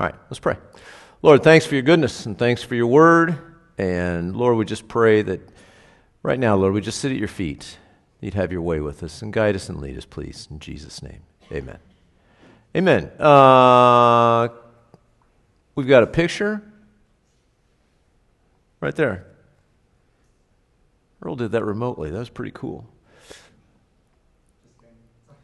All 0.00 0.06
right, 0.06 0.14
let's 0.30 0.38
pray. 0.38 0.56
Lord, 1.20 1.42
thanks 1.42 1.66
for 1.66 1.74
your 1.74 1.82
goodness 1.82 2.24
and 2.24 2.38
thanks 2.38 2.62
for 2.62 2.74
your 2.74 2.86
word. 2.86 3.36
And 3.76 4.34
Lord, 4.34 4.56
we 4.56 4.64
just 4.64 4.88
pray 4.88 5.20
that 5.20 5.46
right 6.22 6.38
now, 6.38 6.56
Lord, 6.56 6.72
we 6.72 6.80
just 6.80 7.00
sit 7.00 7.12
at 7.12 7.18
your 7.18 7.28
feet. 7.28 7.76
You'd 8.22 8.32
have 8.32 8.50
your 8.50 8.62
way 8.62 8.80
with 8.80 9.02
us 9.02 9.20
and 9.20 9.30
guide 9.30 9.56
us 9.56 9.68
and 9.68 9.78
lead 9.78 9.98
us, 9.98 10.06
please. 10.06 10.48
In 10.50 10.58
Jesus' 10.58 11.02
name, 11.02 11.20
amen. 11.52 11.76
Amen. 12.74 13.10
Uh, 13.20 14.48
we've 15.74 15.86
got 15.86 16.02
a 16.02 16.06
picture 16.06 16.62
right 18.80 18.96
there. 18.96 19.26
Earl 21.20 21.36
did 21.36 21.52
that 21.52 21.62
remotely. 21.62 22.08
That 22.08 22.20
was 22.20 22.30
pretty 22.30 22.52
cool. 22.52 22.88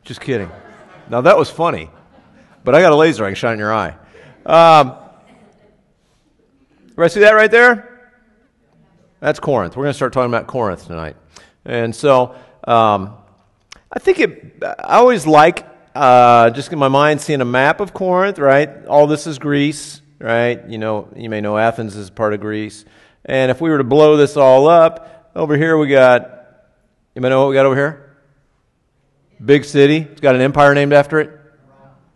Just 0.02 0.22
kidding. 0.22 0.50
Now, 1.10 1.20
that 1.20 1.36
was 1.36 1.50
funny, 1.50 1.90
but 2.64 2.74
I 2.74 2.80
got 2.80 2.92
a 2.92 2.96
laser 2.96 3.22
I 3.22 3.28
can 3.28 3.34
shine 3.34 3.52
in 3.52 3.58
your 3.58 3.74
eye. 3.74 3.96
Um, 4.46 4.94
right, 6.94 7.10
see 7.10 7.18
that 7.20 7.32
right 7.32 7.50
there? 7.50 8.12
That's 9.18 9.40
Corinth. 9.40 9.76
We're 9.76 9.82
going 9.82 9.92
to 9.92 9.96
start 9.96 10.12
talking 10.12 10.30
about 10.30 10.46
Corinth 10.46 10.86
tonight. 10.86 11.16
And 11.64 11.92
so 11.92 12.36
um, 12.62 13.16
I 13.92 13.98
think 13.98 14.20
it, 14.20 14.62
I 14.62 14.98
always 14.98 15.26
like 15.26 15.66
uh, 15.96 16.50
just 16.50 16.72
in 16.72 16.78
my 16.78 16.86
mind 16.86 17.20
seeing 17.20 17.40
a 17.40 17.44
map 17.46 17.80
of 17.80 17.92
Corinth, 17.92 18.38
right? 18.38 18.86
All 18.86 19.08
this 19.08 19.26
is 19.26 19.40
Greece, 19.40 20.00
right? 20.20 20.64
You 20.68 20.78
know, 20.78 21.08
you 21.16 21.28
may 21.28 21.40
know 21.40 21.58
Athens 21.58 21.96
is 21.96 22.08
part 22.08 22.32
of 22.32 22.38
Greece. 22.38 22.84
And 23.24 23.50
if 23.50 23.60
we 23.60 23.68
were 23.68 23.78
to 23.78 23.84
blow 23.84 24.16
this 24.16 24.36
all 24.36 24.68
up, 24.68 25.32
over 25.34 25.56
here 25.56 25.76
we 25.76 25.88
got, 25.88 26.46
you 27.16 27.20
may 27.20 27.30
know 27.30 27.40
what 27.40 27.48
we 27.48 27.54
got 27.54 27.66
over 27.66 27.74
here? 27.74 28.16
Big 29.44 29.64
city. 29.64 29.96
It's 29.96 30.20
got 30.20 30.36
an 30.36 30.40
empire 30.40 30.72
named 30.72 30.92
after 30.92 31.18
it. 31.18 31.32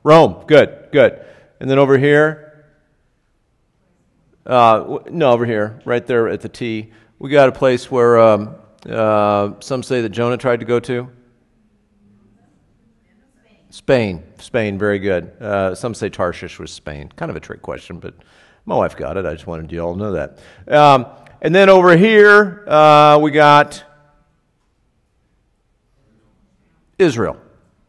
Rome. 0.05 0.45
Good, 0.47 0.91
good. 0.93 1.25
And 1.61 1.71
then 1.71 1.79
over 1.79 1.99
here, 1.99 2.65
uh, 4.47 4.99
no, 5.11 5.31
over 5.31 5.45
here, 5.45 5.81
right 5.85 6.05
there 6.07 6.29
at 6.29 6.41
the 6.41 6.49
T, 6.49 6.91
we 7.19 7.29
got 7.29 7.51
a 7.51 7.53
place 7.53 7.91
where 7.91 8.19
um, 8.19 8.57
uh, 8.89 9.53
some 9.61 9.83
say 9.83 10.01
that 10.01 10.09
Jonah 10.09 10.39
tried 10.39 10.61
to 10.61 10.67
go 10.67 10.81
to. 10.81 11.11
Spain. 13.69 14.25
Spain, 14.39 14.79
very 14.79 14.99
good. 14.99 15.31
Uh, 15.41 15.75
some 15.75 15.95
say 15.95 16.09
Tarshish 16.09 16.59
was 16.59 16.73
Spain. 16.73 17.13
Kind 17.15 17.31
of 17.31 17.37
a 17.37 17.41
trick 17.41 17.63
question, 17.63 17.99
but 17.99 18.15
my 18.65 18.75
wife 18.75 18.97
got 18.97 19.17
it. 19.17 19.27
I 19.27 19.35
just 19.35 19.47
wanted 19.47 19.71
you 19.71 19.81
all 19.81 19.93
to 19.93 19.99
know 19.99 20.13
that. 20.13 20.39
Um, 20.67 21.07
and 21.43 21.55
then 21.55 21.69
over 21.69 21.97
here, 21.97 22.65
uh, 22.67 23.19
we 23.23 23.31
got 23.31 23.85
Israel. 26.99 27.37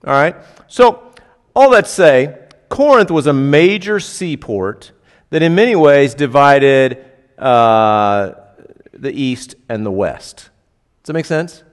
All 0.06 0.14
right? 0.14 0.36
So, 0.68 1.14
all 1.56 1.72
that 1.72 1.88
say, 1.88 2.38
Corinth 2.72 3.12
was 3.12 3.28
a 3.28 3.34
major 3.34 4.00
seaport 4.00 4.94
that 5.30 5.44
in 5.44 5.54
many 5.56 5.76
ways 5.76 6.16
divided 6.16 7.06
uh, 7.38 8.32
the 8.94 9.12
east 9.12 9.56
and 9.68 9.86
the 9.86 9.92
west. 9.92 10.38
Does 11.04 11.08
that 11.08 11.14
make 11.14 11.26
sense? 11.26 11.64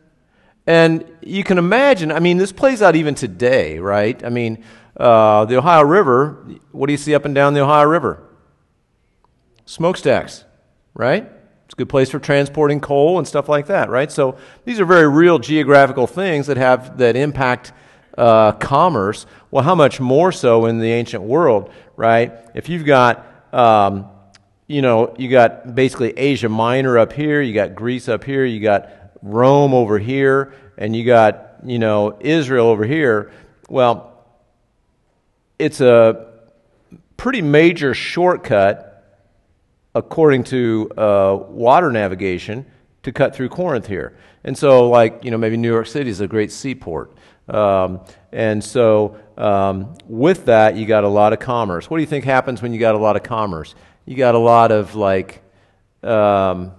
And 0.66 1.05
you 1.22 1.44
can 1.44 1.56
imagine, 1.56 2.10
I 2.10 2.18
mean, 2.18 2.36
this 2.36 2.50
plays 2.50 2.82
out 2.82 2.96
even 2.96 3.14
today, 3.14 3.78
right? 3.78 4.22
I 4.24 4.28
mean, 4.28 4.64
uh, 4.96 5.44
the 5.44 5.58
Ohio 5.58 5.84
River, 5.84 6.44
what 6.72 6.88
do 6.88 6.92
you 6.92 6.98
see 6.98 7.14
up 7.14 7.24
and 7.24 7.34
down 7.34 7.55
the 7.55 7.60
Ohio 7.60 7.86
River? 7.86 8.20
Smokestacks, 9.66 10.44
right? 10.94 11.30
It's 11.66 11.74
a 11.74 11.77
good 11.77 11.88
place 11.88 12.10
for 12.10 12.18
transporting 12.18 12.80
coal 12.80 13.18
and 13.18 13.28
stuff 13.28 13.48
like 13.48 13.68
that, 13.68 13.88
right? 13.88 14.10
So 14.10 14.36
these 14.64 14.80
are 14.80 14.84
very 14.84 15.08
real 15.08 15.38
geographical 15.38 16.08
things 16.08 16.48
that 16.48 16.56
have 16.56 16.98
that 16.98 17.14
impact 17.14 17.72
uh, 18.19 18.52
commerce. 18.52 19.24
Well, 19.50 19.62
how 19.62 19.74
much 19.74 20.00
more 20.00 20.33
so 20.33 20.66
in 20.66 20.80
the 20.80 20.91
ancient 20.91 21.22
world, 21.22 21.70
right? 21.97 22.33
If 22.55 22.69
you've 22.69 22.84
got, 22.84 23.24
um, 23.55 24.08
you 24.66 24.83
know, 24.83 25.14
you 25.16 25.30
got 25.30 25.74
basically 25.74 26.11
Asia 26.19 26.48
Minor 26.48 26.98
up 26.98 27.12
here, 27.12 27.41
you 27.41 27.55
got 27.55 27.74
Greece 27.74 28.08
up 28.08 28.24
here, 28.24 28.44
you 28.44 28.61
got 28.61 28.91
Rome 29.22 29.72
over 29.72 29.98
here, 29.98 30.52
and 30.77 30.95
you 30.95 31.05
got, 31.05 31.61
you 31.64 31.79
know, 31.79 32.18
Israel 32.20 32.67
over 32.67 32.84
here. 32.84 33.30
Well, 33.68 34.27
it's 35.58 35.80
a 35.80 36.33
pretty 37.17 37.40
major 37.40 37.95
shortcut, 37.95 38.85
according 39.95 40.45
to 40.45 40.90
uh, 40.96 41.39
water 41.48 41.90
navigation, 41.90 42.67
to 43.05 43.12
cut 43.12 43.35
through 43.35 43.48
Corinth 43.48 43.86
here. 43.86 44.17
And 44.45 44.56
so, 44.56 44.89
like, 44.89 45.24
you 45.24 45.30
know, 45.30 45.39
maybe 45.39 45.56
New 45.56 45.73
York 45.73 45.86
City 45.86 46.11
is 46.11 46.20
a 46.20 46.29
great 46.29 46.52
seaport. 46.52 47.12
Um, 47.48 48.01
and 48.33 48.63
so, 48.63 49.19
um, 49.36 49.95
with 50.07 50.47
that, 50.47 50.77
you 50.77 50.86
got 50.86 51.05
a 51.05 51.09
lot 51.09 51.33
of 51.33 51.39
commerce. 51.39 51.89
What 51.89 51.97
do 51.97 52.03
you 52.03 52.07
think 52.07 52.25
happens 52.25 52.61
when 52.61 52.73
you 52.73 52.79
got 52.79 52.95
a 52.95 52.98
lot 52.98 53.17
of 53.17 53.23
commerce? 53.23 53.75
You 54.05 54.17
got 54.17 54.35
a 54.35 54.39
lot 54.39 54.70
of, 54.70 54.95
like, 54.95 55.42
um, 56.03 56.73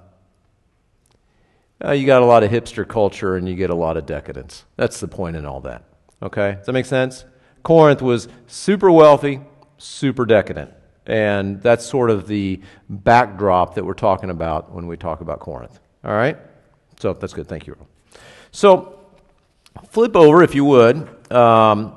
uh, 1.83 1.91
you 1.91 2.05
got 2.05 2.21
a 2.21 2.25
lot 2.25 2.43
of 2.43 2.51
hipster 2.51 2.87
culture 2.87 3.35
and 3.35 3.47
you 3.47 3.55
get 3.55 3.69
a 3.69 3.75
lot 3.75 3.97
of 3.97 4.05
decadence. 4.05 4.65
That's 4.75 4.99
the 4.99 5.07
point 5.07 5.35
in 5.35 5.45
all 5.45 5.61
that. 5.61 5.83
Okay? 6.21 6.53
Does 6.55 6.65
that 6.65 6.73
make 6.73 6.85
sense? 6.85 7.25
Corinth 7.63 8.01
was 8.01 8.27
super 8.47 8.91
wealthy, 8.91 9.41
super 9.77 10.25
decadent. 10.25 10.71
And 11.05 11.61
that's 11.61 11.85
sort 11.85 12.11
of 12.11 12.27
the 12.27 12.61
backdrop 12.89 13.75
that 13.75 13.85
we're 13.85 13.93
talking 13.93 14.29
about 14.29 14.71
when 14.71 14.85
we 14.87 14.97
talk 14.97 15.21
about 15.21 15.39
Corinth. 15.39 15.79
All 16.03 16.11
right? 16.11 16.37
So 16.99 17.13
that's 17.13 17.33
good. 17.33 17.47
Thank 17.47 17.65
you. 17.65 17.75
So 18.51 18.98
flip 19.89 20.15
over, 20.15 20.43
if 20.43 20.55
you 20.55 20.65
would, 20.65 21.07
um, 21.31 21.93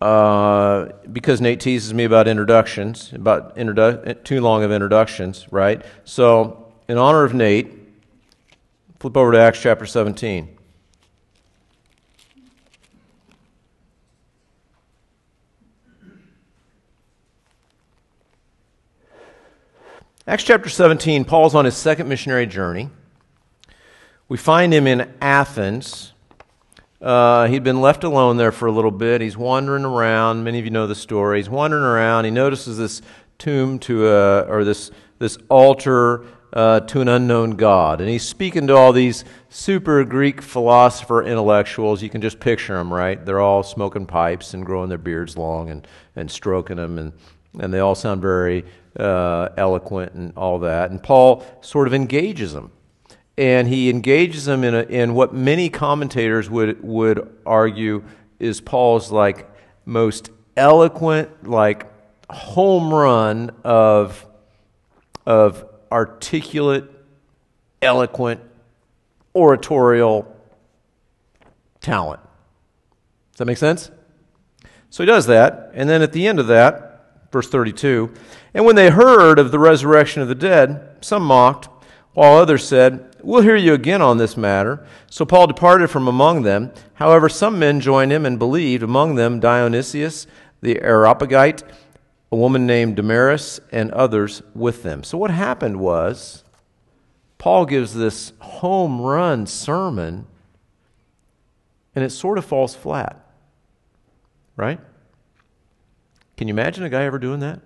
uh, 0.00 0.86
because 1.12 1.40
Nate 1.40 1.60
teases 1.60 1.92
me 1.94 2.04
about 2.04 2.26
introductions, 2.26 3.12
about 3.12 3.56
introdu- 3.56 4.22
too 4.24 4.40
long 4.40 4.62
of 4.62 4.72
introductions, 4.72 5.46
right? 5.50 5.82
So, 6.04 6.72
in 6.88 6.98
honor 6.98 7.24
of 7.24 7.34
Nate, 7.34 7.72
flip 8.98 9.16
over 9.16 9.32
to 9.32 9.38
Acts 9.38 9.60
chapter 9.60 9.86
17. 9.86 10.56
Acts 20.26 20.44
chapter 20.44 20.68
17, 20.68 21.24
Paul's 21.24 21.56
on 21.56 21.64
his 21.64 21.76
second 21.76 22.08
missionary 22.08 22.46
journey. 22.46 22.88
We 24.28 24.36
find 24.36 24.72
him 24.72 24.86
in 24.86 25.12
Athens. 25.20 26.09
Uh, 27.00 27.46
he'd 27.46 27.64
been 27.64 27.80
left 27.80 28.04
alone 28.04 28.36
there 28.36 28.52
for 28.52 28.66
a 28.66 28.72
little 28.72 28.90
bit. 28.90 29.22
He's 29.22 29.36
wandering 29.36 29.84
around. 29.84 30.44
Many 30.44 30.58
of 30.58 30.66
you 30.66 30.70
know 30.70 30.86
the 30.86 30.94
story. 30.94 31.38
He's 31.38 31.48
wandering 31.48 31.84
around. 31.84 32.26
He 32.26 32.30
notices 32.30 32.76
this 32.76 33.00
tomb 33.38 33.78
to 33.80 34.06
a, 34.06 34.42
or 34.42 34.64
this, 34.64 34.90
this 35.18 35.38
altar 35.48 36.26
uh, 36.52 36.80
to 36.80 37.00
an 37.00 37.08
unknown 37.08 37.52
God. 37.52 38.00
And 38.00 38.10
he's 38.10 38.22
speaking 38.22 38.66
to 38.66 38.76
all 38.76 38.92
these 38.92 39.24
super 39.48 40.04
Greek 40.04 40.42
philosopher 40.42 41.22
intellectuals. 41.22 42.02
You 42.02 42.10
can 42.10 42.20
just 42.20 42.38
picture 42.38 42.76
them, 42.76 42.92
right? 42.92 43.24
They're 43.24 43.40
all 43.40 43.62
smoking 43.62 44.04
pipes 44.04 44.52
and 44.52 44.66
growing 44.66 44.90
their 44.90 44.98
beards 44.98 45.38
long 45.38 45.70
and, 45.70 45.86
and 46.16 46.30
stroking 46.30 46.76
them. 46.76 46.98
And, 46.98 47.12
and 47.58 47.72
they 47.72 47.78
all 47.78 47.94
sound 47.94 48.20
very 48.20 48.66
uh, 48.98 49.48
eloquent 49.56 50.12
and 50.12 50.34
all 50.36 50.58
that. 50.58 50.90
And 50.90 51.02
Paul 51.02 51.46
sort 51.62 51.86
of 51.86 51.94
engages 51.94 52.52
them. 52.52 52.72
And 53.36 53.68
he 53.68 53.88
engages 53.88 54.44
them 54.44 54.64
in, 54.64 54.74
a, 54.74 54.82
in 54.82 55.14
what 55.14 55.32
many 55.32 55.70
commentators 55.70 56.50
would, 56.50 56.82
would 56.82 57.36
argue 57.46 58.04
is 58.38 58.60
Paul's 58.60 59.10
like 59.10 59.50
most 59.84 60.30
eloquent, 60.56 61.48
like 61.48 61.86
home 62.30 62.92
run 62.92 63.50
of, 63.64 64.26
of 65.24 65.64
articulate, 65.90 66.84
eloquent, 67.80 68.40
oratorial 69.34 70.36
talent. 71.80 72.20
Does 73.32 73.38
that 73.38 73.46
make 73.46 73.58
sense? 73.58 73.90
So 74.90 75.02
he 75.02 75.06
does 75.06 75.26
that. 75.26 75.70
And 75.72 75.88
then 75.88 76.02
at 76.02 76.12
the 76.12 76.26
end 76.26 76.38
of 76.38 76.46
that, 76.48 76.90
Verse 77.30 77.48
32 77.48 78.12
And 78.54 78.64
when 78.64 78.76
they 78.76 78.90
heard 78.90 79.38
of 79.38 79.50
the 79.50 79.58
resurrection 79.58 80.22
of 80.22 80.28
the 80.28 80.34
dead, 80.34 80.96
some 81.00 81.24
mocked, 81.24 81.68
while 82.12 82.36
others 82.36 82.66
said, 82.66 83.09
We'll 83.22 83.42
hear 83.42 83.56
you 83.56 83.74
again 83.74 84.02
on 84.02 84.18
this 84.18 84.36
matter. 84.36 84.86
So 85.08 85.24
Paul 85.24 85.46
departed 85.46 85.90
from 85.90 86.08
among 86.08 86.42
them. 86.42 86.72
However, 86.94 87.28
some 87.28 87.58
men 87.58 87.80
joined 87.80 88.12
him 88.12 88.24
and 88.26 88.38
believed, 88.38 88.82
among 88.82 89.14
them 89.14 89.40
Dionysius 89.40 90.26
the 90.62 90.80
Areopagite, 90.82 91.62
a 92.30 92.36
woman 92.36 92.66
named 92.66 92.96
Damaris, 92.96 93.60
and 93.72 93.90
others 93.92 94.42
with 94.54 94.82
them. 94.82 95.02
So 95.02 95.16
what 95.18 95.30
happened 95.30 95.80
was, 95.80 96.44
Paul 97.38 97.64
gives 97.64 97.94
this 97.94 98.32
home 98.38 99.00
run 99.00 99.46
sermon, 99.46 100.26
and 101.94 102.04
it 102.04 102.10
sort 102.10 102.38
of 102.38 102.44
falls 102.44 102.74
flat. 102.74 103.24
Right? 104.56 104.80
Can 106.36 106.48
you 106.48 106.54
imagine 106.54 106.84
a 106.84 106.90
guy 106.90 107.04
ever 107.04 107.18
doing 107.18 107.40
that? 107.40 107.60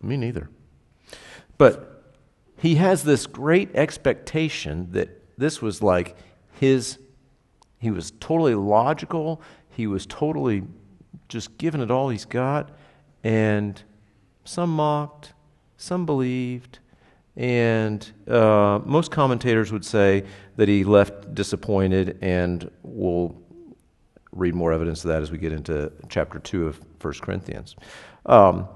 Me 0.00 0.16
neither. 0.16 0.48
But 1.58 1.95
he 2.58 2.76
has 2.76 3.04
this 3.04 3.26
great 3.26 3.74
expectation 3.74 4.88
that 4.92 5.22
this 5.38 5.60
was 5.60 5.82
like 5.82 6.16
his, 6.58 6.98
he 7.78 7.90
was 7.90 8.12
totally 8.12 8.54
logical, 8.54 9.42
he 9.68 9.86
was 9.86 10.06
totally 10.06 10.62
just 11.28 11.58
giving 11.58 11.80
it 11.80 11.90
all 11.90 12.08
he's 12.08 12.24
got, 12.24 12.70
and 13.22 13.82
some 14.44 14.70
mocked, 14.70 15.34
some 15.76 16.06
believed, 16.06 16.78
and 17.36 18.10
uh, 18.28 18.80
most 18.84 19.10
commentators 19.10 19.70
would 19.70 19.84
say 19.84 20.24
that 20.56 20.68
he 20.68 20.84
left 20.84 21.34
disappointed, 21.34 22.18
and 22.22 22.70
we'll 22.82 23.36
read 24.32 24.54
more 24.54 24.72
evidence 24.72 25.04
of 25.04 25.08
that 25.08 25.22
as 25.22 25.30
we 25.30 25.38
get 25.38 25.52
into 25.52 25.92
chapter 26.08 26.38
2 26.38 26.66
of 26.66 26.80
1 27.00 27.14
Corinthians. 27.20 27.76
Um, 28.24 28.68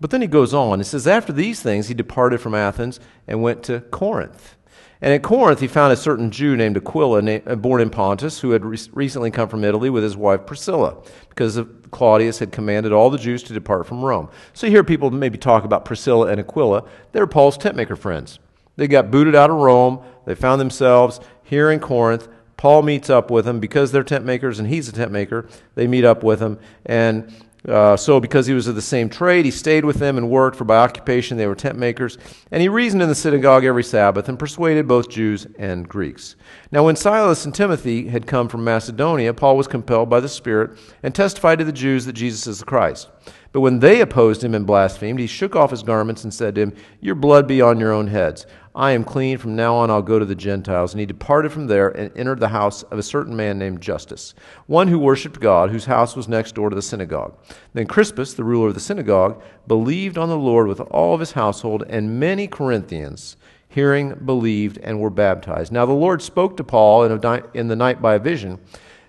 but 0.00 0.10
then 0.10 0.22
he 0.22 0.28
goes 0.28 0.54
on. 0.54 0.80
It 0.80 0.84
says, 0.84 1.06
After 1.06 1.32
these 1.32 1.60
things, 1.60 1.88
he 1.88 1.94
departed 1.94 2.40
from 2.40 2.54
Athens 2.54 3.00
and 3.26 3.42
went 3.42 3.62
to 3.64 3.80
Corinth. 3.80 4.56
And 5.00 5.14
at 5.14 5.22
Corinth, 5.22 5.60
he 5.60 5.68
found 5.68 5.92
a 5.92 5.96
certain 5.96 6.30
Jew 6.30 6.56
named 6.56 6.76
Aquila, 6.76 7.40
uh, 7.46 7.54
born 7.54 7.80
in 7.80 7.90
Pontus, 7.90 8.40
who 8.40 8.50
had 8.50 8.64
recently 8.64 9.30
come 9.30 9.48
from 9.48 9.62
Italy 9.62 9.90
with 9.90 10.02
his 10.02 10.16
wife 10.16 10.44
Priscilla, 10.44 10.96
because 11.28 11.60
Claudius 11.92 12.40
had 12.40 12.50
commanded 12.50 12.92
all 12.92 13.08
the 13.08 13.18
Jews 13.18 13.42
to 13.44 13.52
depart 13.52 13.86
from 13.86 14.04
Rome. 14.04 14.28
So 14.54 14.68
hear 14.68 14.82
people 14.82 15.10
maybe 15.10 15.38
talk 15.38 15.64
about 15.64 15.84
Priscilla 15.84 16.26
and 16.26 16.40
Aquila. 16.40 16.84
They're 17.12 17.28
Paul's 17.28 17.56
tentmaker 17.56 17.96
friends. 17.96 18.40
They 18.76 18.88
got 18.88 19.10
booted 19.10 19.34
out 19.34 19.50
of 19.50 19.56
Rome. 19.56 20.00
They 20.24 20.34
found 20.34 20.60
themselves 20.60 21.20
here 21.42 21.70
in 21.70 21.78
Corinth. 21.78 22.28
Paul 22.56 22.82
meets 22.82 23.08
up 23.08 23.30
with 23.30 23.44
them 23.44 23.60
because 23.60 23.92
they're 23.92 24.02
tent 24.02 24.24
makers 24.24 24.58
and 24.58 24.68
he's 24.68 24.88
a 24.88 24.92
tent 24.92 25.12
maker. 25.12 25.48
They 25.76 25.86
meet 25.86 26.04
up 26.04 26.24
with 26.24 26.40
him, 26.40 26.58
and 26.84 27.32
uh, 27.66 27.96
so, 27.96 28.20
because 28.20 28.46
he 28.46 28.54
was 28.54 28.68
of 28.68 28.76
the 28.76 28.82
same 28.82 29.08
trade, 29.08 29.44
he 29.44 29.50
stayed 29.50 29.84
with 29.84 29.96
them 29.96 30.16
and 30.16 30.30
worked, 30.30 30.56
for 30.56 30.64
by 30.64 30.76
occupation 30.76 31.36
they 31.36 31.46
were 31.46 31.56
tent 31.56 31.76
makers. 31.76 32.16
And 32.52 32.62
he 32.62 32.68
reasoned 32.68 33.02
in 33.02 33.08
the 33.08 33.14
synagogue 33.14 33.64
every 33.64 33.82
Sabbath 33.82 34.28
and 34.28 34.38
persuaded 34.38 34.86
both 34.86 35.10
Jews 35.10 35.46
and 35.58 35.88
Greeks. 35.88 36.36
Now, 36.70 36.84
when 36.84 36.94
Silas 36.94 37.44
and 37.44 37.54
Timothy 37.54 38.08
had 38.08 38.26
come 38.26 38.48
from 38.48 38.62
Macedonia, 38.62 39.34
Paul 39.34 39.56
was 39.56 39.66
compelled 39.66 40.08
by 40.08 40.20
the 40.20 40.28
Spirit 40.28 40.78
and 41.02 41.14
testified 41.14 41.58
to 41.58 41.64
the 41.64 41.72
Jews 41.72 42.06
that 42.06 42.12
Jesus 42.12 42.46
is 42.46 42.60
the 42.60 42.64
Christ. 42.64 43.08
But 43.50 43.62
when 43.62 43.80
they 43.80 44.00
opposed 44.00 44.44
him 44.44 44.54
and 44.54 44.66
blasphemed, 44.66 45.18
he 45.18 45.26
shook 45.26 45.56
off 45.56 45.70
his 45.70 45.82
garments 45.82 46.22
and 46.22 46.32
said 46.32 46.54
to 46.54 46.62
him, 46.62 46.74
Your 47.00 47.14
blood 47.14 47.48
be 47.48 47.60
on 47.60 47.80
your 47.80 47.92
own 47.92 48.06
heads. 48.06 48.46
I 48.78 48.92
am 48.92 49.02
clean. 49.02 49.38
From 49.38 49.56
now 49.56 49.74
on, 49.74 49.90
I'll 49.90 50.02
go 50.02 50.20
to 50.20 50.24
the 50.24 50.36
Gentiles. 50.36 50.94
And 50.94 51.00
he 51.00 51.06
departed 51.06 51.50
from 51.50 51.66
there 51.66 51.88
and 51.88 52.16
entered 52.16 52.38
the 52.38 52.46
house 52.46 52.84
of 52.84 52.98
a 53.00 53.02
certain 53.02 53.34
man 53.34 53.58
named 53.58 53.80
Justus, 53.80 54.34
one 54.68 54.86
who 54.86 55.00
worshipped 55.00 55.40
God, 55.40 55.70
whose 55.70 55.86
house 55.86 56.14
was 56.14 56.28
next 56.28 56.54
door 56.54 56.70
to 56.70 56.76
the 56.76 56.80
synagogue. 56.80 57.36
Then 57.74 57.88
Crispus, 57.88 58.34
the 58.34 58.44
ruler 58.44 58.68
of 58.68 58.74
the 58.74 58.80
synagogue, 58.80 59.42
believed 59.66 60.16
on 60.16 60.28
the 60.28 60.38
Lord 60.38 60.68
with 60.68 60.78
all 60.80 61.12
of 61.12 61.18
his 61.18 61.32
household, 61.32 61.82
and 61.88 62.20
many 62.20 62.46
Corinthians, 62.46 63.36
hearing, 63.68 64.14
believed 64.24 64.78
and 64.78 65.00
were 65.00 65.10
baptized. 65.10 65.72
Now 65.72 65.84
the 65.84 65.92
Lord 65.92 66.22
spoke 66.22 66.56
to 66.56 66.64
Paul 66.64 67.02
in 67.02 67.66
the 67.66 67.76
night 67.76 68.00
by 68.00 68.14
a 68.14 68.20
vision, 68.20 68.60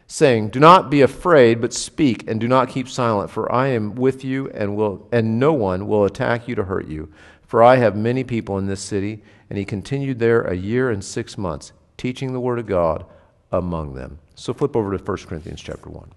saying, 0.08 0.50
Do 0.50 0.60
not 0.60 0.90
be 0.90 1.02
afraid, 1.02 1.62
but 1.62 1.74
speak, 1.74 2.28
and 2.28 2.42
do 2.42 2.48
not 2.48 2.70
keep 2.70 2.90
silent, 2.90 3.30
for 3.30 3.52
I 3.52 3.68
am 3.68 3.94
with 3.94 4.24
you, 4.24 4.50
and, 4.50 4.76
will, 4.76 5.08
and 5.12 5.40
no 5.40 5.54
one 5.54 5.86
will 5.86 6.06
attack 6.06 6.48
you 6.48 6.56
to 6.56 6.64
hurt 6.64 6.88
you. 6.88 7.14
For 7.46 7.64
I 7.64 7.78
have 7.78 7.96
many 7.96 8.24
people 8.24 8.58
in 8.58 8.66
this 8.68 8.82
city 8.82 9.24
and 9.50 9.58
he 9.58 9.66
continued 9.66 10.20
there 10.20 10.42
a 10.42 10.56
year 10.56 10.90
and 10.90 11.04
six 11.04 11.38
months, 11.38 11.72
teaching 11.98 12.34
the 12.34 12.40
Word 12.40 12.60
of 12.60 12.68
God 12.68 13.06
among 13.52 13.96
them. 13.96 14.20
So 14.36 14.54
flip 14.54 14.76
over 14.76 14.96
to 14.96 15.04
1 15.04 15.18
Corinthians 15.28 15.62
chapter 15.62 15.90
1. 15.90 16.12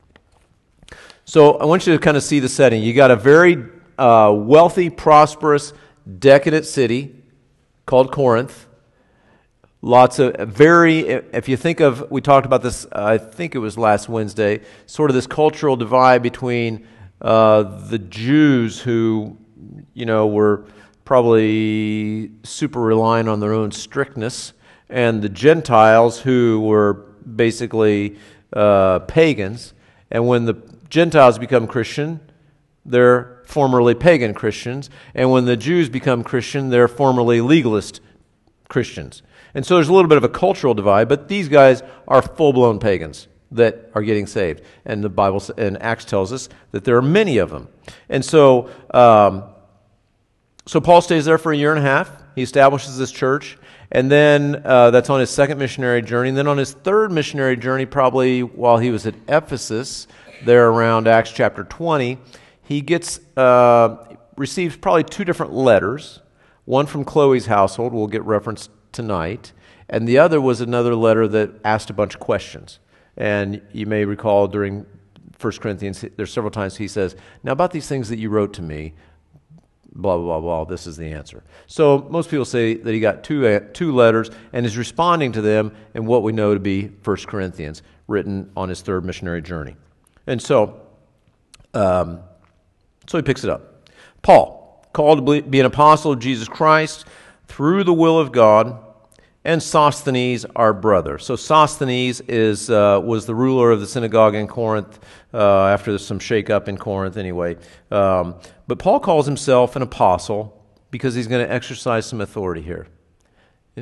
So 1.24 1.54
I 1.54 1.64
want 1.64 1.86
you 1.86 1.92
to 1.94 1.98
kind 1.98 2.16
of 2.16 2.22
see 2.22 2.40
the 2.40 2.48
setting. 2.48 2.82
You 2.82 2.92
got 2.92 3.10
a 3.10 3.16
very 3.16 3.64
uh, 3.98 4.32
wealthy, 4.36 4.90
prosperous, 4.90 5.72
decadent 6.18 6.66
city 6.66 7.14
called 7.86 8.12
Corinth. 8.12 8.66
Lots 9.80 10.18
of 10.18 10.34
very, 10.48 11.00
if 11.00 11.48
you 11.48 11.56
think 11.56 11.80
of, 11.80 12.10
we 12.10 12.20
talked 12.20 12.46
about 12.46 12.62
this, 12.62 12.86
I 12.92 13.18
think 13.18 13.54
it 13.54 13.58
was 13.58 13.76
last 13.76 14.08
Wednesday, 14.08 14.60
sort 14.86 15.10
of 15.10 15.14
this 15.14 15.26
cultural 15.26 15.74
divide 15.74 16.22
between 16.22 16.86
uh, 17.20 17.62
the 17.62 17.98
Jews 17.98 18.80
who, 18.80 19.36
you 19.94 20.06
know, 20.06 20.28
were 20.28 20.66
probably 21.04 22.30
super 22.42 22.80
reliant 22.80 23.28
on 23.28 23.40
their 23.40 23.52
own 23.52 23.72
strictness, 23.72 24.52
and 24.88 25.22
the 25.22 25.28
Gentiles 25.28 26.20
who 26.20 26.60
were 26.60 26.94
basically 27.36 28.16
uh, 28.52 29.00
pagans. 29.00 29.74
And 30.10 30.26
when 30.26 30.44
the 30.44 30.54
Gentiles 30.88 31.38
become 31.38 31.66
Christian, 31.66 32.20
they're 32.84 33.42
formerly 33.46 33.94
pagan 33.94 34.34
Christians. 34.34 34.90
And 35.14 35.30
when 35.30 35.44
the 35.44 35.56
Jews 35.56 35.88
become 35.88 36.22
Christian, 36.22 36.70
they're 36.70 36.88
formerly 36.88 37.40
legalist 37.40 38.00
Christians. 38.68 39.22
And 39.54 39.64
so 39.64 39.76
there's 39.76 39.88
a 39.88 39.92
little 39.92 40.08
bit 40.08 40.18
of 40.18 40.24
a 40.24 40.28
cultural 40.28 40.74
divide, 40.74 41.08
but 41.08 41.28
these 41.28 41.48
guys 41.48 41.82
are 42.08 42.22
full 42.22 42.52
blown 42.52 42.78
pagans 42.78 43.28
that 43.50 43.90
are 43.94 44.02
getting 44.02 44.26
saved. 44.26 44.62
And 44.84 45.04
the 45.04 45.10
Bible 45.10 45.42
and 45.58 45.80
Acts 45.82 46.06
tells 46.06 46.32
us 46.32 46.48
that 46.70 46.84
there 46.84 46.96
are 46.96 47.02
many 47.02 47.38
of 47.38 47.50
them. 47.50 47.68
And 48.08 48.24
so 48.24 48.70
um, 48.92 49.44
so 50.66 50.80
Paul 50.80 51.00
stays 51.00 51.24
there 51.24 51.38
for 51.38 51.52
a 51.52 51.56
year 51.56 51.70
and 51.70 51.78
a 51.78 51.82
half. 51.82 52.10
He 52.34 52.42
establishes 52.42 52.96
this 52.98 53.10
church. 53.10 53.58
And 53.90 54.10
then 54.10 54.62
uh, 54.64 54.90
that's 54.90 55.10
on 55.10 55.20
his 55.20 55.28
second 55.28 55.58
missionary 55.58 56.00
journey. 56.00 56.30
And 56.30 56.38
then 56.38 56.48
on 56.48 56.56
his 56.56 56.72
third 56.72 57.12
missionary 57.12 57.56
journey, 57.56 57.84
probably 57.84 58.42
while 58.42 58.78
he 58.78 58.90
was 58.90 59.06
at 59.06 59.14
Ephesus, 59.28 60.06
there 60.44 60.68
around 60.68 61.06
Acts 61.06 61.30
chapter 61.30 61.64
20, 61.64 62.18
he 62.62 62.80
gets 62.80 63.20
uh, 63.36 64.16
receives 64.36 64.76
probably 64.76 65.04
two 65.04 65.24
different 65.24 65.52
letters. 65.52 66.20
One 66.64 66.86
from 66.86 67.04
Chloe's 67.04 67.46
household, 67.46 67.92
we'll 67.92 68.06
get 68.06 68.22
referenced 68.22 68.70
tonight, 68.92 69.52
and 69.88 70.06
the 70.06 70.18
other 70.18 70.40
was 70.40 70.60
another 70.60 70.94
letter 70.94 71.26
that 71.28 71.50
asked 71.64 71.90
a 71.90 71.92
bunch 71.92 72.14
of 72.14 72.20
questions. 72.20 72.78
And 73.16 73.60
you 73.72 73.86
may 73.86 74.04
recall 74.04 74.46
during 74.46 74.86
1 75.40 75.52
Corinthians, 75.54 76.04
there's 76.16 76.32
several 76.32 76.50
times 76.50 76.76
he 76.76 76.88
says, 76.88 77.16
Now, 77.42 77.52
about 77.52 77.72
these 77.72 77.88
things 77.88 78.08
that 78.08 78.18
you 78.18 78.30
wrote 78.30 78.54
to 78.54 78.62
me, 78.62 78.94
blah, 79.94 80.16
blah, 80.16 80.40
blah, 80.40 80.40
blah. 80.40 80.64
This 80.64 80.86
is 80.86 80.96
the 80.96 81.12
answer. 81.12 81.42
So 81.66 82.06
most 82.10 82.30
people 82.30 82.44
say 82.44 82.74
that 82.74 82.92
he 82.92 83.00
got 83.00 83.24
two, 83.24 83.46
uh, 83.46 83.60
two 83.72 83.94
letters 83.94 84.30
and 84.52 84.66
is 84.66 84.76
responding 84.76 85.32
to 85.32 85.40
them 85.40 85.74
in 85.94 86.06
what 86.06 86.22
we 86.22 86.32
know 86.32 86.54
to 86.54 86.60
be 86.60 86.86
1 86.86 87.16
Corinthians, 87.26 87.82
written 88.08 88.50
on 88.56 88.68
his 88.68 88.82
third 88.82 89.04
missionary 89.04 89.42
journey. 89.42 89.76
And 90.26 90.40
so, 90.40 90.80
um, 91.74 92.20
so 93.06 93.18
he 93.18 93.22
picks 93.22 93.44
it 93.44 93.50
up. 93.50 93.88
Paul, 94.22 94.86
called 94.92 95.26
to 95.26 95.42
be 95.42 95.60
an 95.60 95.66
apostle 95.66 96.12
of 96.12 96.18
Jesus 96.18 96.48
Christ 96.48 97.06
through 97.48 97.84
the 97.84 97.92
will 97.92 98.18
of 98.18 98.32
God 98.32 98.78
and 99.44 99.60
Sosthenes, 99.60 100.44
our 100.54 100.72
brother. 100.72 101.18
So 101.18 101.34
Sosthenes 101.34 102.20
is, 102.22 102.70
uh, 102.70 103.00
was 103.02 103.26
the 103.26 103.34
ruler 103.34 103.72
of 103.72 103.80
the 103.80 103.86
synagogue 103.86 104.36
in 104.36 104.46
Corinth 104.46 105.00
uh, 105.34 105.66
after 105.66 105.98
some 105.98 106.20
shakeup 106.20 106.68
in 106.68 106.76
Corinth, 106.78 107.16
anyway. 107.16 107.56
Um, 107.90 108.36
but 108.72 108.78
Paul 108.78 109.00
calls 109.00 109.26
himself 109.26 109.76
an 109.76 109.82
apostle 109.82 110.58
because 110.90 111.14
he's 111.14 111.26
going 111.26 111.46
to 111.46 111.52
exercise 111.52 112.06
some 112.06 112.22
authority 112.22 112.62
here. 112.62 112.86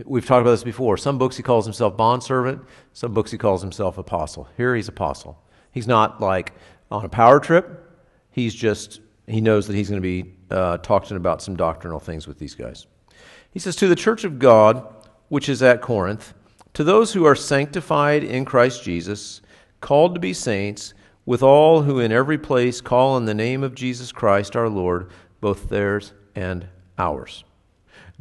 We've 0.05 0.27
talked 0.27 0.41
about 0.41 0.51
this 0.51 0.65
before. 0.65 0.97
Some 0.97 1.17
books 1.17 1.37
he 1.37 1.45
calls 1.45 1.65
himself 1.65 1.97
bondservant, 1.97 2.65
some 2.93 3.15
books 3.15 3.31
he 3.31 3.39
calls 3.39 3.63
himself 3.63 3.99
apostle. 3.99 4.49
Here 4.57 4.75
he's 4.75 4.89
apostle. 4.89 5.41
He's 5.71 5.87
not 5.87 6.21
like 6.21 6.55
on 6.91 7.05
a 7.05 7.09
power 7.09 7.39
trip. 7.39 7.89
He's 8.33 8.53
just, 8.53 9.01
he 9.29 9.41
knows 9.41 9.69
that 9.69 9.77
he's 9.77 9.89
going 9.89 10.03
to 10.03 10.23
be 10.23 10.35
uh, 10.51 10.79
talking 10.79 11.17
about 11.17 11.41
some 11.41 11.55
doctrinal 11.55 12.01
things 12.01 12.27
with 12.27 12.41
these 12.41 12.57
guys. 12.57 12.89
He 13.53 13.61
says, 13.61 13.77
To 13.77 13.87
the 13.87 13.95
church 13.95 14.25
of 14.25 14.41
God, 14.41 14.93
which 15.29 15.49
is 15.49 15.63
at 15.63 15.83
Corinth, 15.83 16.35
to 16.75 16.83
those 16.83 17.13
who 17.13 17.25
are 17.27 17.37
sanctified 17.37 18.25
in 18.25 18.45
Christ 18.45 18.83
Jesus, 18.83 19.41
called 19.81 20.15
to 20.15 20.21
be 20.21 20.33
saints, 20.33 20.95
with 21.31 21.45
all 21.45 21.83
who 21.83 22.01
in 22.01 22.11
every 22.11 22.37
place 22.37 22.81
call 22.81 23.15
on 23.15 23.25
the 23.25 23.33
name 23.33 23.63
of 23.63 23.73
Jesus 23.73 24.11
Christ 24.11 24.57
our 24.57 24.69
Lord, 24.69 25.13
both 25.41 25.69
theirs 25.69 26.13
and 26.35 26.67
ours. 26.99 27.45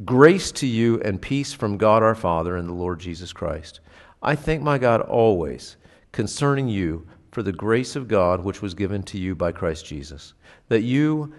Grace 0.05 0.51
to 0.51 0.67
you 0.67 1.01
and 1.01 1.19
peace 1.19 1.51
from 1.51 1.75
God 1.75 2.03
our 2.03 2.13
Father 2.13 2.55
and 2.55 2.69
the 2.69 2.73
Lord 2.73 2.99
Jesus 2.99 3.33
Christ. 3.33 3.79
I 4.21 4.35
thank 4.35 4.61
my 4.61 4.77
God 4.77 5.01
always 5.01 5.77
concerning 6.11 6.67
you 6.67 7.07
for 7.31 7.41
the 7.41 7.51
grace 7.51 7.95
of 7.95 8.07
God 8.07 8.43
which 8.43 8.61
was 8.61 8.75
given 8.75 9.01
to 9.01 9.17
you 9.17 9.33
by 9.33 9.53
Christ 9.53 9.87
Jesus, 9.87 10.35
that 10.67 10.83
you 10.83 11.33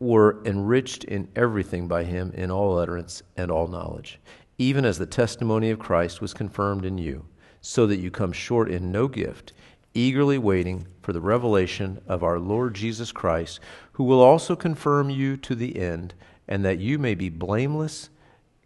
were 0.00 0.42
enriched 0.44 1.04
in 1.04 1.28
everything 1.36 1.86
by 1.86 2.02
him 2.02 2.32
in 2.34 2.50
all 2.50 2.76
utterance 2.76 3.22
and 3.36 3.48
all 3.48 3.68
knowledge 3.68 4.18
even 4.58 4.84
as 4.84 4.98
the 4.98 5.06
testimony 5.06 5.70
of 5.70 5.78
Christ 5.78 6.20
was 6.20 6.34
confirmed 6.34 6.84
in 6.84 6.98
you, 6.98 7.24
so 7.60 7.86
that 7.86 8.00
you 8.00 8.10
come 8.10 8.32
short 8.32 8.70
in 8.70 8.90
no 8.90 9.06
gift, 9.08 9.52
eagerly 9.94 10.38
waiting 10.38 10.86
for 11.02 11.12
the 11.12 11.20
revelation 11.20 12.00
of 12.06 12.22
our 12.22 12.38
Lord 12.38 12.74
Jesus 12.74 13.12
Christ, 13.12 13.60
who 13.92 14.04
will 14.04 14.20
also 14.20 14.56
confirm 14.56 15.10
you 15.10 15.36
to 15.38 15.54
the 15.54 15.78
end, 15.78 16.14
and 16.48 16.64
that 16.64 16.78
you 16.78 16.98
may 16.98 17.14
be 17.14 17.28
blameless 17.28 18.10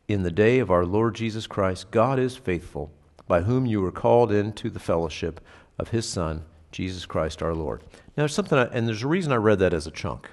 in 0.08 0.22
the 0.22 0.30
day 0.30 0.58
of 0.58 0.70
our 0.70 0.84
Lord 0.84 1.14
Jesus 1.14 1.46
Christ. 1.46 1.90
God 1.90 2.18
is 2.18 2.36
faithful, 2.36 2.92
by 3.26 3.42
whom 3.42 3.66
you 3.66 3.80
were 3.80 3.92
called 3.92 4.30
into 4.30 4.70
the 4.70 4.78
fellowship 4.78 5.40
of 5.78 5.88
his 5.88 6.08
Son, 6.08 6.44
Jesus 6.70 7.06
Christ 7.06 7.42
our 7.42 7.54
Lord. 7.54 7.82
Now, 8.16 8.22
there's 8.22 8.34
something, 8.34 8.58
I, 8.58 8.64
and 8.66 8.86
there's 8.86 9.02
a 9.02 9.08
reason 9.08 9.32
I 9.32 9.36
read 9.36 9.58
that 9.58 9.74
as 9.74 9.86
a 9.86 9.90
chunk. 9.90 10.30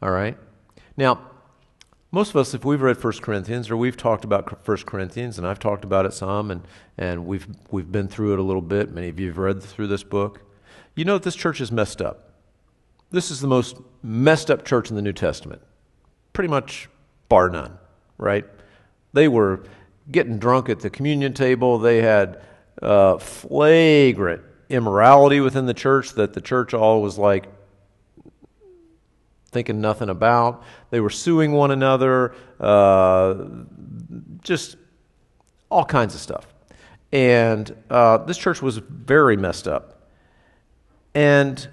All 0.00 0.10
right? 0.10 0.36
Now, 0.96 1.30
most 2.14 2.30
of 2.30 2.36
us, 2.36 2.54
if 2.54 2.64
we've 2.64 2.80
read 2.80 3.02
1 3.02 3.12
Corinthians 3.14 3.72
or 3.72 3.76
we've 3.76 3.96
talked 3.96 4.24
about 4.24 4.66
1 4.66 4.76
Corinthians, 4.86 5.36
and 5.36 5.44
I've 5.44 5.58
talked 5.58 5.84
about 5.84 6.06
it 6.06 6.14
some, 6.14 6.52
and, 6.52 6.62
and 6.96 7.26
we've, 7.26 7.48
we've 7.72 7.90
been 7.90 8.06
through 8.06 8.34
it 8.34 8.38
a 8.38 8.42
little 8.42 8.62
bit, 8.62 8.92
many 8.92 9.08
of 9.08 9.18
you 9.18 9.26
have 9.26 9.38
read 9.38 9.60
through 9.60 9.88
this 9.88 10.04
book, 10.04 10.40
you 10.94 11.04
know 11.04 11.14
that 11.14 11.24
this 11.24 11.34
church 11.34 11.60
is 11.60 11.72
messed 11.72 12.00
up. 12.00 12.30
This 13.10 13.32
is 13.32 13.40
the 13.40 13.48
most 13.48 13.78
messed 14.00 14.48
up 14.48 14.64
church 14.64 14.90
in 14.90 14.96
the 14.96 15.02
New 15.02 15.12
Testament. 15.12 15.60
Pretty 16.32 16.48
much 16.48 16.88
bar 17.28 17.50
none, 17.50 17.78
right? 18.16 18.44
They 19.12 19.26
were 19.26 19.64
getting 20.08 20.38
drunk 20.38 20.68
at 20.68 20.80
the 20.80 20.90
communion 20.90 21.34
table. 21.34 21.78
They 21.78 22.00
had 22.00 22.40
uh, 22.80 23.18
flagrant 23.18 24.42
immorality 24.68 25.40
within 25.40 25.66
the 25.66 25.74
church 25.74 26.12
that 26.12 26.32
the 26.32 26.40
church 26.40 26.74
all 26.74 27.02
was 27.02 27.18
like 27.18 27.46
thinking 29.54 29.80
nothing 29.80 30.10
about. 30.10 30.62
They 30.90 31.00
were 31.00 31.08
suing 31.08 31.52
one 31.52 31.70
another, 31.70 32.34
uh, 32.60 33.34
just 34.42 34.76
all 35.70 35.86
kinds 35.86 36.14
of 36.14 36.20
stuff. 36.20 36.46
And 37.10 37.74
uh, 37.88 38.18
this 38.18 38.36
church 38.36 38.60
was 38.60 38.76
very 38.76 39.36
messed 39.38 39.66
up. 39.66 40.10
And 41.14 41.66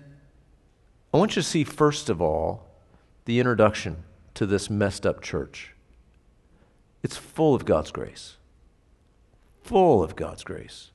I 1.13 1.17
want 1.17 1.35
you 1.35 1.41
to 1.41 1.47
see, 1.47 1.65
first 1.65 2.09
of 2.09 2.21
all, 2.21 2.67
the 3.25 3.39
introduction 3.39 4.03
to 4.35 4.45
this 4.45 4.69
messed 4.69 5.05
up 5.05 5.21
church. 5.21 5.73
It's 7.03 7.17
full 7.17 7.55
of 7.55 7.65
God's 7.65 7.91
grace. 7.91 8.38
Full 9.63 10.03
of 10.03 10.15
God's 10.15 10.43
grace. 10.43 10.91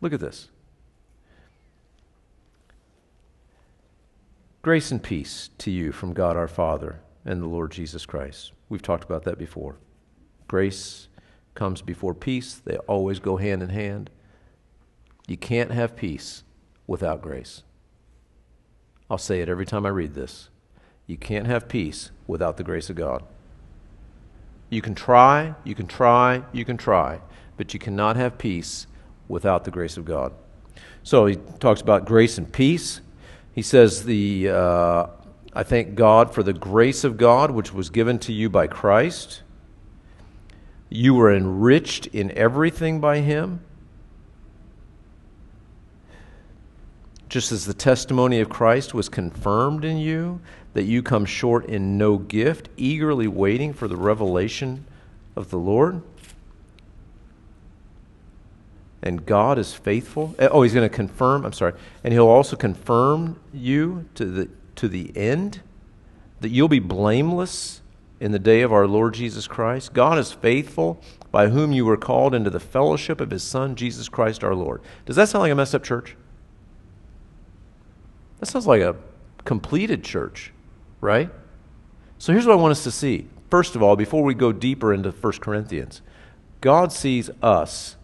Look 0.00 0.12
at 0.12 0.20
this. 0.20 0.48
Grace 4.66 4.90
and 4.90 5.00
peace 5.00 5.50
to 5.58 5.70
you 5.70 5.92
from 5.92 6.12
God 6.12 6.36
our 6.36 6.48
Father 6.48 6.98
and 7.24 7.40
the 7.40 7.46
Lord 7.46 7.70
Jesus 7.70 8.04
Christ. 8.04 8.50
We've 8.68 8.82
talked 8.82 9.04
about 9.04 9.22
that 9.22 9.38
before. 9.38 9.76
Grace 10.48 11.06
comes 11.54 11.82
before 11.82 12.14
peace, 12.14 12.60
they 12.64 12.76
always 12.78 13.20
go 13.20 13.36
hand 13.36 13.62
in 13.62 13.68
hand. 13.68 14.10
You 15.28 15.36
can't 15.36 15.70
have 15.70 15.94
peace 15.94 16.42
without 16.84 17.22
grace. 17.22 17.62
I'll 19.08 19.18
say 19.18 19.40
it 19.40 19.48
every 19.48 19.66
time 19.66 19.86
I 19.86 19.90
read 19.90 20.14
this. 20.14 20.48
You 21.06 21.16
can't 21.16 21.46
have 21.46 21.68
peace 21.68 22.10
without 22.26 22.56
the 22.56 22.64
grace 22.64 22.90
of 22.90 22.96
God. 22.96 23.22
You 24.68 24.82
can 24.82 24.96
try, 24.96 25.54
you 25.62 25.76
can 25.76 25.86
try, 25.86 26.42
you 26.52 26.64
can 26.64 26.76
try, 26.76 27.20
but 27.56 27.72
you 27.72 27.78
cannot 27.78 28.16
have 28.16 28.36
peace 28.36 28.88
without 29.28 29.62
the 29.62 29.70
grace 29.70 29.96
of 29.96 30.04
God. 30.04 30.32
So 31.04 31.26
he 31.26 31.36
talks 31.60 31.80
about 31.80 32.04
grace 32.04 32.36
and 32.36 32.52
peace. 32.52 33.00
He 33.56 33.62
says, 33.62 34.04
the, 34.04 34.50
uh, 34.50 35.06
I 35.54 35.62
thank 35.62 35.94
God 35.94 36.34
for 36.34 36.42
the 36.42 36.52
grace 36.52 37.04
of 37.04 37.16
God 37.16 37.50
which 37.50 37.72
was 37.72 37.88
given 37.88 38.18
to 38.18 38.32
you 38.32 38.50
by 38.50 38.66
Christ. 38.66 39.40
You 40.90 41.14
were 41.14 41.34
enriched 41.34 42.06
in 42.08 42.30
everything 42.32 43.00
by 43.00 43.20
him. 43.20 43.60
Just 47.30 47.50
as 47.50 47.64
the 47.64 47.72
testimony 47.72 48.40
of 48.40 48.50
Christ 48.50 48.92
was 48.92 49.08
confirmed 49.08 49.86
in 49.86 49.96
you, 49.96 50.40
that 50.74 50.84
you 50.84 51.02
come 51.02 51.24
short 51.24 51.64
in 51.64 51.96
no 51.96 52.18
gift, 52.18 52.68
eagerly 52.76 53.26
waiting 53.26 53.72
for 53.72 53.88
the 53.88 53.96
revelation 53.96 54.84
of 55.34 55.48
the 55.48 55.58
Lord. 55.58 56.02
And 59.06 59.24
God 59.24 59.58
is 59.58 59.72
faithful. 59.72 60.34
Eh, 60.38 60.48
oh, 60.50 60.62
he's 60.62 60.74
going 60.74 60.88
to 60.88 60.94
confirm, 60.94 61.44
I'm 61.44 61.52
sorry. 61.52 61.74
And 62.02 62.12
he'll 62.12 62.26
also 62.26 62.56
confirm 62.56 63.38
you 63.52 64.08
to 64.14 64.24
the, 64.24 64.48
to 64.76 64.88
the 64.88 65.16
end, 65.16 65.60
that 66.40 66.48
you'll 66.48 66.68
be 66.68 66.80
blameless 66.80 67.82
in 68.18 68.32
the 68.32 68.38
day 68.38 68.62
of 68.62 68.72
our 68.72 68.86
Lord 68.86 69.14
Jesus 69.14 69.46
Christ. 69.46 69.92
God 69.92 70.18
is 70.18 70.32
faithful, 70.32 71.00
by 71.30 71.48
whom 71.48 71.72
you 71.72 71.84
were 71.84 71.96
called 71.96 72.34
into 72.34 72.50
the 72.50 72.60
fellowship 72.60 73.20
of 73.20 73.30
his 73.30 73.42
Son, 73.42 73.76
Jesus 73.76 74.08
Christ 74.08 74.42
our 74.42 74.54
Lord. 74.54 74.82
Does 75.04 75.16
that 75.16 75.28
sound 75.28 75.42
like 75.42 75.52
a 75.52 75.54
messed 75.54 75.74
up 75.74 75.84
church? 75.84 76.16
That 78.40 78.46
sounds 78.46 78.66
like 78.66 78.80
a 78.82 78.96
completed 79.44 80.02
church 80.02 80.52
right? 81.00 81.30
So 82.18 82.32
here's 82.32 82.46
what 82.46 82.54
I 82.54 82.56
want 82.60 82.72
us 82.72 82.84
to 82.84 82.90
see. 82.90 83.28
First 83.50 83.76
of 83.76 83.82
all, 83.82 83.96
before 83.96 84.22
we 84.22 84.34
go 84.34 84.52
deeper 84.52 84.92
into 84.92 85.10
1 85.10 85.32
Corinthians, 85.34 86.02
God 86.60 86.92
sees 86.92 87.30
us 87.42 87.95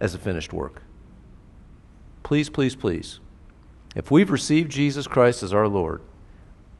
as 0.00 0.14
a 0.14 0.18
finished 0.18 0.52
work. 0.52 0.82
Please, 2.22 2.48
please, 2.48 2.74
please. 2.74 3.20
If 3.94 4.10
we've 4.10 4.30
received 4.30 4.70
Jesus 4.70 5.06
Christ 5.06 5.42
as 5.42 5.54
our 5.54 5.68
Lord, 5.68 6.02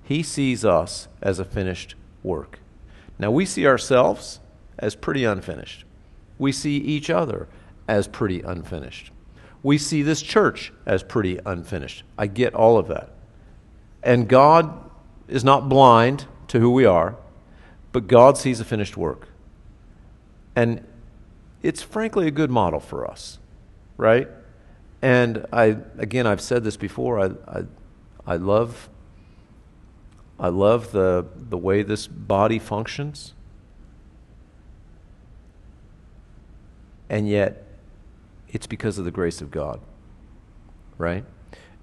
He 0.02 0.22
sees 0.22 0.64
us 0.64 1.08
as 1.22 1.38
a 1.38 1.44
finished 1.44 1.94
work. 2.22 2.58
Now, 3.18 3.30
we 3.30 3.46
see 3.46 3.66
ourselves 3.66 4.40
as 4.78 4.94
pretty 4.94 5.24
unfinished. 5.24 5.84
We 6.38 6.52
see 6.52 6.76
each 6.76 7.08
other 7.08 7.48
as 7.88 8.06
pretty 8.06 8.42
unfinished. 8.42 9.10
We 9.62 9.78
see 9.78 10.02
this 10.02 10.20
church 10.20 10.72
as 10.84 11.02
pretty 11.02 11.38
unfinished. 11.46 12.04
I 12.18 12.26
get 12.26 12.54
all 12.54 12.78
of 12.78 12.88
that. 12.88 13.10
And 14.02 14.28
God 14.28 14.90
is 15.28 15.42
not 15.42 15.68
blind 15.68 16.26
to 16.48 16.60
who 16.60 16.70
we 16.70 16.84
are, 16.84 17.16
but 17.92 18.06
God 18.06 18.36
sees 18.36 18.60
a 18.60 18.64
finished 18.64 18.96
work. 18.96 19.28
And 20.54 20.86
it's 21.66 21.82
frankly 21.82 22.28
a 22.28 22.30
good 22.30 22.50
model 22.50 22.78
for 22.78 23.10
us, 23.10 23.40
right? 23.96 24.28
And 25.02 25.44
I, 25.52 25.78
again, 25.98 26.24
I've 26.24 26.40
said 26.40 26.62
this 26.62 26.76
before. 26.76 27.18
I, 27.18 27.30
I, 27.48 27.64
I 28.24 28.36
love, 28.36 28.88
I 30.38 30.48
love 30.48 30.92
the 30.92 31.26
the 31.36 31.58
way 31.58 31.82
this 31.82 32.06
body 32.06 32.60
functions, 32.60 33.34
and 37.10 37.28
yet, 37.28 37.64
it's 38.48 38.68
because 38.68 38.96
of 38.98 39.04
the 39.04 39.10
grace 39.10 39.40
of 39.40 39.50
God, 39.50 39.80
right? 40.98 41.24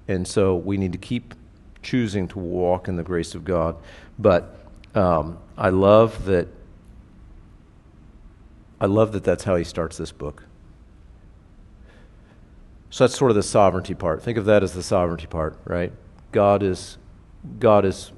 And 0.07 0.25
so 0.25 0.55
we 0.55 0.77
need 0.77 0.93
to 0.93 0.97
keep 0.97 1.33
choosing 1.81 2.29
to 2.29 2.39
walk 2.39 2.87
in 2.87 2.95
the 2.95 3.03
grace 3.03 3.35
of 3.35 3.43
God. 3.43 3.75
But 4.17 4.55
um, 4.95 5.39
I 5.57 5.69
love 5.69 6.23
that. 6.25 6.47
I 8.83 8.85
love 8.85 9.13
that 9.13 9.23
that's 9.23 9.45
how 9.45 9.55
he 9.55 9.63
starts 9.63 9.95
this 9.95 10.11
book. 10.11 10.43
So 12.89 13.05
that's 13.05 13.17
sort 13.17 13.31
of 13.31 13.35
the 13.35 13.41
sovereignty 13.41 13.93
part. 13.93 14.21
Think 14.21 14.37
of 14.37 14.43
that 14.43 14.61
as 14.61 14.73
the 14.73 14.83
sovereignty 14.83 15.25
part, 15.25 15.57
right? 15.63 15.93
God 16.33 16.61
is 16.61 16.97
God 17.59 17.85
is 17.85 18.11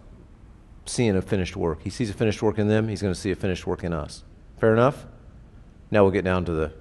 seeing 0.87 1.15
a 1.15 1.21
finished 1.21 1.55
work. 1.55 1.83
He 1.83 1.91
sees 1.91 2.09
a 2.09 2.13
finished 2.13 2.41
work 2.41 2.57
in 2.57 2.67
them, 2.67 2.87
he's 2.87 3.03
going 3.03 3.13
to 3.13 3.19
see 3.19 3.29
a 3.29 3.35
finished 3.35 3.67
work 3.67 3.83
in 3.83 3.93
us. 3.93 4.23
Fair 4.57 4.73
enough? 4.73 5.05
Now 5.91 6.01
we'll 6.01 6.11
get 6.11 6.25
down 6.25 6.45
to 6.45 6.51
the 6.51 6.73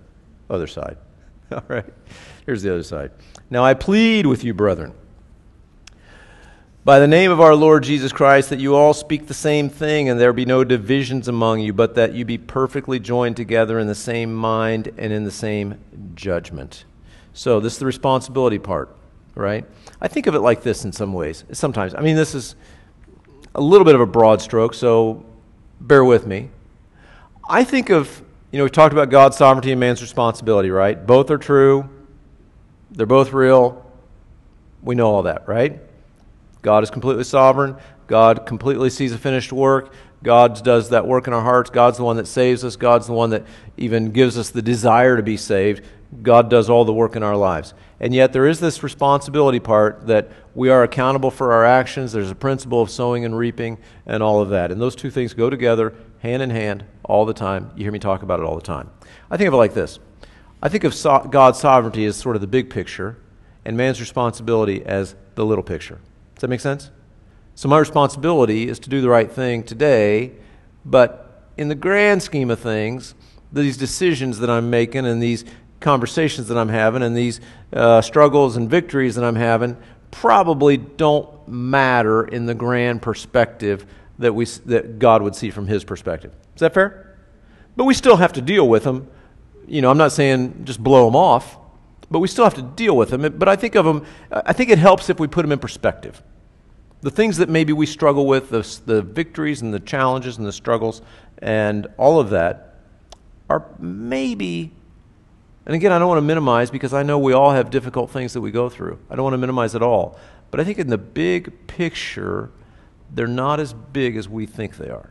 other 0.49 0.67
side. 0.67 0.97
All 1.53 1.63
right. 1.69 1.85
Here's 2.47 2.63
the 2.63 2.73
other 2.73 2.85
side. 2.85 3.11
Now 3.51 3.67
I 3.67 3.75
plead 3.75 4.25
with 4.25 4.45
you, 4.45 4.55
brethren 4.55 4.95
by 6.85 6.99
the 6.99 7.09
name 7.09 7.31
of 7.31 7.41
our 7.41 7.55
Lord 7.55 7.83
Jesus 7.83 8.13
Christ, 8.13 8.51
that 8.51 8.61
you 8.61 8.77
all 8.77 8.93
speak 8.93 9.27
the 9.27 9.33
same 9.33 9.71
thing, 9.71 10.11
and 10.11 10.21
there 10.21 10.35
be 10.35 10.45
no 10.45 10.65
divisions 10.65 11.29
among 11.29 11.61
you, 11.61 11.73
but 11.73 11.95
that 11.95 12.13
you 12.13 12.27
be 12.27 12.37
perfectly 12.37 13.01
joined 13.01 13.37
together 13.37 13.79
in 13.79 13.87
the 13.87 13.95
same 13.95 14.35
mind 14.35 14.93
and 14.99 15.11
in 15.11 15.25
the 15.25 15.31
same 15.31 15.79
judgment. 16.15 16.85
So, 17.33 17.59
this 17.59 17.73
is 17.75 17.79
the 17.79 17.87
responsibility 17.87 18.59
part, 18.59 18.95
right? 19.35 19.65
I 20.01 20.09
think 20.09 20.27
of 20.27 20.35
it 20.35 20.41
like 20.41 20.63
this 20.63 20.85
in 20.85 20.93
some 20.93 21.15
ways. 21.15 21.45
Sometimes. 21.53 21.95
I 21.95 22.03
mean, 22.03 22.17
this 22.17 22.35
is 22.35 22.55
a 23.55 23.63
little 23.63 23.87
bit 23.87 23.95
of 23.95 24.03
a 24.03 24.07
broad 24.07 24.43
stroke, 24.43 24.75
so 24.75 25.25
bear 25.81 26.05
with 26.05 26.27
me. 26.27 26.51
I 27.49 27.65
think 27.65 27.89
of, 27.89 28.23
you 28.51 28.59
know, 28.59 28.65
we 28.65 28.71
talked 28.71 28.93
about 28.93 29.09
God's 29.09 29.39
sovereignty 29.39 29.71
and 29.71 29.81
man's 29.81 30.03
responsibility, 30.03 30.71
right? 30.71 31.07
Both 31.07 31.31
are 31.31 31.39
true, 31.39 31.89
they're 32.91 33.07
both 33.07 33.33
real. 33.33 33.81
We 34.83 34.95
know 34.95 35.11
all 35.11 35.23
that, 35.23 35.49
right? 35.49 35.81
God 36.65 36.83
is 36.83 36.91
completely 36.91 37.25
sovereign. 37.25 37.77
God 38.07 38.47
completely 38.47 38.89
sees 38.89 39.13
a 39.13 39.19
finished 39.19 39.53
work. 39.53 39.93
God 40.23 40.65
does 40.65 40.89
that 40.89 41.07
work 41.07 41.27
in 41.27 41.35
our 41.35 41.43
hearts. 41.43 41.69
God's 41.69 41.99
the 41.99 42.05
one 42.05 42.17
that 42.17 42.27
saves 42.27 42.65
us. 42.65 42.75
God's 42.75 43.07
the 43.07 43.13
one 43.13 43.31
that 43.31 43.45
even 43.77 44.11
gives 44.13 44.39
us 44.39 44.49
the 44.49 44.63
desire 44.63 45.19
to 45.19 45.23
be 45.23 45.37
saved. 45.37 45.85
God 46.23 46.49
does 46.49 46.71
all 46.71 46.87
the 46.87 46.93
work 46.95 47.17
in 47.17 47.23
our 47.23 47.37
lives. 47.37 47.75
And 48.01 48.15
yet, 48.15 48.33
there 48.33 48.47
is 48.47 48.61
this 48.61 48.83
responsibility 48.83 49.61
part 49.61 50.07
that 50.07 50.31
we 50.55 50.71
are 50.71 50.83
accountable 50.83 51.31
for 51.31 51.53
our 51.53 51.67
actions. 51.67 52.13
There's 52.13 52.31
a 52.31 52.35
principle 52.35 52.81
of 52.81 52.89
sowing 52.89 53.27
and 53.27 53.37
reaping 53.37 53.77
and 54.07 54.23
all 54.23 54.41
of 54.41 54.49
that. 54.49 54.73
And 54.73 54.81
those 54.81 54.97
two 54.97 55.11
things 55.11 55.35
go 55.35 55.51
together, 55.51 55.93
hand 56.21 56.43
in 56.43 56.49
hand, 56.49 56.87
all 57.03 57.27
the 57.27 57.35
time. 57.35 57.71
You 57.77 57.83
hear 57.83 57.93
me 57.93 57.99
talk 57.99 58.23
about 58.23 58.41
it 58.41 58.47
all 58.47 58.57
the 58.57 58.63
time. 58.63 58.91
I 59.31 59.37
think 59.37 59.49
of 59.49 59.55
it 59.55 59.59
like 59.59 59.75
this 59.75 59.99
I 60.63 60.71
think 60.71 60.85
of 60.85 60.95
so- 60.95 61.29
God's 61.31 61.59
sovereignty 61.59 62.07
as 62.07 62.17
sort 62.17 62.37
of 62.37 62.41
the 62.41 62.49
big 62.49 62.71
picture, 62.71 63.19
and 63.67 63.77
man's 63.77 64.01
responsibility 64.01 64.83
as 64.83 65.15
the 65.35 65.45
little 65.45 65.65
picture. 65.65 66.01
Does 66.35 66.43
that 66.43 66.49
make 66.49 66.61
sense? 66.61 66.91
So 67.55 67.69
my 67.69 67.79
responsibility 67.79 68.69
is 68.69 68.79
to 68.81 68.91
do 68.91 69.01
the 69.01 69.09
right 69.09 69.31
thing 69.31 69.63
today, 69.63 70.33
but 70.85 71.51
in 71.57 71.69
the 71.69 71.75
grand 71.75 72.23
scheme 72.23 72.51
of 72.51 72.59
things, 72.59 73.15
these 73.53 73.77
decisions 73.77 74.41
that 74.41 74.51
I'm 74.51 74.71
making 74.71 75.07
and 75.07 75.23
these 75.23 75.45
conversations 75.81 76.49
that 76.49 76.59
I'm 76.59 76.69
having 76.69 77.03
and 77.03 77.17
these 77.17 77.41
uh, 77.73 78.01
struggles 78.01 78.57
and 78.57 78.69
victories 78.69 79.15
that 79.15 79.25
I'm 79.25 79.37
having 79.37 79.77
probably 80.11 80.77
don't 80.77 81.49
matter 81.49 82.25
in 82.25 82.47
the 82.47 82.55
grand 82.55 83.03
perspective 83.03 83.87
that, 84.19 84.35
we, 84.35 84.45
that 84.67 84.99
God 84.99 85.23
would 85.23 85.35
see 85.35 85.51
from 85.51 85.67
His 85.67 85.85
perspective. 85.85 86.33
Is 86.55 86.61
that 86.61 86.75
fair? 86.75 87.17
But 87.77 87.85
we 87.85 87.95
still 87.95 88.17
have 88.17 88.33
to 88.35 88.41
deal 88.41 88.69
with 88.69 88.85
them. 88.85 89.09
You 89.67 89.83
know, 89.83 89.91
I'm 89.91 89.99
not 89.99 90.13
saying 90.13 90.65
just 90.65 90.83
blow 90.83 91.07
them 91.07 91.17
off. 91.17 91.59
But 92.11 92.19
we 92.19 92.29
still 92.29 92.45
have 92.45 92.55
to 92.55 92.63
deal 92.63 92.97
with 92.97 93.11
them. 93.11 93.23
But 93.39 93.49
I 93.49 93.57
think 93.57 93.75
of 93.75 93.85
them, 93.85 94.05
I 94.31 94.53
think 94.53 94.71
it 94.71 94.79
helps 94.79 95.11
if 95.11 95.19
we 95.19 95.27
put 95.27 95.43
them 95.43 95.53
in 95.53 95.59
perspective. 95.59 96.23
The 97.01 97.11
things 97.11 97.37
that 97.39 97.49
maybe 97.49 97.73
we 97.73 97.87
struggle 97.87 98.27
with, 98.27 98.51
the, 98.51 98.81
the 98.87 99.03
victories 99.03 99.63
and 99.63 99.75
the 99.75 99.81
challenges 99.81 100.39
and 100.39 100.47
the 100.47 100.53
struggles, 100.53 101.03
and 101.39 101.87
all 101.99 102.19
of 102.19 102.31
that 102.31 102.77
are 103.51 103.67
maybe, 103.79 104.71
and 105.67 105.75
again, 105.75 105.93
I 105.93 105.99
don't 105.99 106.09
want 106.09 106.19
to 106.19 106.23
minimize 106.23 106.71
because 106.71 106.95
I 106.95 107.03
know 107.03 107.19
we 107.19 107.33
all 107.33 107.51
have 107.53 107.71
difficult 107.71 108.11
things 108.11 108.33
that 108.33 108.41
we 108.41 108.51
go 108.51 108.69
through. 108.69 108.99
I 109.11 109.17
don't 109.17 109.25
want 109.25 109.35
to 109.35 109.39
minimize 109.39 109.75
at 109.75 109.83
all. 109.83 110.19
But 110.51 110.61
I 110.61 110.65
think 110.65 110.79
in 110.79 110.89
the 110.89 110.99
big 110.99 111.67
picture, 111.67 112.51
they're 113.11 113.27
not 113.27 113.61
as 113.61 113.73
big 113.73 114.17
as 114.17 114.29
we 114.29 114.47
think 114.47 114.77
they 114.77 114.89
are. 114.89 115.11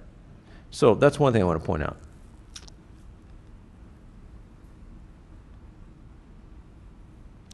So 0.72 0.96
that's 0.96 1.20
one 1.20 1.34
thing 1.34 1.42
I 1.42 1.46
want 1.46 1.62
to 1.62 1.66
point 1.66 1.84
out. 1.84 1.98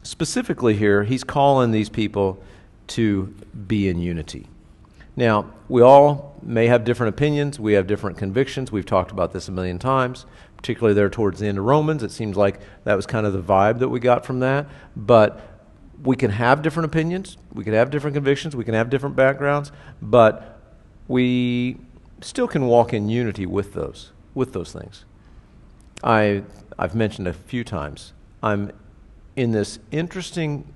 Specifically, 0.09 0.73
here, 0.73 1.03
he's 1.03 1.23
calling 1.23 1.69
these 1.69 1.87
people 1.87 2.41
to 2.87 3.27
be 3.67 3.87
in 3.87 3.99
unity. 3.99 4.47
Now, 5.15 5.53
we 5.67 5.83
all 5.83 6.35
may 6.41 6.65
have 6.65 6.83
different 6.83 7.13
opinions, 7.15 7.59
we 7.59 7.73
have 7.73 7.85
different 7.85 8.17
convictions. 8.17 8.71
We've 8.71 8.87
talked 8.87 9.11
about 9.11 9.33
this 9.33 9.47
a 9.47 9.51
million 9.51 9.77
times, 9.77 10.25
particularly 10.57 10.95
there 10.95 11.11
towards 11.11 11.39
the 11.39 11.45
end 11.45 11.59
of 11.59 11.65
Romans. 11.65 12.01
It 12.01 12.09
seems 12.09 12.35
like 12.35 12.59
that 12.85 12.95
was 12.95 13.05
kind 13.05 13.27
of 13.27 13.33
the 13.33 13.41
vibe 13.41 13.77
that 13.77 13.89
we 13.89 13.99
got 13.99 14.25
from 14.25 14.39
that. 14.39 14.67
But 14.95 15.47
we 16.01 16.15
can 16.15 16.31
have 16.31 16.63
different 16.63 16.85
opinions, 16.85 17.37
we 17.53 17.63
can 17.63 17.73
have 17.73 17.91
different 17.91 18.15
convictions, 18.15 18.55
we 18.55 18.65
can 18.65 18.73
have 18.73 18.89
different 18.89 19.15
backgrounds, 19.15 19.71
but 20.01 20.59
we 21.07 21.77
still 22.21 22.47
can 22.47 22.65
walk 22.65 22.93
in 22.93 23.09
unity 23.09 23.45
with 23.45 23.73
those 23.73 24.11
with 24.33 24.53
those 24.53 24.71
things. 24.71 25.05
I 26.03 26.41
I've 26.79 26.95
mentioned 26.95 27.27
a 27.27 27.33
few 27.33 27.63
times. 27.63 28.13
I'm 28.41 28.71
in 29.35 29.51
this 29.51 29.79
interesting 29.91 30.71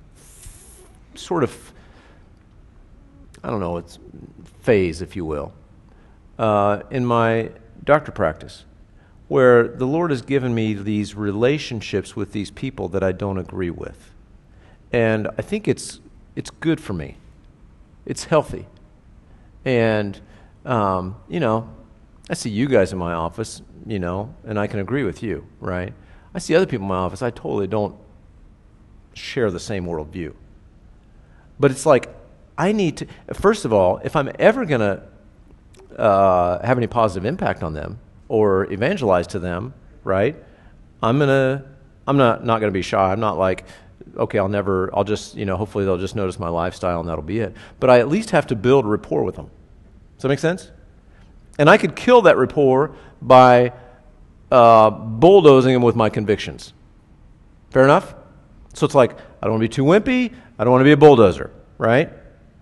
sort 1.16 1.44
of 1.44 1.74
I 3.44 3.50
don't 3.50 3.60
know, 3.60 3.78
it's 3.78 4.00
phase, 4.62 5.02
if 5.02 5.16
you 5.16 5.26
will, 5.26 5.54
uh, 6.40 6.84
in 6.90 7.06
my 7.06 7.52
doctor 7.84 8.12
practice, 8.12 8.64
where 9.28 9.68
the 9.68 9.86
Lord 9.86 10.12
has 10.12 10.22
given 10.22 10.56
me 10.56 10.74
these 10.74 11.14
relationships 11.14 12.16
with 12.16 12.32
these 12.32 12.50
people 12.50 12.88
that 12.90 13.04
I 13.04 13.12
don't 13.12 13.38
agree 13.38 13.70
with. 13.70 14.12
And 14.94 15.28
I 15.38 15.42
think 15.42 15.68
it's, 15.68 16.00
it's 16.36 16.52
good 16.52 16.80
for 16.80 16.94
me. 16.94 17.18
It's 18.06 18.26
healthy. 18.26 18.68
And, 19.66 20.20
um, 20.66 21.18
you 21.28 21.42
know, 21.42 21.70
I 22.30 22.36
see 22.36 22.50
you 22.50 22.68
guys 22.68 22.94
in 22.94 22.98
my 22.98 23.12
office, 23.12 23.62
you 23.86 24.00
know, 24.00 24.34
and 24.46 24.58
I 24.58 24.68
can 24.68 24.80
agree 24.80 25.04
with 25.04 25.22
you, 25.22 25.46
right? 25.60 25.94
I 26.34 26.40
see 26.40 26.56
other 26.56 26.66
people 26.66 26.84
in 26.86 26.90
my 26.90 26.96
office, 26.96 27.22
I 27.22 27.30
totally 27.30 27.68
don't 27.68 27.96
share 29.14 29.52
the 29.52 29.60
same 29.60 29.86
worldview. 29.86 30.34
But 31.60 31.72
it's 31.72 31.86
like, 31.86 32.10
I 32.58 32.72
need 32.72 32.98
to, 32.98 33.08
first 33.34 33.66
of 33.66 33.74
all, 33.74 34.00
if 34.04 34.16
I'm 34.16 34.32
ever 34.40 34.66
going 34.66 34.82
to 34.82 36.00
uh, 36.00 36.66
have 36.66 36.78
any 36.78 36.88
positive 36.88 37.26
impact 37.26 37.64
on 37.64 37.74
them 37.74 38.00
or 38.28 38.72
evangelize 38.72 39.28
to 39.28 39.40
them, 39.40 39.74
right? 40.04 40.36
I'm 41.02 41.18
going 41.18 41.30
to, 41.30 41.66
I'm 42.08 42.18
not, 42.18 42.46
not 42.46 42.60
going 42.60 42.72
to 42.72 42.78
be 42.78 42.82
shy. 42.82 43.12
I'm 43.12 43.20
not 43.20 43.38
like, 43.38 43.66
okay, 44.18 44.40
I'll 44.40 44.50
never, 44.50 44.96
I'll 44.96 45.04
just, 45.04 45.36
you 45.36 45.46
know, 45.46 45.58
hopefully 45.58 45.86
they'll 45.86 45.98
just 45.98 46.16
notice 46.16 46.40
my 46.40 46.50
lifestyle 46.50 47.00
and 47.00 47.10
that'll 47.10 47.24
be 47.24 47.40
it. 47.40 47.56
But 47.80 47.90
I 47.90 48.00
at 48.00 48.10
least 48.10 48.32
have 48.32 48.48
to 48.48 48.56
build 48.56 48.86
rapport 48.86 49.24
with 49.24 49.36
them. 49.36 49.50
Does 50.16 50.24
that 50.24 50.30
make 50.30 50.40
sense? 50.40 50.72
And 51.58 51.70
I 51.70 51.78
could 51.78 51.96
kill 51.96 52.24
that 52.24 52.38
rapport 52.38 52.96
by 53.22 53.74
uh, 54.52 54.90
bulldozing 54.90 55.74
them 55.74 55.82
with 55.82 55.96
my 55.96 56.10
convictions. 56.10 56.74
Fair 57.72 57.84
enough? 57.84 58.16
So 58.74 58.86
it's 58.86 58.96
like, 58.96 59.12
I 59.12 59.46
don't 59.46 59.52
want 59.52 59.64
to 59.64 59.70
be 59.70 59.74
too 59.74 59.84
wimpy. 59.84 60.34
I 60.58 60.64
don't 60.64 60.72
want 60.72 60.82
to 60.82 60.86
be 60.86 60.92
a 60.92 60.98
bulldozer, 60.98 61.52
right? 61.78 62.12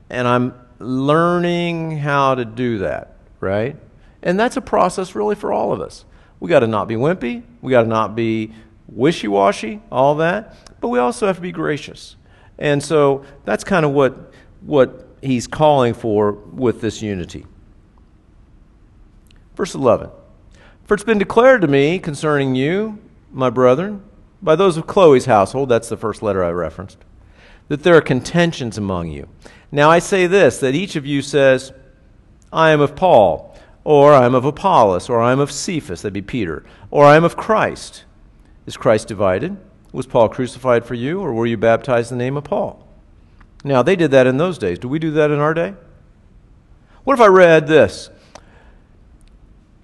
And 0.09 0.27
I'm 0.27 0.53
learning 0.79 1.97
how 1.97 2.35
to 2.35 2.45
do 2.45 2.79
that, 2.79 3.15
right? 3.39 3.75
And 4.23 4.39
that's 4.39 4.57
a 4.57 4.61
process 4.61 5.15
really 5.15 5.35
for 5.35 5.51
all 5.53 5.71
of 5.73 5.81
us. 5.81 6.05
We 6.39 6.49
got 6.49 6.59
to 6.59 6.67
not 6.67 6.87
be 6.87 6.95
wimpy. 6.95 7.43
We 7.61 7.71
got 7.71 7.83
to 7.83 7.87
not 7.87 8.15
be 8.15 8.53
wishy 8.87 9.27
washy, 9.27 9.81
all 9.89 10.15
that 10.15 10.55
but 10.81 10.89
we 10.89 10.99
also 10.99 11.27
have 11.27 11.37
to 11.37 11.41
be 11.41 11.51
gracious. 11.51 12.17
And 12.57 12.83
so 12.83 13.23
that's 13.45 13.63
kind 13.63 13.85
of 13.85 13.91
what, 13.91 14.33
what 14.61 15.07
he's 15.21 15.47
calling 15.47 15.93
for 15.93 16.33
with 16.33 16.81
this 16.81 17.01
unity. 17.01 17.45
Verse 19.55 19.75
11 19.75 20.09
For 20.83 20.95
it's 20.95 21.03
been 21.03 21.19
declared 21.19 21.61
to 21.61 21.67
me 21.67 21.99
concerning 21.99 22.55
you, 22.55 22.99
my 23.31 23.49
brethren, 23.49 24.03
by 24.41 24.55
those 24.55 24.77
of 24.77 24.87
Chloe's 24.87 25.25
household, 25.25 25.69
that's 25.69 25.89
the 25.89 25.97
first 25.97 26.23
letter 26.23 26.43
I 26.43 26.49
referenced, 26.49 26.97
that 27.67 27.83
there 27.83 27.95
are 27.95 28.01
contentions 28.01 28.77
among 28.77 29.09
you. 29.09 29.27
Now 29.71 29.89
I 29.89 29.99
say 29.99 30.27
this, 30.27 30.59
that 30.59 30.75
each 30.75 30.95
of 30.95 31.05
you 31.05 31.21
says, 31.21 31.71
I 32.51 32.71
am 32.71 32.81
of 32.81 32.95
Paul, 32.95 33.55
or 33.83 34.13
I 34.13 34.25
am 34.25 34.35
of 34.35 34.45
Apollos, 34.45 35.09
or 35.09 35.21
I 35.21 35.31
am 35.31 35.39
of 35.39 35.51
Cephas, 35.51 36.01
that'd 36.01 36.13
be 36.13 36.21
Peter, 36.21 36.65
or 36.89 37.05
I 37.05 37.15
am 37.15 37.23
of 37.23 37.37
Christ. 37.37 38.03
Is 38.65 38.77
Christ 38.77 39.07
divided? 39.07 39.57
Was 39.91 40.05
Paul 40.05 40.29
crucified 40.29 40.85
for 40.85 40.93
you, 40.93 41.19
or 41.19 41.33
were 41.33 41.45
you 41.45 41.57
baptized 41.57 42.11
in 42.11 42.17
the 42.17 42.23
name 42.23 42.37
of 42.37 42.43
Paul? 42.43 42.87
Now, 43.63 43.83
they 43.83 43.95
did 43.95 44.11
that 44.11 44.27
in 44.27 44.37
those 44.37 44.57
days. 44.57 44.79
Do 44.79 44.87
we 44.87 44.99
do 44.99 45.11
that 45.11 45.31
in 45.31 45.39
our 45.39 45.53
day? 45.53 45.75
What 47.03 47.13
if 47.13 47.21
I 47.21 47.27
read 47.27 47.67
this? 47.67 48.09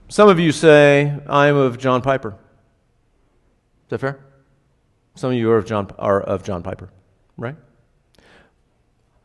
Some 0.10 0.30
of 0.30 0.40
you 0.40 0.52
say, 0.52 1.20
I 1.28 1.48
am 1.48 1.56
of 1.56 1.78
John 1.78 2.02
Piper. 2.02 2.30
Is 2.30 3.90
that 3.90 4.00
fair? 4.00 4.20
Some 5.18 5.32
of 5.32 5.38
you 5.38 5.52
are 5.52 5.58
of 5.58 5.66
John, 5.66 5.90
are 6.00 6.22
of 6.22 6.44
John 6.44 6.64
Piper, 6.64 6.90
right? 7.36 7.56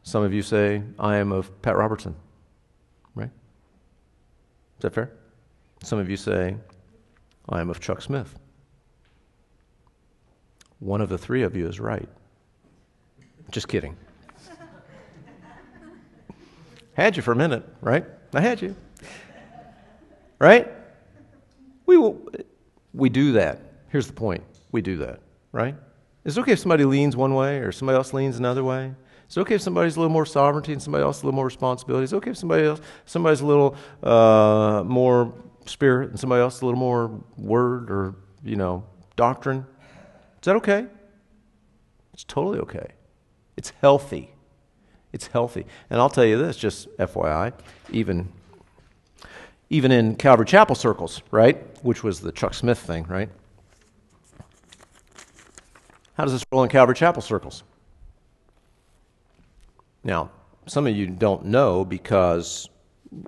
Some 0.03 0.25
of 0.25 0.33
you 0.33 0.43
say, 0.43 0.83
I 0.99 1.17
am 1.17 1.31
of 1.31 1.63
Pat 1.63 1.77
Robertson, 1.77 2.17
right? 3.15 3.31
Is 4.79 4.83
that 4.83 4.95
fair? 4.95 5.13
Some 5.85 6.01
of 6.01 6.11
you 6.11 6.17
say, 6.17 6.57
I 7.49 7.61
am 7.61 7.71
of 7.71 7.79
Chuck 7.79 8.03
Smith 8.03 8.37
one 10.83 11.01
of 11.01 11.09
the 11.09 11.19
three 11.19 11.43
of 11.43 11.57
you 11.57 11.69
is 11.69 11.79
right. 11.79 12.09
Just 13.53 13.69
kidding. 13.69 13.97
had 16.95 17.17
you 17.17 17.23
for 17.23 17.33
a 17.33 17.37
minute, 17.37 17.65
right? 17.81 18.05
I 18.35 18.41
had 18.41 18.61
you. 18.61 18.75
Right? 20.41 20.69
We 21.87 21.99
will, 21.99 22.21
we 22.93 23.09
do 23.09 23.33
that. 23.33 23.61
Here's 23.91 24.09
the 24.09 24.13
point. 24.13 24.43
We 24.73 24.83
do 24.83 24.97
that, 24.99 25.21
right? 25.53 25.77
Is 26.25 26.37
it 26.37 26.41
okay 26.43 26.53
if 26.53 26.59
somebody 26.59 26.85
leans 26.85 27.17
one 27.17 27.35
way 27.35 27.59
or 27.59 27.73
somebody 27.73 27.97
else 27.97 28.13
leans 28.13 28.39
another 28.39 28.65
way? 28.65 28.95
Is 29.29 29.37
it 29.37 29.41
okay 29.41 29.55
if 29.55 29.63
somebody's 29.63 29.97
a 29.97 30.01
little 30.01 30.13
more 30.13 30.27
sovereignty 30.27 30.73
and 30.73 30.83
somebody 30.83 31.03
else 31.03 31.23
a 31.23 31.27
little 31.27 31.37
more 31.37 31.47
responsibility? 31.47 32.05
Is 32.05 32.13
it 32.13 32.17
okay 32.17 32.31
if 32.31 32.37
somebody 32.37 32.65
else 32.65 32.81
somebody's 33.07 33.41
a 33.41 33.47
little 33.47 33.77
uh, 34.03 34.83
more 34.85 35.33
spirit 35.67 36.11
and 36.11 36.19
somebody 36.19 36.43
else 36.43 36.61
a 36.61 36.67
little 36.67 36.79
more 36.79 37.11
word 37.37 37.91
or 37.91 38.15
you 38.45 38.57
know 38.57 38.85
doctrine? 39.17 39.67
Is 40.41 40.47
that 40.47 40.57
okay? 40.57 40.87
It's 42.13 42.25
totally 42.25 42.59
okay. 42.61 42.89
It's 43.57 43.73
healthy. 43.81 44.31
It's 45.13 45.27
healthy. 45.29 45.67
And 45.91 46.01
I'll 46.01 46.11
tell 46.11 46.25
you 46.25 46.39
this, 46.39 46.57
just 46.57 46.89
FYI, 46.99 47.53
even 47.91 48.33
even 49.71 49.91
in 49.91 50.17
Calvary 50.17 50.47
Chapel 50.47 50.75
circles, 50.75 51.23
right? 51.31 51.57
Which 51.83 52.05
was 52.05 52.21
the 52.21 52.33
Chuck 52.33 52.53
Smith 52.53 52.79
thing, 52.79 53.05
right? 53.05 53.31
How 56.15 56.25
does 56.25 56.33
this 56.33 56.45
roll 56.53 56.63
in 56.63 56.69
Calvary 56.69 56.95
Chapel 56.95 57.23
circles? 57.23 57.63
Now, 60.05 60.31
some 60.67 60.87
of 60.87 60.95
you 60.95 61.07
don't 61.07 61.47
know 61.47 61.85
because 61.85 62.69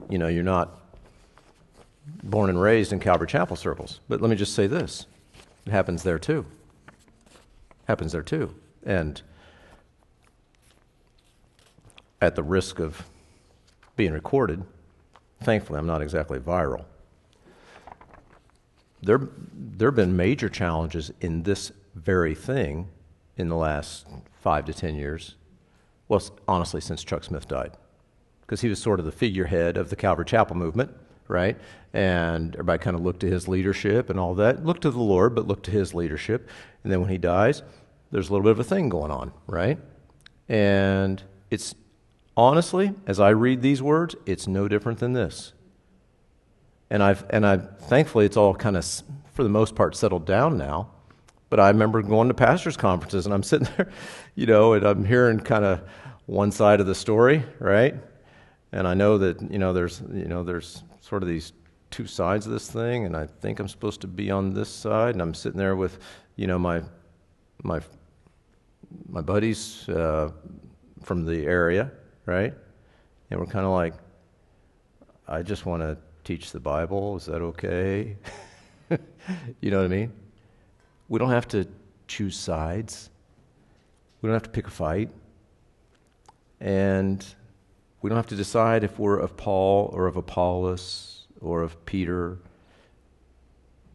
you 0.09 0.19
know 0.19 0.29
you're 0.29 0.43
not 0.43 0.81
born 2.23 2.51
and 2.51 2.61
raised 2.61 2.93
in 2.93 3.01
Calvary 3.01 3.27
Chapel 3.27 3.57
circles. 3.57 4.01
But 4.09 4.21
let 4.21 4.31
me 4.31 4.37
just 4.37 4.55
say 4.55 4.67
this. 4.67 5.07
It 5.67 5.71
happens 5.71 6.03
there 6.03 6.19
too 6.19 6.45
It 7.31 7.87
happens 7.87 8.13
there 8.13 8.23
too. 8.23 8.55
And 8.85 9.23
at 12.21 12.35
the 12.35 12.43
risk 12.43 12.79
of 12.79 13.07
being 13.97 14.13
recorded, 14.13 14.65
thankfully 15.43 15.79
I'm 15.79 15.87
not 15.87 16.03
exactly 16.03 16.39
viral. 16.39 16.85
There, 19.03 19.29
there 19.53 19.89
have 19.89 19.97
been 19.97 20.17
major 20.17 20.49
challenges 20.49 21.13
in 21.21 21.43
this 21.43 21.73
very 21.95 22.35
thing 22.35 22.89
in 23.37 23.49
the 23.49 23.57
last 23.57 24.07
five 24.41 24.65
to 24.67 24.75
ten 24.75 24.95
years. 24.95 25.37
Well, 26.09 26.23
honestly, 26.47 26.81
since 26.81 27.03
Chuck 27.03 27.25
Smith 27.25 27.49
died. 27.49 27.73
Because 28.43 28.61
he 28.61 28.69
was 28.69 28.79
sort 28.79 29.01
of 29.01 29.07
the 29.07 29.13
figurehead 29.13 29.77
of 29.77 29.91
the 29.91 29.97
Calvary 29.97 30.27
Chapel 30.27 30.57
movement, 30.57 30.95
right? 31.29 31.57
And 31.93 32.55
everybody 32.55 32.83
kind 32.83 32.95
of 32.95 33.03
looked 33.03 33.21
to 33.21 33.31
his 33.31 33.49
leadership 33.49 34.11
and 34.11 34.21
all 34.21 34.35
that. 34.35 34.65
Looked 34.65 34.83
to 34.83 34.91
the 34.91 35.01
Lord, 35.01 35.35
but 35.35 35.47
looked 35.47 35.65
to 35.67 35.71
his 35.71 35.95
leadership. 35.95 36.49
And 36.83 36.93
then 36.93 37.01
when 37.01 37.11
he 37.11 37.19
dies, 37.19 37.63
there's 38.11 38.29
a 38.29 38.33
little 38.33 38.45
bit 38.45 38.53
of 38.53 38.61
a 38.61 38.65
thing 38.65 38.89
going 38.89 39.11
on, 39.11 39.33
right? 39.47 39.79
And 40.49 41.23
it's 41.51 41.75
honestly, 42.37 42.93
as 43.07 43.19
I 43.19 43.31
read 43.31 43.63
these 43.63 43.83
words, 43.83 44.15
it's 44.27 44.47
no 44.47 44.69
different 44.69 44.99
than 44.99 45.15
this. 45.15 45.53
And 46.91 47.03
I've 47.03 47.25
and 47.31 47.47
I've 47.47 47.79
thankfully 47.81 48.27
it's 48.27 48.37
all 48.37 48.55
kind 48.55 48.77
of 48.77 48.85
for 49.33 49.43
the 49.43 49.49
most 49.49 49.75
part 49.75 49.97
settled 49.97 50.27
down 50.27 50.59
now. 50.59 50.91
But 51.55 51.61
I 51.61 51.69
remember 51.69 52.03
going 52.03 52.27
to 52.27 52.35
pastors' 52.35 52.77
conferences 52.77 53.27
and 53.27 53.33
I'm 53.33 53.45
sitting 53.45 53.69
there, 53.77 53.89
you 54.35 54.45
know, 54.45 54.73
and 54.73 54.85
I'm 54.85 55.05
hearing 55.05 55.39
kind 55.39 55.65
of 55.65 55.83
one 56.27 56.51
side 56.51 56.81
of 56.81 56.89
the 56.89 56.97
story, 56.97 57.45
right? 57.61 57.95
And 58.73 58.89
I 58.89 58.95
know 58.95 59.19
that, 59.19 59.41
you 59.53 59.61
know, 59.61 59.73
there's, 59.73 60.03
you 60.13 60.25
know, 60.25 60.43
there's 60.43 60.83
sort 61.01 61.23
of 61.23 61.29
these 61.29 61.53
two 61.93 62.09
sides 62.09 62.47
of 62.47 62.53
this 62.53 62.69
thing, 62.69 63.07
and 63.07 63.17
I 63.17 63.27
think 63.27 63.61
I'm 63.61 63.69
supposed 63.69 64.01
to 64.01 64.09
be 64.09 64.33
on 64.33 64.53
this 64.53 64.69
side, 64.69 65.15
and 65.15 65.23
I'm 65.23 65.33
sitting 65.33 65.57
there 65.57 65.77
with, 65.77 66.01
you 66.35 66.49
know, 66.49 66.59
my, 66.59 66.83
my, 67.63 67.81
my 69.09 69.21
buddies 69.21 69.89
uh, 69.89 70.33
from 71.05 71.25
the 71.25 71.47
area, 71.47 71.93
right? 72.27 72.53
And 73.31 73.39
we're 73.39 73.47
kind 73.47 73.65
of 73.65 73.71
like, 73.71 73.95
I 75.29 75.43
just 75.43 75.67
want 75.67 75.85
to 75.85 75.97
teach 76.25 76.51
the 76.51 76.59
Bible. 76.59 77.15
Is 77.15 77.27
that 77.27 77.43
okay? 77.43 78.17
you 79.61 79.71
know 79.71 79.79
what 79.79 79.85
I 79.85 79.89
mean? 79.89 80.13
We 81.09 81.19
don't 81.19 81.31
have 81.31 81.49
to 81.49 81.67
choose 82.09 82.37
sides. 82.37 83.11
We 84.21 84.29
don't 84.29 84.35
have 84.35 84.45
to 84.45 84.51
pick 84.51 84.67
a 84.67 84.71
fight. 84.71 85.11
And 86.61 87.25
we 88.01 88.09
don't 88.09 88.17
have 88.17 88.27
to 88.29 88.37
decide 88.37 88.85
if 88.85 88.99
we're 88.99 89.19
of 89.19 89.37
Paul 89.37 89.91
or 89.93 90.07
of 90.07 90.17
Apollos 90.17 91.27
or 91.41 91.63
of 91.63 91.85
Peter. 91.87 92.39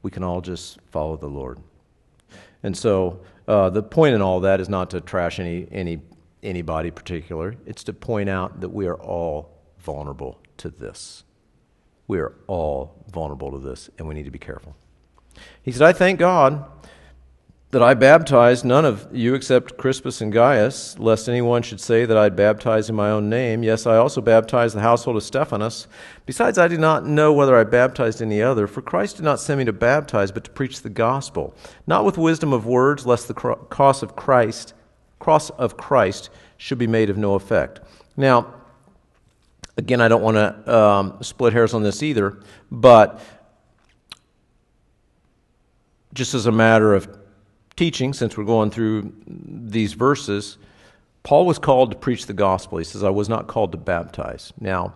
We 0.04 0.12
can 0.12 0.24
all 0.24 0.42
just 0.42 0.80
follow 0.92 1.18
the 1.18 1.28
Lord. 1.28 1.60
And 2.64 2.78
so 2.78 3.22
uh, 3.48 3.70
the 3.70 3.82
point 3.82 4.16
in 4.16 4.22
all 4.22 4.42
that 4.42 4.60
is 4.60 4.70
not 4.70 4.92
to 4.92 5.02
trash 5.02 5.40
any, 5.40 5.68
any, 5.72 6.02
anybody 6.44 6.92
particular. 6.92 7.56
It's 7.66 7.84
to 7.86 7.94
point 7.94 8.30
out 8.30 8.62
that 8.62 8.70
we 8.70 8.86
are 8.88 9.00
all 9.00 9.58
vulnerable 9.80 10.40
to 10.58 10.70
this. 10.70 11.24
We 12.08 12.20
are 12.20 12.34
all 12.48 13.04
vulnerable 13.12 13.52
to 13.52 13.60
this, 13.60 13.90
and 13.98 14.08
we 14.08 14.16
need 14.16 14.26
to 14.26 14.32
be 14.32 14.40
careful. 14.40 14.76
He 15.62 15.72
said, 15.72 15.84
I 15.84 15.94
thank 15.94 16.20
God 16.20 16.66
that 17.72 17.84
I 17.84 17.94
baptized 17.94 18.66
none 18.66 18.84
of 18.84 19.08
you 19.12 19.36
except 19.36 19.78
Crispus 19.78 20.22
and 20.22 20.34
Gaius, 20.34 20.98
lest 20.98 21.30
anyone 21.30 21.62
should 21.62 21.80
say 21.80 22.04
that 22.04 22.18
I 22.18 22.30
baptized 22.30 22.90
in 22.90 22.96
my 22.96 23.12
own 23.12 23.30
name. 23.30 23.62
Yes, 23.62 23.86
I 23.86 23.98
also 23.98 24.22
baptized 24.22 24.76
the 24.76 24.82
household 24.82 25.18
of 25.18 25.24
Stephanas. 25.24 25.88
Besides, 26.26 26.58
I 26.58 26.68
do 26.68 26.80
not 26.80 27.06
know 27.06 27.32
whether 27.32 27.56
I 27.56 27.64
baptized 27.66 28.24
any 28.24 28.42
other, 28.42 28.66
for 28.66 28.82
Christ 28.82 29.18
did 29.18 29.26
not 29.26 29.40
send 29.40 29.60
me 29.60 29.66
to 29.66 29.74
baptize, 29.74 30.32
but 30.32 30.46
to 30.46 30.50
preach 30.50 30.82
the 30.82 30.90
gospel, 30.90 31.54
not 31.86 32.06
with 32.06 32.18
wisdom 32.18 32.54
of 32.54 32.66
words, 32.66 33.06
lest 33.06 33.28
the 33.28 33.36
cross 33.36 34.02
of 34.02 34.16
Christ, 34.16 34.74
cross 35.20 35.52
of 35.52 35.78
Christ, 35.78 36.32
should 36.58 36.80
be 36.80 36.88
made 36.88 37.12
of 37.12 37.18
no 37.18 37.36
effect. 37.36 37.82
Now, 38.18 38.52
again, 39.78 40.02
I 40.02 40.08
don't 40.08 40.24
want 40.24 40.38
to 40.38 40.76
um, 40.76 41.18
split 41.22 41.54
hairs 41.54 41.76
on 41.76 41.84
this 41.84 42.02
either, 42.02 42.40
but 42.72 43.22
just 46.16 46.34
as 46.34 46.48
a 46.48 46.52
matter 46.52 46.96
of 46.96 47.19
teaching, 47.80 48.12
since 48.12 48.36
we're 48.36 48.44
going 48.44 48.70
through 48.70 49.10
these 49.26 49.94
verses, 49.94 50.58
Paul 51.24 51.46
was 51.46 51.58
called 51.58 51.92
to 51.92 51.98
preach 51.98 52.26
the 52.26 52.34
gospel. 52.34 52.78
He 52.78 52.84
says, 52.84 53.06
I 53.06 53.10
was 53.10 53.30
not 53.30 53.48
called 53.48 53.72
to 53.72 53.78
baptize. 53.78 54.52
Now, 54.60 54.96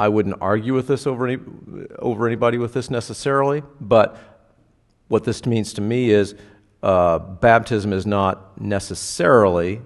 I 0.00 0.08
wouldn't 0.08 0.36
argue 0.40 0.72
with 0.72 0.86
this 0.86 1.06
over, 1.06 1.26
any, 1.26 1.42
over 1.98 2.26
anybody 2.26 2.56
with 2.56 2.72
this 2.72 2.88
necessarily, 2.88 3.62
but 3.82 4.16
what 5.08 5.24
this 5.24 5.44
means 5.44 5.74
to 5.74 5.82
me 5.82 6.08
is 6.08 6.34
uh, 6.82 7.18
baptism 7.18 7.92
is 7.92 8.06
not 8.06 8.58
necessarily 8.58 9.82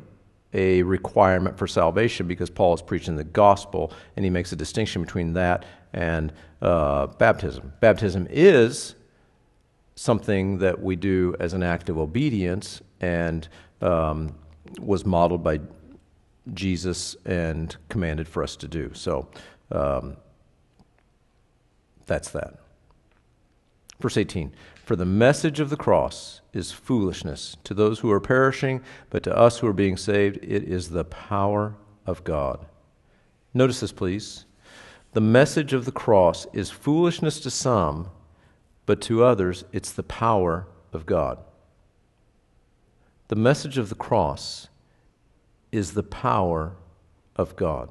a 0.53 0.85
requirement 0.85 1.59
for 1.59 1.67
salvation 1.67 2.29
because 2.29 2.49
Paul 2.49 2.75
is 2.75 2.83
preaching 2.83 3.17
the 3.17 3.25
gospel 3.25 3.93
and 4.15 4.25
he 4.25 4.31
makes 4.31 4.53
a 4.53 4.57
distinction 4.57 5.03
between 5.03 5.33
that 5.33 5.65
and 5.93 6.33
uh, 6.61 7.09
baptism. 7.09 7.73
Baptism 7.81 8.29
is 8.31 8.95
something 9.95 10.59
that 10.59 10.81
we 10.81 10.97
do 10.97 11.35
as 11.39 11.53
an 11.53 11.63
act 11.63 11.89
of 11.89 11.99
obedience 11.99 12.81
and 13.01 13.49
um, 13.81 14.35
was 14.81 15.05
modeled 15.05 15.43
by 15.43 15.61
Jesus 16.55 17.17
and 17.25 17.77
commanded 17.89 18.29
for 18.29 18.43
us 18.43 18.57
to 18.57 18.69
do. 18.69 18.91
So 18.95 19.29
um, 19.71 20.17
that's 22.07 22.31
that. 22.31 22.59
Verse 24.01 24.17
18 24.17 24.53
For 24.85 24.97
the 24.97 25.05
message 25.05 25.61
of 25.61 25.71
the 25.71 25.77
cross 25.77 26.41
is 26.53 26.73
foolishness 26.73 27.57
to 27.65 27.75
those 27.75 28.01
who 28.01 28.11
are 28.11 28.21
perishing, 28.21 28.83
but 29.11 29.23
to 29.25 29.37
us 29.37 29.59
who 29.59 29.67
are 29.67 29.73
being 29.73 29.97
saved, 29.97 30.39
it 30.43 30.65
is 30.65 30.91
the 30.91 31.05
power 31.05 31.77
of 32.07 32.25
God. 32.25 32.67
Notice 33.55 33.81
this, 33.81 33.93
please. 33.93 34.47
The 35.13 35.21
message 35.21 35.73
of 35.73 35.85
the 35.85 35.93
cross 35.93 36.47
is 36.53 36.71
foolishness 36.71 37.39
to 37.41 37.51
some 37.51 38.09
but 38.87 39.01
to 39.03 39.25
others, 39.25 39.65
it's 39.73 39.93
the 39.93 40.03
power 40.03 40.67
of 40.93 41.07
God. 41.07 41.39
The 43.29 43.37
message 43.37 43.79
of 43.79 43.89
the 43.89 43.95
cross 43.95 44.69
is 45.71 45.93
the 45.93 46.03
power 46.03 46.77
of 47.37 47.57
God. 47.57 47.89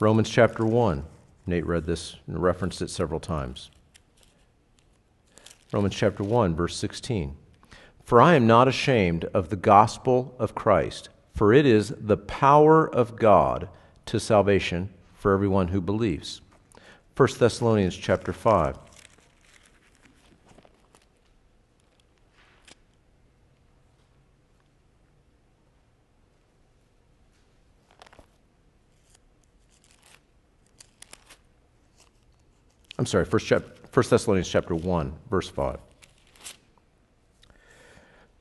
Romans 0.00 0.28
chapter 0.28 0.66
1. 0.66 1.04
Nate 1.46 1.66
read 1.66 1.86
this 1.86 2.16
and 2.26 2.42
referenced 2.42 2.82
it 2.82 2.90
several 2.90 3.20
times. 3.20 3.70
Romans 5.72 5.94
chapter 5.94 6.22
1, 6.22 6.54
verse 6.54 6.76
16. 6.76 7.36
For 8.04 8.20
I 8.20 8.34
am 8.34 8.46
not 8.46 8.68
ashamed 8.68 9.24
of 9.26 9.48
the 9.48 9.56
gospel 9.56 10.34
of 10.38 10.54
Christ, 10.54 11.08
for 11.34 11.52
it 11.52 11.64
is 11.64 11.94
the 11.98 12.16
power 12.16 12.86
of 12.86 13.16
God 13.16 13.68
to 14.06 14.20
salvation 14.20 14.90
for 15.14 15.32
everyone 15.32 15.68
who 15.68 15.80
believes 15.80 16.42
1 17.14 17.28
Thessalonians 17.38 17.94
chapter 17.94 18.32
5. 18.32 18.78
I'm 32.98 33.06
sorry, 33.06 33.24
1 33.24 33.40
Thessalonians 33.92 34.48
chapter 34.48 34.74
1, 34.74 35.12
verse 35.28 35.50
5. 35.50 35.80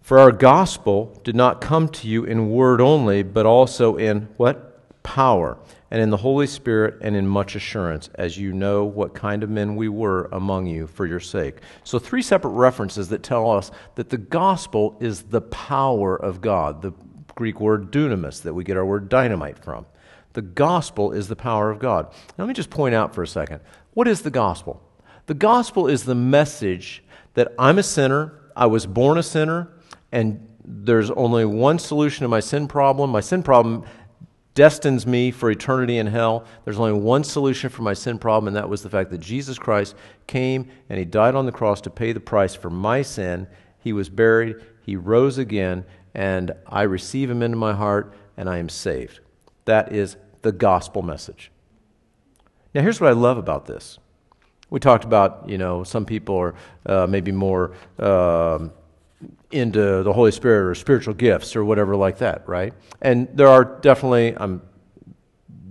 For 0.01 0.17
our 0.17 0.31
gospel 0.31 1.19
did 1.23 1.35
not 1.35 1.59
come 1.59 1.89
to 1.89 2.07
you 2.07 2.23
in 2.23 2.51
word 2.51 2.79
only, 2.79 3.23
but 3.23 3.45
also 3.45 3.97
in 3.97 4.29
what? 4.37 4.70
Power 5.11 5.57
and 5.91 6.01
in 6.01 6.09
the 6.09 6.15
Holy 6.15 6.47
Spirit 6.47 6.99
and 7.01 7.17
in 7.17 7.27
much 7.27 7.53
assurance, 7.53 8.09
as 8.15 8.37
you 8.37 8.53
know 8.53 8.85
what 8.85 9.13
kind 9.13 9.43
of 9.43 9.49
men 9.49 9.75
we 9.75 9.89
were 9.89 10.29
among 10.31 10.67
you 10.67 10.87
for 10.87 11.05
your 11.05 11.19
sake. 11.19 11.57
So, 11.83 11.99
three 11.99 12.21
separate 12.21 12.51
references 12.51 13.09
that 13.09 13.21
tell 13.21 13.51
us 13.51 13.71
that 13.95 14.09
the 14.09 14.17
gospel 14.17 14.95
is 15.01 15.23
the 15.23 15.41
power 15.41 16.15
of 16.15 16.39
God, 16.39 16.81
the 16.81 16.93
Greek 17.35 17.59
word 17.59 17.91
dunamis 17.91 18.41
that 18.43 18.53
we 18.53 18.63
get 18.63 18.77
our 18.77 18.85
word 18.85 19.09
dynamite 19.09 19.59
from. 19.59 19.85
The 20.31 20.43
gospel 20.43 21.11
is 21.11 21.27
the 21.27 21.35
power 21.35 21.69
of 21.69 21.79
God. 21.79 22.05
Now, 22.37 22.45
let 22.45 22.47
me 22.47 22.53
just 22.53 22.69
point 22.69 22.95
out 22.95 23.13
for 23.13 23.21
a 23.21 23.27
second 23.27 23.59
what 23.93 24.07
is 24.07 24.21
the 24.21 24.31
gospel? 24.31 24.81
The 25.25 25.33
gospel 25.33 25.89
is 25.89 26.05
the 26.05 26.15
message 26.15 27.03
that 27.33 27.51
I'm 27.59 27.77
a 27.77 27.83
sinner, 27.83 28.39
I 28.55 28.67
was 28.67 28.85
born 28.85 29.17
a 29.17 29.23
sinner, 29.23 29.73
and 30.09 30.47
there's 30.63 31.11
only 31.11 31.45
one 31.45 31.79
solution 31.79 32.23
to 32.23 32.27
my 32.27 32.39
sin 32.39 32.67
problem. 32.67 33.09
My 33.09 33.19
sin 33.19 33.43
problem 33.43 33.83
destines 34.53 35.07
me 35.07 35.31
for 35.31 35.49
eternity 35.49 35.97
in 35.97 36.07
hell. 36.07 36.45
There's 36.65 36.79
only 36.79 36.99
one 36.99 37.23
solution 37.23 37.69
for 37.69 37.83
my 37.83 37.93
sin 37.93 38.19
problem, 38.19 38.47
and 38.47 38.55
that 38.57 38.69
was 38.69 38.83
the 38.83 38.89
fact 38.89 39.09
that 39.11 39.19
Jesus 39.19 39.57
Christ 39.57 39.95
came 40.27 40.69
and 40.89 40.99
he 40.99 41.05
died 41.05 41.35
on 41.35 41.45
the 41.45 41.51
cross 41.51 41.81
to 41.81 41.89
pay 41.89 42.11
the 42.11 42.19
price 42.19 42.53
for 42.53 42.69
my 42.69 43.01
sin. 43.01 43.47
He 43.79 43.93
was 43.93 44.09
buried, 44.09 44.57
he 44.81 44.95
rose 44.95 45.37
again, 45.37 45.85
and 46.13 46.51
I 46.67 46.83
receive 46.83 47.29
him 47.29 47.41
into 47.41 47.57
my 47.57 47.73
heart, 47.73 48.13
and 48.35 48.49
I 48.49 48.57
am 48.57 48.69
saved. 48.69 49.19
That 49.65 49.93
is 49.93 50.17
the 50.41 50.51
gospel 50.51 51.01
message. 51.01 51.51
Now, 52.73 52.81
here's 52.81 52.99
what 52.99 53.09
I 53.09 53.13
love 53.13 53.37
about 53.37 53.65
this. 53.65 53.99
We 54.69 54.79
talked 54.79 55.03
about, 55.03 55.49
you 55.49 55.57
know, 55.57 55.83
some 55.83 56.05
people 56.05 56.37
are 56.37 56.55
uh, 56.85 57.07
maybe 57.07 57.31
more. 57.31 57.73
Um, 57.99 58.71
into 59.51 60.03
the 60.03 60.13
Holy 60.13 60.31
Spirit 60.31 60.69
or 60.69 60.75
spiritual 60.75 61.13
gifts 61.13 61.55
or 61.55 61.63
whatever 61.65 61.95
like 61.95 62.19
that, 62.19 62.47
right? 62.47 62.73
And 63.01 63.27
there 63.33 63.47
are 63.47 63.63
definitely, 63.63 64.35
um, 64.35 64.61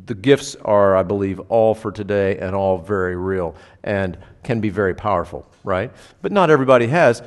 the 0.07 0.15
gifts 0.15 0.57
are, 0.57 0.97
I 0.97 1.03
believe, 1.03 1.41
all 1.49 1.75
for 1.75 1.93
today 1.93 2.39
and 2.39 2.55
all 2.55 2.79
very 2.79 3.17
real 3.17 3.55
and 3.85 4.19
can 4.43 4.61
be 4.61 4.71
very 4.71 4.95
powerful, 4.95 5.47
right? 5.65 5.93
But 6.23 6.33
not 6.33 6.51
everybody 6.51 6.89
has 6.89 7.23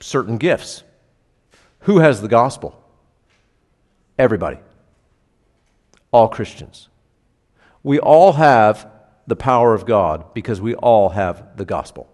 certain 0.00 0.38
gifts. 0.38 0.82
Who 1.80 1.98
has 1.98 2.20
the 2.20 2.28
gospel? 2.28 2.82
Everybody. 4.18 4.58
All 6.10 6.28
Christians. 6.28 6.88
We 7.82 7.98
all 7.98 8.32
have 8.32 8.90
the 9.26 9.36
power 9.36 9.74
of 9.74 9.86
God 9.86 10.34
because 10.34 10.60
we 10.60 10.74
all 10.74 11.10
have 11.10 11.56
the 11.56 11.64
gospel. 11.64 12.12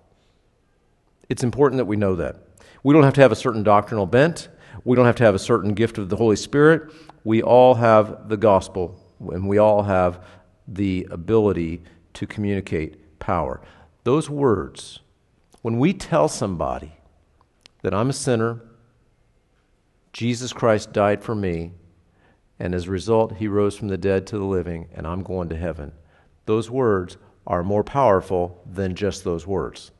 It's 1.29 1.43
important 1.43 1.79
that 1.79 1.87
we 1.87 1.97
know 1.97 2.17
that. 2.17 2.44
We 2.85 2.93
don't 2.93 3.03
have 3.03 3.15
to 3.15 3.23
have 3.23 3.33
a 3.33 3.37
certain 3.37 3.63
doctrinal 3.63 4.05
bent. 4.05 4.49
We 4.85 4.95
don't 4.95 5.07
have 5.07 5.17
to 5.17 5.25
have 5.25 5.35
a 5.35 5.39
certain 5.41 5.73
gift 5.73 5.97
of 5.97 6.11
the 6.11 6.17
Holy 6.17 6.37
Spirit. 6.37 6.93
We 7.25 7.43
all 7.43 7.75
have 7.75 8.29
the 8.29 8.37
gospel, 8.37 9.01
and 9.21 9.49
we 9.49 9.57
all 9.57 9.83
have 9.83 10.23
the 10.69 11.09
ability 11.11 11.83
to 12.13 12.27
communicate 12.27 13.19
power. 13.19 13.63
Those 14.05 14.29
words 14.29 15.01
When 15.63 15.79
we 15.79 15.95
tell 15.95 16.29
somebody 16.29 16.93
that 17.81 17.95
I'm 17.95 18.11
a 18.11 18.13
sinner, 18.13 18.61
Jesus 20.13 20.53
Christ 20.53 20.93
died 20.93 21.25
for 21.25 21.35
me, 21.35 21.73
and 22.59 22.75
as 22.75 22.87
a 22.87 22.91
result, 22.91 23.37
he 23.37 23.49
rose 23.49 23.77
from 23.77 23.89
the 23.89 23.97
dead 23.97 24.27
to 24.27 24.39
the 24.39 24.45
living, 24.45 24.89
and 24.95 25.07
I'm 25.07 25.23
going 25.23 25.49
to 25.49 25.57
heaven, 25.57 25.93
those 26.45 26.71
words 26.71 27.17
are 27.47 27.63
more 27.63 27.83
powerful 27.83 28.63
than 28.71 28.95
just 28.95 29.25
those 29.25 29.47
words. 29.47 29.91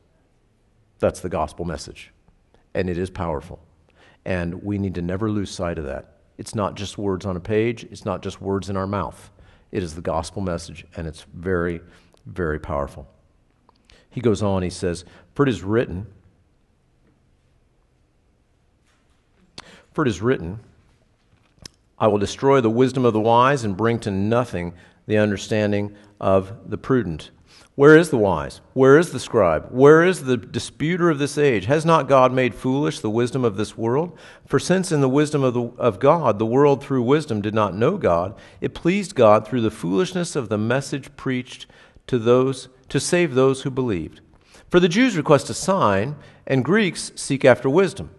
That's 0.99 1.19
the 1.19 1.29
gospel 1.29 1.65
message. 1.65 2.11
And 2.75 2.89
it 2.89 2.97
is 2.99 3.09
powerful. 3.09 3.59
And 4.25 4.61
we 4.61 4.77
need 4.77 4.93
to 4.95 5.01
never 5.01 5.31
lose 5.31 5.49
sight 5.49 5.79
of 5.79 5.85
that. 5.85 6.17
It's 6.37 6.53
not 6.53 6.75
just 6.75 6.97
words 6.97 7.25
on 7.25 7.37
a 7.37 7.39
page, 7.39 7.85
it's 7.85 8.05
not 8.05 8.21
just 8.21 8.41
words 8.41 8.69
in 8.69 8.77
our 8.77 8.85
mouth. 8.85 9.31
It 9.71 9.81
is 9.81 9.95
the 9.95 10.01
gospel 10.01 10.41
message, 10.41 10.85
and 10.95 11.07
it's 11.07 11.25
very, 11.33 11.81
very 12.25 12.59
powerful. 12.59 13.07
He 14.09 14.21
goes 14.21 14.41
on, 14.41 14.63
he 14.63 14.69
says, 14.69 15.05
For 15.33 15.43
it 15.43 15.49
is 15.49 15.63
written, 15.63 16.07
For 19.93 20.05
it 20.05 20.09
is 20.09 20.21
written, 20.21 20.59
I 21.97 22.07
will 22.07 22.17
destroy 22.17 22.59
the 22.59 22.69
wisdom 22.69 23.05
of 23.05 23.13
the 23.13 23.21
wise 23.21 23.63
and 23.63 23.77
bring 23.77 23.99
to 23.99 24.11
nothing 24.11 24.73
the 25.07 25.17
understanding 25.17 25.95
of 26.19 26.69
the 26.69 26.77
prudent. 26.77 27.31
Where 27.75 27.97
is 27.97 28.09
the 28.09 28.17
wise? 28.17 28.61
Where 28.73 28.97
is 28.97 29.11
the 29.11 29.19
scribe? 29.19 29.67
Where 29.69 30.01
is 30.01 30.23
the 30.23 30.37
disputer 30.37 31.09
of 31.09 31.19
this 31.19 31.37
age? 31.37 31.65
Has 31.65 31.85
not 31.85 32.07
God 32.07 32.31
made 32.31 32.55
foolish 32.55 33.01
the 33.01 33.09
wisdom 33.09 33.43
of 33.43 33.57
this 33.57 33.77
world? 33.77 34.17
For 34.47 34.59
since 34.59 34.93
in 34.93 35.01
the 35.01 35.09
wisdom 35.09 35.43
of, 35.43 35.53
the, 35.53 35.63
of 35.77 35.99
God 35.99 36.39
the 36.39 36.45
world 36.45 36.81
through 36.81 37.03
wisdom 37.03 37.41
did 37.41 37.53
not 37.53 37.75
know 37.75 37.97
God, 37.97 38.33
it 38.61 38.73
pleased 38.73 39.13
God 39.13 39.45
through 39.45 39.59
the 39.59 39.71
foolishness 39.71 40.37
of 40.37 40.47
the 40.47 40.57
message 40.57 41.13
preached 41.17 41.67
to 42.07 42.17
those 42.17 42.69
to 42.87 42.99
save 42.99 43.33
those 43.33 43.63
who 43.63 43.71
believed. 43.71 44.21
For 44.69 44.79
the 44.79 44.87
Jews 44.87 45.17
request 45.17 45.49
a 45.49 45.53
sign, 45.53 46.15
and 46.47 46.63
Greeks 46.63 47.11
seek 47.15 47.43
after 47.43 47.69
wisdom. 47.69 48.09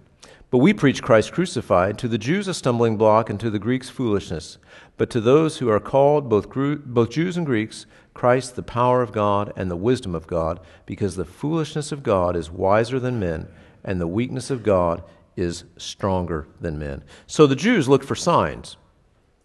But 0.50 0.58
we 0.58 0.74
preach 0.74 1.02
Christ 1.02 1.32
crucified, 1.32 1.98
to 1.98 2.08
the 2.08 2.18
Jews 2.18 2.46
a 2.46 2.54
stumbling 2.54 2.96
block, 2.96 3.30
and 3.30 3.40
to 3.40 3.50
the 3.50 3.58
Greeks 3.58 3.88
foolishness. 3.88 4.58
But 4.96 5.10
to 5.10 5.20
those 5.20 5.58
who 5.58 5.68
are 5.68 5.80
called, 5.80 6.28
both, 6.28 6.48
both 6.50 7.10
Jews 7.10 7.36
and 7.36 7.44
Greeks, 7.44 7.86
Christ 8.16 8.56
the 8.56 8.62
power 8.62 9.02
of 9.02 9.12
God 9.12 9.52
and 9.56 9.70
the 9.70 9.76
wisdom 9.76 10.14
of 10.14 10.26
God, 10.26 10.58
because 10.86 11.16
the 11.16 11.26
foolishness 11.26 11.92
of 11.92 12.02
God 12.02 12.34
is 12.34 12.50
wiser 12.50 12.98
than 12.98 13.20
men, 13.20 13.46
and 13.84 14.00
the 14.00 14.06
weakness 14.06 14.50
of 14.50 14.62
God 14.62 15.04
is 15.36 15.64
stronger 15.76 16.48
than 16.58 16.78
men. 16.78 17.04
So 17.26 17.46
the 17.46 17.54
Jews 17.54 17.90
looked 17.90 18.06
for 18.06 18.14
signs. 18.14 18.78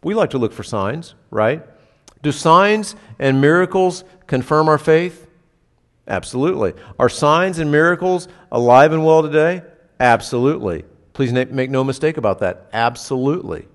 We 0.04 0.14
like 0.14 0.30
to 0.30 0.38
look 0.38 0.54
for 0.54 0.64
signs, 0.64 1.16
right? 1.30 1.64
Do 2.22 2.32
signs 2.32 2.96
and 3.20 3.42
miracles 3.42 4.06
confirm 4.26 4.70
our 4.70 4.78
faith? 4.78 5.28
Absolutely. 6.08 6.74
Are 6.98 7.10
signs 7.10 7.60
and 7.60 7.72
miracles 7.72 8.30
alive 8.54 8.94
and 8.94 9.06
well 9.06 9.22
today? 9.22 9.64
Absolutely. 10.00 10.86
Please 11.12 11.34
make 11.34 11.70
no 11.70 11.84
mistake 11.84 12.16
about 12.16 12.40
that. 12.40 12.70
Absolutely. 12.72 13.68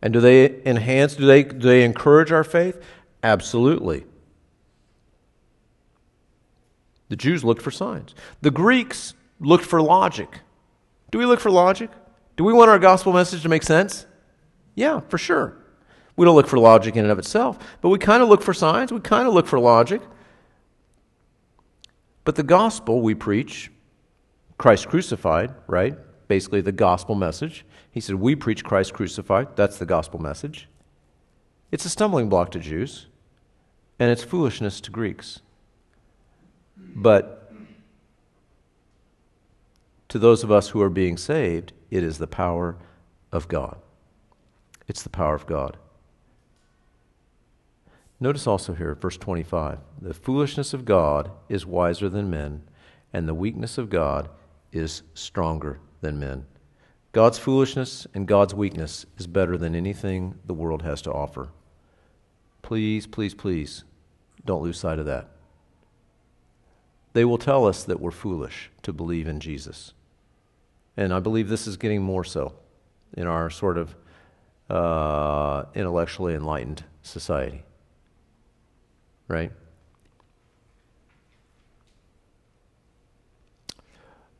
And 0.00 0.12
do 0.12 0.20
they 0.20 0.62
enhance, 0.64 1.16
do 1.16 1.26
they, 1.26 1.42
do 1.42 1.58
they 1.58 1.82
encourage 1.82 2.30
our 2.30 2.44
faith? 2.44 2.80
Absolutely. 3.22 4.04
The 7.08 7.16
Jews 7.16 7.44
looked 7.44 7.62
for 7.62 7.70
signs. 7.70 8.14
The 8.42 8.50
Greeks 8.50 9.14
looked 9.40 9.64
for 9.64 9.80
logic. 9.80 10.40
Do 11.10 11.18
we 11.18 11.26
look 11.26 11.40
for 11.40 11.50
logic? 11.50 11.90
Do 12.36 12.44
we 12.44 12.52
want 12.52 12.70
our 12.70 12.78
gospel 12.78 13.12
message 13.12 13.42
to 13.42 13.48
make 13.48 13.62
sense? 13.62 14.06
Yeah, 14.74 15.00
for 15.08 15.18
sure. 15.18 15.56
We 16.16 16.24
don't 16.24 16.36
look 16.36 16.48
for 16.48 16.58
logic 16.58 16.96
in 16.96 17.04
and 17.04 17.12
of 17.12 17.18
itself, 17.18 17.58
but 17.80 17.88
we 17.88 17.98
kind 17.98 18.22
of 18.22 18.28
look 18.28 18.42
for 18.42 18.52
signs. 18.52 18.92
We 18.92 19.00
kind 19.00 19.26
of 19.26 19.34
look 19.34 19.46
for 19.46 19.58
logic. 19.58 20.02
But 22.24 22.34
the 22.34 22.42
gospel 22.42 23.00
we 23.00 23.14
preach 23.14 23.70
Christ 24.58 24.88
crucified, 24.88 25.54
right? 25.66 25.96
Basically, 26.26 26.60
the 26.60 26.72
gospel 26.72 27.14
message. 27.14 27.64
He 27.90 28.00
said, 28.00 28.16
We 28.16 28.34
preach 28.36 28.64
Christ 28.64 28.92
crucified. 28.92 29.56
That's 29.56 29.78
the 29.78 29.86
gospel 29.86 30.20
message. 30.20 30.68
It's 31.70 31.84
a 31.84 31.90
stumbling 31.90 32.28
block 32.28 32.50
to 32.52 32.58
Jews, 32.58 33.06
and 33.98 34.10
it's 34.10 34.24
foolishness 34.24 34.80
to 34.82 34.90
Greeks. 34.90 35.40
But 36.76 37.52
to 40.08 40.18
those 40.18 40.42
of 40.42 40.50
us 40.50 40.70
who 40.70 40.80
are 40.80 40.90
being 40.90 41.16
saved, 41.18 41.72
it 41.90 42.02
is 42.02 42.18
the 42.18 42.26
power 42.26 42.76
of 43.30 43.48
God. 43.48 43.76
It's 44.86 45.02
the 45.02 45.10
power 45.10 45.34
of 45.34 45.46
God. 45.46 45.76
Notice 48.20 48.46
also 48.46 48.74
here, 48.74 48.94
verse 48.94 49.16
25 49.16 49.78
the 50.00 50.14
foolishness 50.14 50.72
of 50.72 50.84
God 50.84 51.30
is 51.48 51.66
wiser 51.66 52.08
than 52.08 52.30
men, 52.30 52.62
and 53.12 53.28
the 53.28 53.34
weakness 53.34 53.76
of 53.78 53.90
God 53.90 54.28
is 54.72 55.02
stronger 55.14 55.80
than 56.00 56.18
men. 56.18 56.46
God's 57.12 57.38
foolishness 57.38 58.06
and 58.14 58.26
God's 58.26 58.54
weakness 58.54 59.06
is 59.18 59.26
better 59.26 59.56
than 59.56 59.74
anything 59.74 60.38
the 60.46 60.54
world 60.54 60.82
has 60.82 61.02
to 61.02 61.12
offer. 61.12 61.50
Please, 62.62 63.06
please, 63.06 63.34
please 63.34 63.84
don't 64.44 64.62
lose 64.62 64.78
sight 64.78 64.98
of 64.98 65.06
that. 65.06 65.28
They 67.12 67.24
will 67.24 67.38
tell 67.38 67.66
us 67.66 67.84
that 67.84 68.00
we're 68.00 68.10
foolish 68.10 68.70
to 68.82 68.92
believe 68.92 69.26
in 69.26 69.40
Jesus. 69.40 69.92
And 70.96 71.12
I 71.12 71.20
believe 71.20 71.48
this 71.48 71.66
is 71.66 71.76
getting 71.76 72.02
more 72.02 72.24
so 72.24 72.54
in 73.16 73.26
our 73.26 73.50
sort 73.50 73.78
of 73.78 73.94
uh, 74.68 75.64
intellectually 75.74 76.34
enlightened 76.34 76.84
society. 77.02 77.62
Right? 79.26 79.52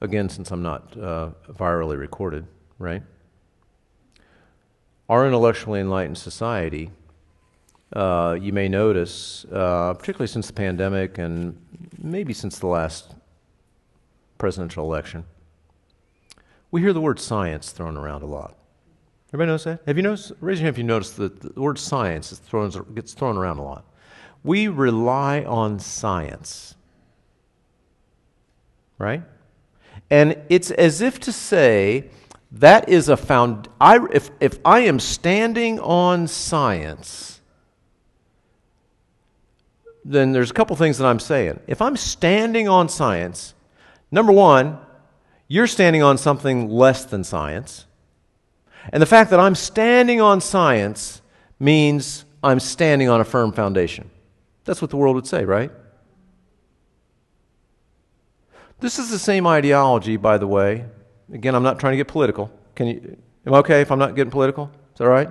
Again, 0.00 0.28
since 0.28 0.50
I'm 0.50 0.62
not 0.62 0.96
uh, 0.96 1.30
virally 1.50 1.98
recorded, 1.98 2.46
right? 2.78 3.02
Our 5.08 5.26
intellectually 5.26 5.80
enlightened 5.80 6.18
society, 6.18 6.90
uh, 7.92 8.36
you 8.40 8.52
may 8.52 8.68
notice, 8.68 9.46
uh, 9.52 9.94
particularly 9.94 10.28
since 10.28 10.46
the 10.46 10.52
pandemic 10.52 11.18
and 11.18 11.56
maybe 11.98 12.32
since 12.32 12.58
the 12.58 12.66
last 12.66 13.14
presidential 14.36 14.84
election, 14.84 15.24
we 16.70 16.80
hear 16.80 16.92
the 16.92 17.00
word 17.00 17.18
science 17.18 17.70
thrown 17.70 17.96
around 17.96 18.22
a 18.22 18.26
lot. 18.26 18.56
Everybody 19.30 19.52
knows 19.52 19.64
that? 19.64 19.80
Have 19.86 19.96
you 19.96 20.02
noticed? 20.02 20.32
Raise 20.40 20.58
your 20.58 20.64
hand 20.64 20.74
if 20.74 20.78
you 20.78 20.84
notice 20.84 21.10
that 21.12 21.40
the 21.40 21.60
word 21.60 21.78
science 21.78 22.30
thrown, 22.38 22.70
gets 22.94 23.14
thrown 23.14 23.36
around 23.36 23.58
a 23.58 23.62
lot. 23.62 23.84
We 24.44 24.68
rely 24.68 25.44
on 25.44 25.78
science, 25.78 26.74
right? 28.98 29.22
And 30.10 30.36
it's 30.48 30.70
as 30.70 31.00
if 31.00 31.20
to 31.20 31.32
say, 31.32 32.10
that 32.52 32.88
is 32.88 33.08
a 33.08 33.16
found. 33.16 33.68
I, 33.80 33.98
if, 34.12 34.30
if 34.40 34.58
I 34.64 34.80
am 34.80 34.98
standing 34.98 35.78
on 35.80 36.26
science, 36.26 37.37
then 40.08 40.32
there's 40.32 40.50
a 40.50 40.54
couple 40.54 40.74
things 40.74 40.96
that 40.98 41.06
I'm 41.06 41.20
saying. 41.20 41.60
If 41.66 41.82
I'm 41.82 41.96
standing 41.96 42.66
on 42.66 42.88
science, 42.88 43.54
number 44.10 44.32
one, 44.32 44.78
you're 45.48 45.66
standing 45.66 46.02
on 46.02 46.16
something 46.16 46.70
less 46.70 47.04
than 47.04 47.24
science. 47.24 47.84
And 48.90 49.02
the 49.02 49.06
fact 49.06 49.30
that 49.30 49.38
I'm 49.38 49.54
standing 49.54 50.20
on 50.20 50.40
science 50.40 51.20
means 51.60 52.24
I'm 52.42 52.58
standing 52.58 53.10
on 53.10 53.20
a 53.20 53.24
firm 53.24 53.52
foundation. 53.52 54.10
That's 54.64 54.80
what 54.80 54.90
the 54.90 54.96
world 54.96 55.14
would 55.14 55.26
say, 55.26 55.44
right? 55.44 55.70
This 58.80 58.98
is 58.98 59.10
the 59.10 59.18
same 59.18 59.46
ideology, 59.46 60.16
by 60.16 60.38
the 60.38 60.46
way. 60.46 60.86
Again, 61.30 61.54
I'm 61.54 61.62
not 61.62 61.78
trying 61.78 61.92
to 61.92 61.96
get 61.98 62.08
political. 62.08 62.50
Can 62.74 62.86
you, 62.86 63.16
am 63.44 63.52
I 63.52 63.58
okay 63.58 63.82
if 63.82 63.92
I'm 63.92 63.98
not 63.98 64.16
getting 64.16 64.30
political? 64.30 64.70
Is 64.92 64.98
that 64.98 65.04
all 65.04 65.10
right? 65.10 65.28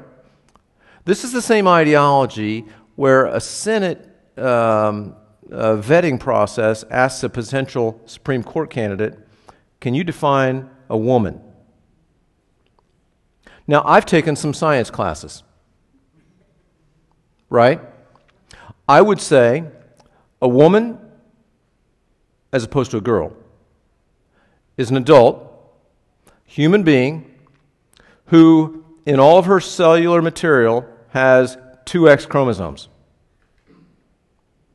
This 1.05 1.23
is 1.23 1.31
the 1.31 1.41
same 1.41 1.67
ideology 1.67 2.65
where 2.95 3.25
a 3.25 3.39
Senate 3.39 4.06
um, 4.38 5.15
a 5.50 5.78
vetting 5.78 6.19
process 6.19 6.84
asks 6.89 7.23
a 7.23 7.30
potential 7.30 8.00
Supreme 8.06 8.43
Court 8.43 8.69
candidate, 8.69 9.17
Can 9.80 9.93
you 9.93 10.04
define 10.04 10.69
a 10.89 10.97
woman? 10.97 11.41
Now, 13.67 13.84
I've 13.86 14.06
taken 14.06 14.36
some 14.36 14.54
science 14.54 14.89
classes, 14.89 15.43
right? 17.50 17.82
I 18.88 19.02
would 19.02 19.19
say 19.19 19.65
a 20.41 20.47
woman 20.47 21.00
as 22.52 22.63
opposed 22.63 22.91
to 22.91 22.97
a 22.97 23.02
girl, 23.02 23.34
is 24.78 24.89
an 24.89 24.97
adult 24.97 25.43
human 26.45 26.84
being 26.84 27.32
who, 28.26 28.84
in 29.06 29.19
all 29.19 29.38
of 29.38 29.45
her 29.45 29.60
cellular 29.60 30.21
material, 30.21 30.86
has 31.10 31.58
two 31.86 32.10
X 32.10 32.26
chromosomes. 32.26 32.89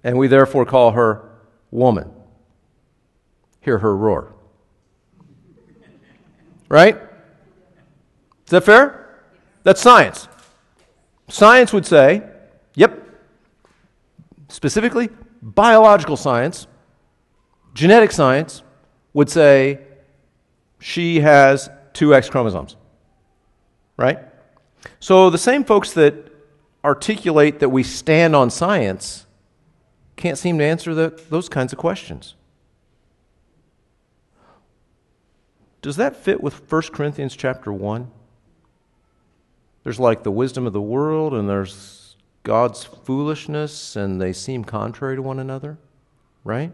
And 0.04 0.18
we 0.18 0.26
therefore 0.26 0.64
call 0.64 0.92
her 0.92 1.30
woman. 1.70 2.10
Hear 3.60 3.78
her 3.78 3.96
roar. 3.96 4.34
Right? 6.68 6.96
Is 6.96 8.50
that 8.50 8.64
fair? 8.64 9.20
That's 9.62 9.80
science. 9.80 10.28
Science 11.28 11.72
would 11.72 11.86
say, 11.86 12.22
yep, 12.74 12.98
specifically 14.48 15.08
biological 15.40 16.16
science 16.16 16.66
genetic 17.74 18.12
science 18.12 18.62
would 19.12 19.30
say 19.30 19.80
she 20.78 21.20
has 21.20 21.70
two 21.92 22.14
X 22.14 22.28
chromosomes. 22.28 22.76
Right? 23.96 24.18
So 25.00 25.30
the 25.30 25.38
same 25.38 25.64
folks 25.64 25.92
that 25.92 26.14
articulate 26.84 27.60
that 27.60 27.68
we 27.68 27.82
stand 27.82 28.34
on 28.34 28.50
science 28.50 29.26
can't 30.22 30.38
seem 30.38 30.56
to 30.56 30.64
answer 30.64 30.94
the, 30.94 31.20
those 31.30 31.48
kinds 31.48 31.72
of 31.72 31.80
questions. 31.80 32.36
Does 35.82 35.96
that 35.96 36.14
fit 36.14 36.40
with 36.40 36.70
1 36.70 36.82
Corinthians 36.92 37.34
chapter 37.34 37.72
1? 37.72 38.08
There's 39.82 39.98
like 39.98 40.22
the 40.22 40.30
wisdom 40.30 40.64
of 40.64 40.72
the 40.72 40.80
world 40.80 41.34
and 41.34 41.48
there's 41.48 42.14
God's 42.44 42.84
foolishness, 42.84 43.96
and 43.96 44.20
they 44.20 44.32
seem 44.32 44.64
contrary 44.64 45.16
to 45.16 45.22
one 45.22 45.40
another, 45.40 45.76
right? 46.44 46.70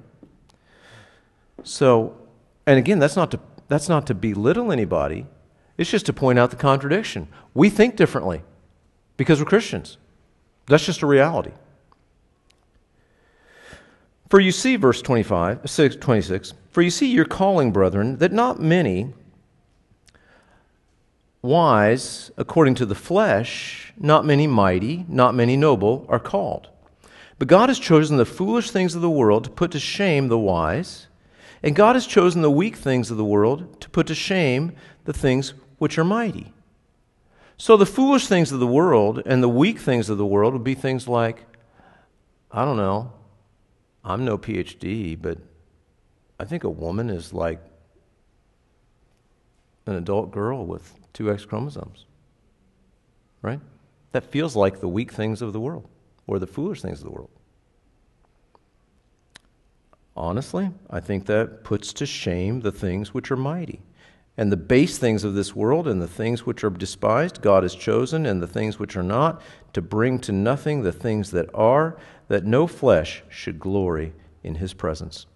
So, 1.62 2.16
and 2.66 2.78
again, 2.78 2.98
that's 2.98 3.16
not 3.16 3.30
to, 3.30 3.40
that's 3.68 3.88
not 3.88 4.06
to 4.08 4.14
belittle 4.14 4.72
anybody. 4.72 5.26
It's 5.78 5.90
just 5.90 6.04
to 6.06 6.12
point 6.12 6.38
out 6.38 6.50
the 6.50 6.56
contradiction. 6.56 7.28
We 7.54 7.70
think 7.70 7.96
differently 7.96 8.42
because 9.16 9.40
we're 9.40 9.46
Christians. 9.46 9.96
That's 10.66 10.84
just 10.84 11.00
a 11.00 11.06
reality. 11.06 11.52
For 14.28 14.40
you 14.40 14.52
see, 14.52 14.76
verse 14.76 15.00
25, 15.00 15.62
26, 16.00 16.54
for 16.70 16.82
you 16.82 16.90
see 16.90 17.06
your 17.06 17.24
calling, 17.24 17.72
brethren, 17.72 18.18
that 18.18 18.32
not 18.32 18.60
many 18.60 19.14
wise 21.40 22.30
according 22.36 22.74
to 22.74 22.86
the 22.86 22.94
flesh, 22.94 23.92
not 23.96 24.26
many 24.26 24.46
mighty, 24.46 25.06
not 25.08 25.34
many 25.34 25.56
noble 25.56 26.04
are 26.08 26.18
called. 26.18 26.68
But 27.38 27.48
God 27.48 27.68
has 27.68 27.78
chosen 27.78 28.16
the 28.16 28.26
foolish 28.26 28.70
things 28.70 28.94
of 28.94 29.00
the 29.00 29.08
world 29.08 29.44
to 29.44 29.50
put 29.50 29.70
to 29.70 29.78
shame 29.78 30.28
the 30.28 30.38
wise, 30.38 31.06
and 31.62 31.74
God 31.74 31.96
has 31.96 32.06
chosen 32.06 32.42
the 32.42 32.50
weak 32.50 32.76
things 32.76 33.10
of 33.10 33.16
the 33.16 33.24
world 33.24 33.80
to 33.80 33.88
put 33.88 34.06
to 34.08 34.14
shame 34.14 34.72
the 35.04 35.12
things 35.12 35.54
which 35.78 35.98
are 35.98 36.04
mighty. 36.04 36.52
So 37.56 37.76
the 37.76 37.86
foolish 37.86 38.26
things 38.26 38.52
of 38.52 38.60
the 38.60 38.66
world 38.66 39.22
and 39.24 39.42
the 39.42 39.48
weak 39.48 39.78
things 39.78 40.10
of 40.10 40.18
the 40.18 40.26
world 40.26 40.52
would 40.52 40.64
be 40.64 40.74
things 40.74 41.08
like, 41.08 41.46
I 42.52 42.64
don't 42.64 42.76
know, 42.76 43.12
I'm 44.04 44.24
no 44.24 44.38
PhD, 44.38 45.20
but 45.20 45.38
I 46.40 46.44
think 46.44 46.64
a 46.64 46.70
woman 46.70 47.11
is 47.11 47.32
like 47.32 47.61
an 49.87 49.96
adult 49.96 50.30
girl 50.30 50.66
with 50.66 50.94
two 51.12 51.32
X 51.32 51.44
chromosomes. 51.44 52.06
Right? 53.42 53.61
That 54.12 54.24
feels 54.24 54.56
like 54.56 54.80
the 54.80 54.88
weak 54.88 55.12
things 55.12 55.42
of 55.42 55.52
the 55.52 55.61
world 55.61 55.88
or 56.26 56.38
the 56.38 56.46
foolish 56.46 56.82
things 56.82 56.98
of 56.98 57.04
the 57.04 57.11
world. 57.11 57.30
Honestly, 60.16 60.70
I 60.90 61.00
think 61.00 61.26
that 61.26 61.62
puts 61.62 61.92
to 61.94 62.06
shame 62.06 62.61
the 62.61 62.72
things 62.72 63.14
which 63.14 63.30
are 63.30 63.37
mighty. 63.37 63.80
And 64.37 64.52
the 64.52 64.56
base 64.56 64.98
things 64.98 65.24
of 65.24 65.34
this 65.34 65.54
world 65.54 65.88
and 65.88 66.00
the 66.02 66.08
things 66.08 66.46
which 66.46 66.62
are 66.64 66.70
despised, 66.70 67.42
God 67.42 67.62
has 67.64 67.74
chosen, 67.74 68.26
and 68.26 68.40
the 68.42 68.46
things 68.46 68.78
which 68.78 68.96
are 68.96 69.02
not, 69.02 69.42
to 69.72 69.82
bring 69.82 70.18
to 70.20 70.32
nothing 70.32 70.82
the 70.82 70.92
things 70.92 71.30
that 71.32 71.48
are, 71.54 71.96
that 72.28 72.44
no 72.44 72.66
flesh 72.66 73.22
should 73.28 73.58
glory 73.58 74.12
in 74.42 74.56
his 74.56 74.74
presence. 74.74 75.26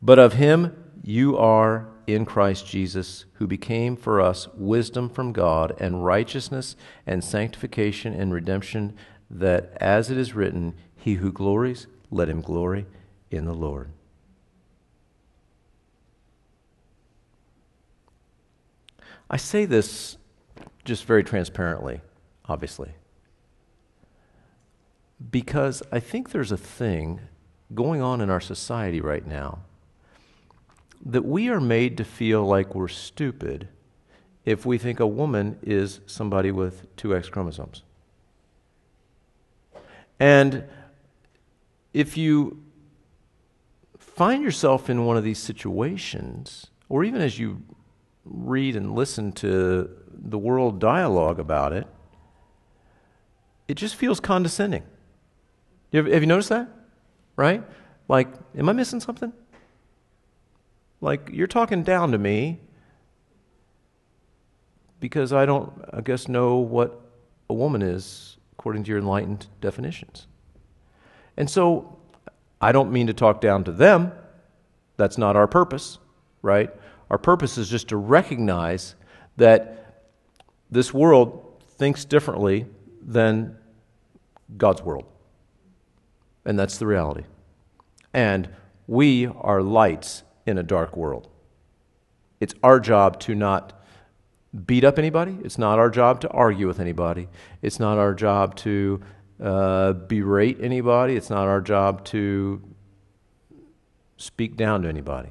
But 0.00 0.18
of 0.18 0.34
him 0.34 0.76
you 1.02 1.36
are 1.36 1.88
in 2.06 2.24
Christ 2.24 2.66
Jesus, 2.66 3.24
who 3.34 3.46
became 3.46 3.96
for 3.96 4.20
us 4.20 4.48
wisdom 4.54 5.08
from 5.08 5.32
God 5.32 5.74
and 5.78 6.04
righteousness 6.04 6.76
and 7.06 7.22
sanctification 7.22 8.12
and 8.12 8.32
redemption, 8.32 8.96
that 9.30 9.76
as 9.80 10.10
it 10.10 10.18
is 10.18 10.34
written, 10.34 10.74
He 10.96 11.14
who 11.14 11.32
glories, 11.32 11.86
let 12.10 12.28
him 12.28 12.40
glory 12.40 12.86
in 13.30 13.44
the 13.44 13.54
Lord. 13.54 13.90
I 19.30 19.36
say 19.38 19.64
this 19.64 20.18
just 20.84 21.04
very 21.04 21.24
transparently, 21.24 22.02
obviously, 22.46 22.92
because 25.30 25.82
I 25.92 26.00
think 26.00 26.30
there's 26.30 26.52
a 26.52 26.56
thing 26.56 27.20
going 27.74 28.02
on 28.02 28.20
in 28.20 28.30
our 28.30 28.40
society 28.40 29.00
right 29.00 29.26
now 29.26 29.60
that 31.04 31.24
we 31.24 31.48
are 31.48 31.60
made 31.60 31.96
to 31.96 32.04
feel 32.04 32.44
like 32.44 32.74
we're 32.74 32.88
stupid 32.88 33.68
if 34.44 34.64
we 34.66 34.78
think 34.78 35.00
a 35.00 35.06
woman 35.06 35.58
is 35.62 36.00
somebody 36.06 36.50
with 36.50 36.94
two 36.96 37.14
X 37.14 37.28
chromosomes. 37.28 37.82
And 40.18 40.64
if 41.92 42.16
you 42.16 42.62
find 43.98 44.42
yourself 44.42 44.88
in 44.88 45.04
one 45.04 45.16
of 45.16 45.24
these 45.24 45.38
situations, 45.38 46.68
or 46.88 47.04
even 47.04 47.20
as 47.20 47.38
you 47.38 47.62
read 48.24 48.76
and 48.76 48.94
listen 48.94 49.32
to 49.32 49.90
the 50.12 50.38
world 50.38 50.78
dialogue 50.78 51.40
about 51.40 51.72
it, 51.72 51.86
it 53.66 53.74
just 53.74 53.96
feels 53.96 54.20
condescending. 54.20 54.84
Have, 55.92 56.06
have 56.06 56.22
you 56.22 56.26
noticed 56.26 56.48
that? 56.48 56.68
Right? 57.36 57.62
Like, 58.08 58.28
am 58.56 58.68
I 58.68 58.72
missing 58.72 59.00
something? 59.00 59.32
Like, 61.00 61.30
you're 61.32 61.46
talking 61.46 61.82
down 61.82 62.12
to 62.12 62.18
me 62.18 62.60
because 65.00 65.32
I 65.32 65.46
don't, 65.46 65.72
I 65.92 66.00
guess, 66.00 66.28
know 66.28 66.56
what 66.56 67.00
a 67.50 67.54
woman 67.54 67.82
is 67.82 68.36
according 68.52 68.84
to 68.84 68.90
your 68.90 68.98
enlightened 68.98 69.46
definitions. 69.60 70.26
And 71.36 71.50
so, 71.50 71.98
I 72.60 72.70
don't 72.70 72.92
mean 72.92 73.08
to 73.08 73.14
talk 73.14 73.40
down 73.40 73.64
to 73.64 73.72
them. 73.72 74.12
That's 74.96 75.18
not 75.18 75.34
our 75.34 75.48
purpose, 75.48 75.98
right? 76.42 76.70
Our 77.10 77.18
purpose 77.18 77.58
is 77.58 77.68
just 77.68 77.88
to 77.88 77.96
recognize 77.96 78.94
that 79.36 80.04
this 80.70 80.94
world 80.94 81.62
thinks 81.76 82.04
differently 82.04 82.66
than 83.04 83.56
God's 84.56 84.82
world. 84.82 85.06
And 86.44 86.58
that's 86.58 86.78
the 86.78 86.86
reality. 86.86 87.24
And 88.12 88.48
we 88.86 89.26
are 89.26 89.62
lights 89.62 90.22
in 90.46 90.58
a 90.58 90.62
dark 90.62 90.96
world. 90.96 91.28
It's 92.40 92.54
our 92.62 92.80
job 92.80 93.20
to 93.20 93.34
not 93.34 93.80
beat 94.66 94.84
up 94.84 94.98
anybody. 94.98 95.38
It's 95.44 95.58
not 95.58 95.78
our 95.78 95.88
job 95.88 96.20
to 96.22 96.28
argue 96.28 96.66
with 96.66 96.80
anybody. 96.80 97.28
It's 97.62 97.78
not 97.78 97.98
our 97.98 98.12
job 98.12 98.56
to 98.56 99.00
uh, 99.40 99.92
berate 99.92 100.58
anybody. 100.60 101.16
It's 101.16 101.30
not 101.30 101.46
our 101.46 101.60
job 101.60 102.04
to 102.06 102.60
speak 104.16 104.56
down 104.56 104.82
to 104.82 104.88
anybody. 104.88 105.30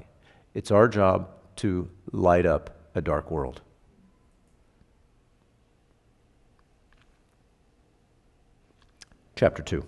It's 0.53 0.71
our 0.71 0.87
job 0.87 1.29
to 1.57 1.89
light 2.11 2.45
up 2.45 2.89
a 2.95 3.01
dark 3.01 3.29
world. 3.29 3.61
Chapter 9.35 9.63
2. 9.63 9.83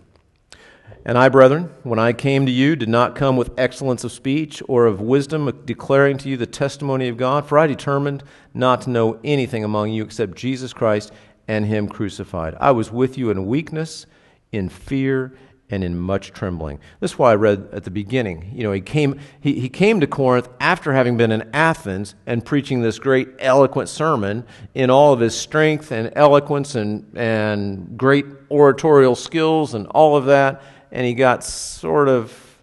And 1.05 1.17
I, 1.17 1.27
brethren, 1.27 1.69
when 1.83 1.99
I 1.99 2.13
came 2.13 2.45
to 2.45 2.51
you, 2.51 2.77
did 2.77 2.87
not 2.87 3.15
come 3.15 3.35
with 3.35 3.51
excellence 3.57 4.05
of 4.05 4.11
speech 4.11 4.63
or 4.69 4.85
of 4.85 5.01
wisdom, 5.01 5.63
declaring 5.65 6.17
to 6.19 6.29
you 6.29 6.37
the 6.37 6.45
testimony 6.45 7.09
of 7.09 7.17
God, 7.17 7.45
for 7.45 7.57
I 7.57 7.67
determined 7.67 8.23
not 8.53 8.83
to 8.83 8.89
know 8.89 9.19
anything 9.23 9.65
among 9.65 9.91
you 9.91 10.03
except 10.03 10.37
Jesus 10.37 10.71
Christ 10.71 11.11
and 11.47 11.65
Him 11.65 11.89
crucified. 11.89 12.55
I 12.59 12.71
was 12.71 12.89
with 12.89 13.17
you 13.17 13.31
in 13.31 13.47
weakness, 13.47 14.05
in 14.53 14.69
fear, 14.69 15.33
and 15.69 15.83
in 15.83 15.97
much 15.97 16.31
trembling. 16.31 16.79
This 16.99 17.11
is 17.11 17.19
why 17.19 17.31
I 17.31 17.35
read 17.35 17.67
at 17.73 17.83
the 17.83 17.91
beginning. 17.91 18.51
You 18.53 18.63
know, 18.63 18.71
he 18.71 18.81
came, 18.81 19.19
he, 19.41 19.59
he 19.59 19.69
came 19.69 19.99
to 20.01 20.07
Corinth 20.07 20.47
after 20.59 20.93
having 20.93 21.17
been 21.17 21.31
in 21.31 21.49
Athens 21.53 22.15
and 22.27 22.45
preaching 22.45 22.81
this 22.81 22.99
great 22.99 23.27
eloquent 23.39 23.89
sermon 23.89 24.45
in 24.75 24.89
all 24.89 25.13
of 25.13 25.19
his 25.19 25.35
strength 25.35 25.91
and 25.91 26.13
eloquence 26.15 26.75
and, 26.75 27.11
and 27.17 27.97
great 27.97 28.25
oratorial 28.51 29.15
skills 29.15 29.73
and 29.73 29.87
all 29.87 30.15
of 30.15 30.25
that 30.25 30.61
and 30.93 31.05
he 31.05 31.13
got 31.15 31.43
sort 31.43 32.07
of, 32.07 32.61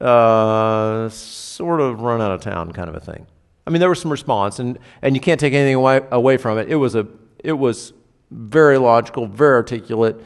uh, 0.00 1.08
sort 1.10 1.80
of 1.80 2.00
run 2.00 2.20
out 2.20 2.32
of 2.32 2.40
town, 2.40 2.72
kind 2.72 2.88
of 2.88 2.96
a 2.96 3.00
thing. 3.00 3.26
I 3.66 3.70
mean, 3.70 3.80
there 3.80 3.90
was 3.90 4.00
some 4.00 4.10
response, 4.10 4.58
and, 4.58 4.78
and 5.02 5.14
you 5.14 5.20
can't 5.20 5.38
take 5.38 5.52
anything 5.52 5.74
away, 5.74 6.00
away 6.10 6.38
from 6.38 6.56
it. 6.58 6.68
It 6.68 6.76
was 6.76 6.94
a, 6.94 7.06
it 7.44 7.52
was 7.52 7.92
very 8.30 8.78
logical, 8.78 9.26
very 9.26 9.54
articulate, 9.54 10.16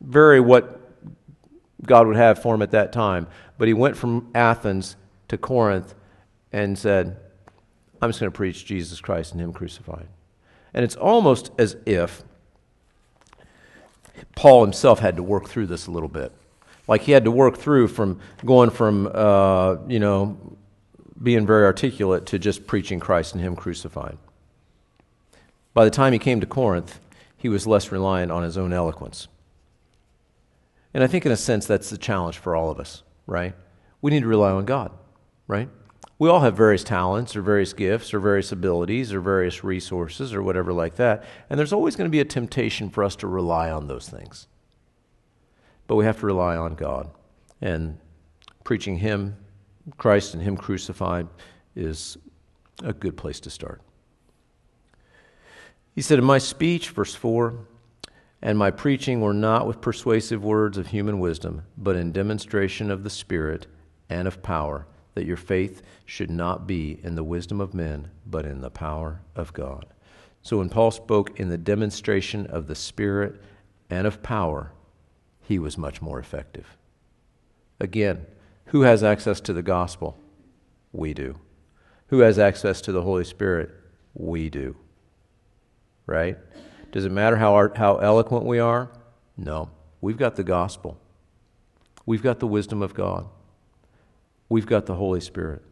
very 0.00 0.40
what 0.40 0.80
God 1.86 2.08
would 2.08 2.16
have 2.16 2.42
for 2.42 2.56
him 2.56 2.62
at 2.62 2.72
that 2.72 2.92
time. 2.92 3.28
But 3.56 3.68
he 3.68 3.74
went 3.74 3.96
from 3.96 4.28
Athens 4.34 4.96
to 5.28 5.38
Corinth 5.38 5.94
and 6.52 6.76
said, 6.76 7.16
I'm 8.02 8.10
just 8.10 8.18
going 8.18 8.32
to 8.32 8.36
preach 8.36 8.66
Jesus 8.66 9.00
Christ 9.00 9.32
and 9.32 9.40
Him 9.40 9.52
crucified. 9.52 10.08
And 10.74 10.84
it's 10.84 10.96
almost 10.96 11.50
as 11.58 11.76
if 11.86 12.22
Paul 14.34 14.62
himself 14.62 14.98
had 14.98 15.16
to 15.16 15.22
work 15.22 15.48
through 15.48 15.66
this 15.66 15.86
a 15.86 15.90
little 15.90 16.08
bit 16.08 16.32
like 16.88 17.02
he 17.02 17.12
had 17.12 17.24
to 17.24 17.30
work 17.30 17.56
through 17.56 17.88
from 17.88 18.18
going 18.44 18.70
from, 18.70 19.08
uh, 19.14 19.76
you 19.86 20.00
know, 20.00 20.56
being 21.22 21.46
very 21.46 21.64
articulate 21.64 22.26
to 22.26 22.38
just 22.38 22.66
preaching 22.66 22.98
Christ 22.98 23.34
and 23.34 23.42
Him 23.42 23.54
crucified. 23.54 24.18
By 25.74 25.84
the 25.84 25.90
time 25.90 26.12
he 26.12 26.18
came 26.18 26.40
to 26.40 26.46
Corinth, 26.46 26.98
he 27.36 27.48
was 27.48 27.66
less 27.66 27.92
reliant 27.92 28.32
on 28.32 28.42
his 28.42 28.58
own 28.58 28.72
eloquence. 28.72 29.28
And 30.92 31.04
I 31.04 31.06
think, 31.06 31.24
in 31.24 31.30
a 31.30 31.36
sense, 31.36 31.66
that's 31.66 31.90
the 31.90 31.98
challenge 31.98 32.38
for 32.38 32.56
all 32.56 32.70
of 32.70 32.80
us, 32.80 33.04
right? 33.26 33.54
We 34.00 34.10
need 34.10 34.22
to 34.22 34.26
rely 34.26 34.50
on 34.50 34.64
God, 34.64 34.90
right? 35.46 35.68
We 36.18 36.28
all 36.28 36.40
have 36.40 36.56
various 36.56 36.82
talents 36.82 37.36
or 37.36 37.42
various 37.42 37.72
gifts 37.72 38.12
or 38.12 38.18
various 38.18 38.50
abilities 38.50 39.12
or 39.12 39.20
various 39.20 39.62
resources 39.62 40.34
or 40.34 40.42
whatever 40.42 40.72
like 40.72 40.96
that. 40.96 41.22
And 41.48 41.58
there's 41.58 41.72
always 41.72 41.94
going 41.94 42.08
to 42.08 42.12
be 42.12 42.18
a 42.18 42.24
temptation 42.24 42.90
for 42.90 43.04
us 43.04 43.14
to 43.16 43.28
rely 43.28 43.70
on 43.70 43.86
those 43.86 44.08
things. 44.08 44.48
But 45.88 45.96
we 45.96 46.04
have 46.04 46.20
to 46.20 46.26
rely 46.26 46.56
on 46.56 46.76
God. 46.76 47.10
And 47.60 47.98
preaching 48.62 48.98
Him, 48.98 49.36
Christ 49.96 50.34
and 50.34 50.42
Him 50.42 50.56
crucified, 50.56 51.26
is 51.74 52.16
a 52.84 52.92
good 52.92 53.16
place 53.16 53.40
to 53.40 53.50
start. 53.50 53.82
He 55.94 56.02
said, 56.02 56.20
In 56.20 56.24
my 56.24 56.38
speech, 56.38 56.90
verse 56.90 57.14
4, 57.14 57.58
and 58.40 58.56
my 58.56 58.70
preaching 58.70 59.20
were 59.20 59.34
not 59.34 59.66
with 59.66 59.80
persuasive 59.80 60.44
words 60.44 60.78
of 60.78 60.86
human 60.86 61.18
wisdom, 61.18 61.64
but 61.76 61.96
in 61.96 62.12
demonstration 62.12 62.90
of 62.90 63.02
the 63.02 63.10
Spirit 63.10 63.66
and 64.08 64.28
of 64.28 64.42
power, 64.42 64.86
that 65.14 65.26
your 65.26 65.36
faith 65.36 65.82
should 66.06 66.30
not 66.30 66.66
be 66.66 67.00
in 67.02 67.16
the 67.16 67.24
wisdom 67.24 67.60
of 67.60 67.74
men, 67.74 68.08
but 68.26 68.46
in 68.46 68.60
the 68.60 68.70
power 68.70 69.20
of 69.34 69.52
God. 69.52 69.86
So 70.42 70.58
when 70.58 70.68
Paul 70.68 70.92
spoke 70.92 71.40
in 71.40 71.48
the 71.48 71.58
demonstration 71.58 72.46
of 72.46 72.68
the 72.68 72.76
Spirit 72.76 73.40
and 73.90 74.06
of 74.06 74.22
power, 74.22 74.70
he 75.48 75.58
was 75.58 75.78
much 75.78 76.02
more 76.02 76.18
effective. 76.18 76.76
Again, 77.80 78.26
who 78.66 78.82
has 78.82 79.02
access 79.02 79.40
to 79.40 79.54
the 79.54 79.62
gospel? 79.62 80.18
We 80.92 81.14
do. 81.14 81.36
Who 82.08 82.18
has 82.18 82.38
access 82.38 82.82
to 82.82 82.92
the 82.92 83.00
Holy 83.00 83.24
Spirit? 83.24 83.70
We 84.12 84.50
do. 84.50 84.76
Right? 86.04 86.36
Does 86.92 87.06
it 87.06 87.12
matter 87.12 87.36
how, 87.36 87.54
art, 87.54 87.78
how 87.78 87.96
eloquent 87.96 88.44
we 88.44 88.58
are? 88.58 88.90
No. 89.38 89.70
We've 90.02 90.18
got 90.18 90.36
the 90.36 90.44
gospel. 90.44 91.00
We've 92.04 92.22
got 92.22 92.40
the 92.40 92.46
wisdom 92.46 92.82
of 92.82 92.92
God. 92.92 93.26
We've 94.50 94.66
got 94.66 94.84
the 94.84 94.96
Holy 94.96 95.22
Spirit. 95.22 95.62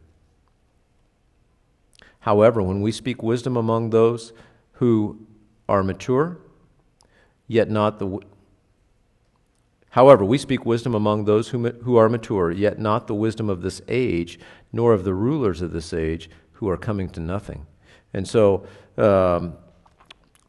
However, 2.21 2.63
when 2.63 2.81
we 2.81 2.91
speak 2.91 3.21
wisdom 3.21 3.55
among 3.55 3.91
those 3.91 4.33
who 4.73 5.27
are 5.69 5.83
mature, 5.83 6.39
yet 7.47 7.69
not 7.69 7.99
the 7.99 8.21
However, 9.97 10.23
we 10.23 10.37
speak 10.37 10.63
wisdom 10.63 10.93
among 10.93 11.25
those 11.25 11.49
who, 11.49 11.69
who 11.69 11.95
are 11.95 12.07
mature, 12.07 12.51
yet 12.51 12.77
not 12.77 13.07
the 13.07 13.15
wisdom 13.15 13.49
of 13.49 13.63
this 13.63 13.81
age, 13.87 14.37
nor 14.71 14.93
of 14.93 15.03
the 15.03 15.13
rulers 15.15 15.59
of 15.59 15.71
this 15.71 15.91
age 15.91 16.29
who 16.51 16.69
are 16.69 16.77
coming 16.77 17.09
to 17.09 17.19
nothing. 17.19 17.65
And 18.13 18.27
so 18.27 18.67
um, 18.95 19.55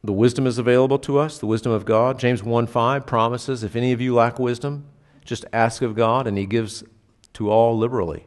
the 0.04 0.12
wisdom 0.12 0.46
is 0.46 0.58
available 0.58 0.98
to 0.98 1.18
us, 1.18 1.38
the 1.38 1.46
wisdom 1.46 1.72
of 1.72 1.86
God. 1.86 2.18
James 2.18 2.42
1 2.42 2.66
5 2.66 3.06
promises, 3.06 3.64
if 3.64 3.74
any 3.74 3.92
of 3.92 4.02
you 4.02 4.14
lack 4.14 4.38
wisdom, 4.38 4.84
just 5.24 5.46
ask 5.54 5.80
of 5.80 5.96
God, 5.96 6.26
and 6.26 6.36
he 6.36 6.44
gives 6.44 6.84
to 7.32 7.48
all 7.48 7.78
liberally. 7.78 8.26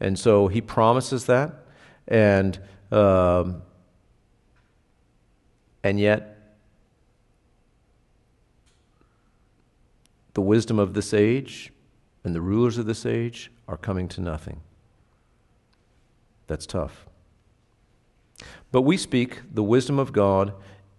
And 0.00 0.18
so 0.18 0.48
he 0.48 0.62
promises 0.62 1.26
that. 1.26 1.66
And, 2.08 2.58
um, 2.90 3.60
and 5.84 6.00
yet, 6.00 6.31
the 10.34 10.40
wisdom 10.40 10.78
of 10.78 10.94
this 10.94 11.12
age 11.12 11.72
and 12.24 12.34
the 12.34 12.40
rulers 12.40 12.78
of 12.78 12.86
this 12.86 13.04
age 13.04 13.50
are 13.68 13.76
coming 13.76 14.08
to 14.08 14.20
nothing. 14.20 14.60
That's 16.46 16.66
tough. 16.66 17.06
But 18.70 18.82
we 18.82 18.96
speak 18.96 19.40
the 19.52 19.62
wisdom 19.62 19.98
of 19.98 20.12
God 20.12 20.52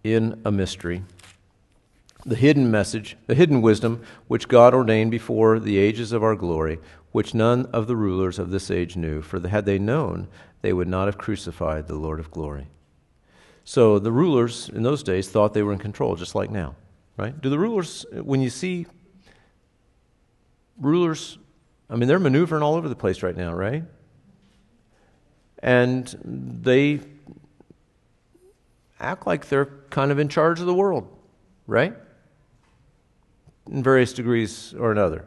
in 0.03 0.41
a 0.45 0.51
mystery. 0.51 1.03
The 2.25 2.35
hidden 2.35 2.71
message, 2.71 3.17
the 3.27 3.35
hidden 3.35 3.61
wisdom, 3.61 4.01
which 4.27 4.47
God 4.47 4.73
ordained 4.73 5.11
before 5.11 5.59
the 5.59 5.77
ages 5.77 6.11
of 6.13 6.23
our 6.23 6.35
glory, 6.35 6.79
which 7.11 7.33
none 7.33 7.65
of 7.67 7.87
the 7.87 7.95
rulers 7.95 8.39
of 8.39 8.49
this 8.49 8.71
age 8.71 8.95
knew, 8.95 9.21
for 9.21 9.45
had 9.47 9.65
they 9.65 9.77
known, 9.77 10.27
they 10.61 10.71
would 10.71 10.87
not 10.87 11.07
have 11.07 11.17
crucified 11.17 11.87
the 11.87 11.95
Lord 11.95 12.19
of 12.19 12.31
glory. 12.31 12.67
So 13.65 13.99
the 13.99 14.11
rulers 14.11 14.69
in 14.69 14.83
those 14.83 15.03
days 15.03 15.29
thought 15.29 15.53
they 15.53 15.63
were 15.63 15.73
in 15.73 15.79
control, 15.79 16.15
just 16.15 16.35
like 16.35 16.49
now, 16.49 16.75
right? 17.17 17.39
Do 17.39 17.49
the 17.49 17.59
rulers, 17.59 18.05
when 18.13 18.41
you 18.41 18.49
see 18.49 18.87
rulers, 20.79 21.37
I 21.89 21.95
mean, 21.95 22.07
they're 22.07 22.19
maneuvering 22.19 22.63
all 22.63 22.75
over 22.75 22.89
the 22.89 22.95
place 22.95 23.23
right 23.23 23.35
now, 23.35 23.53
right? 23.53 23.83
And 25.59 26.07
they 26.25 26.99
act 28.99 29.27
like 29.27 29.49
they're 29.49 29.69
kind 29.89 30.11
of 30.11 30.19
in 30.19 30.29
charge 30.29 30.59
of 30.59 30.65
the 30.65 30.73
world, 30.73 31.07
right? 31.67 31.93
In 33.69 33.83
various 33.83 34.13
degrees 34.13 34.73
or 34.77 34.91
another. 34.91 35.25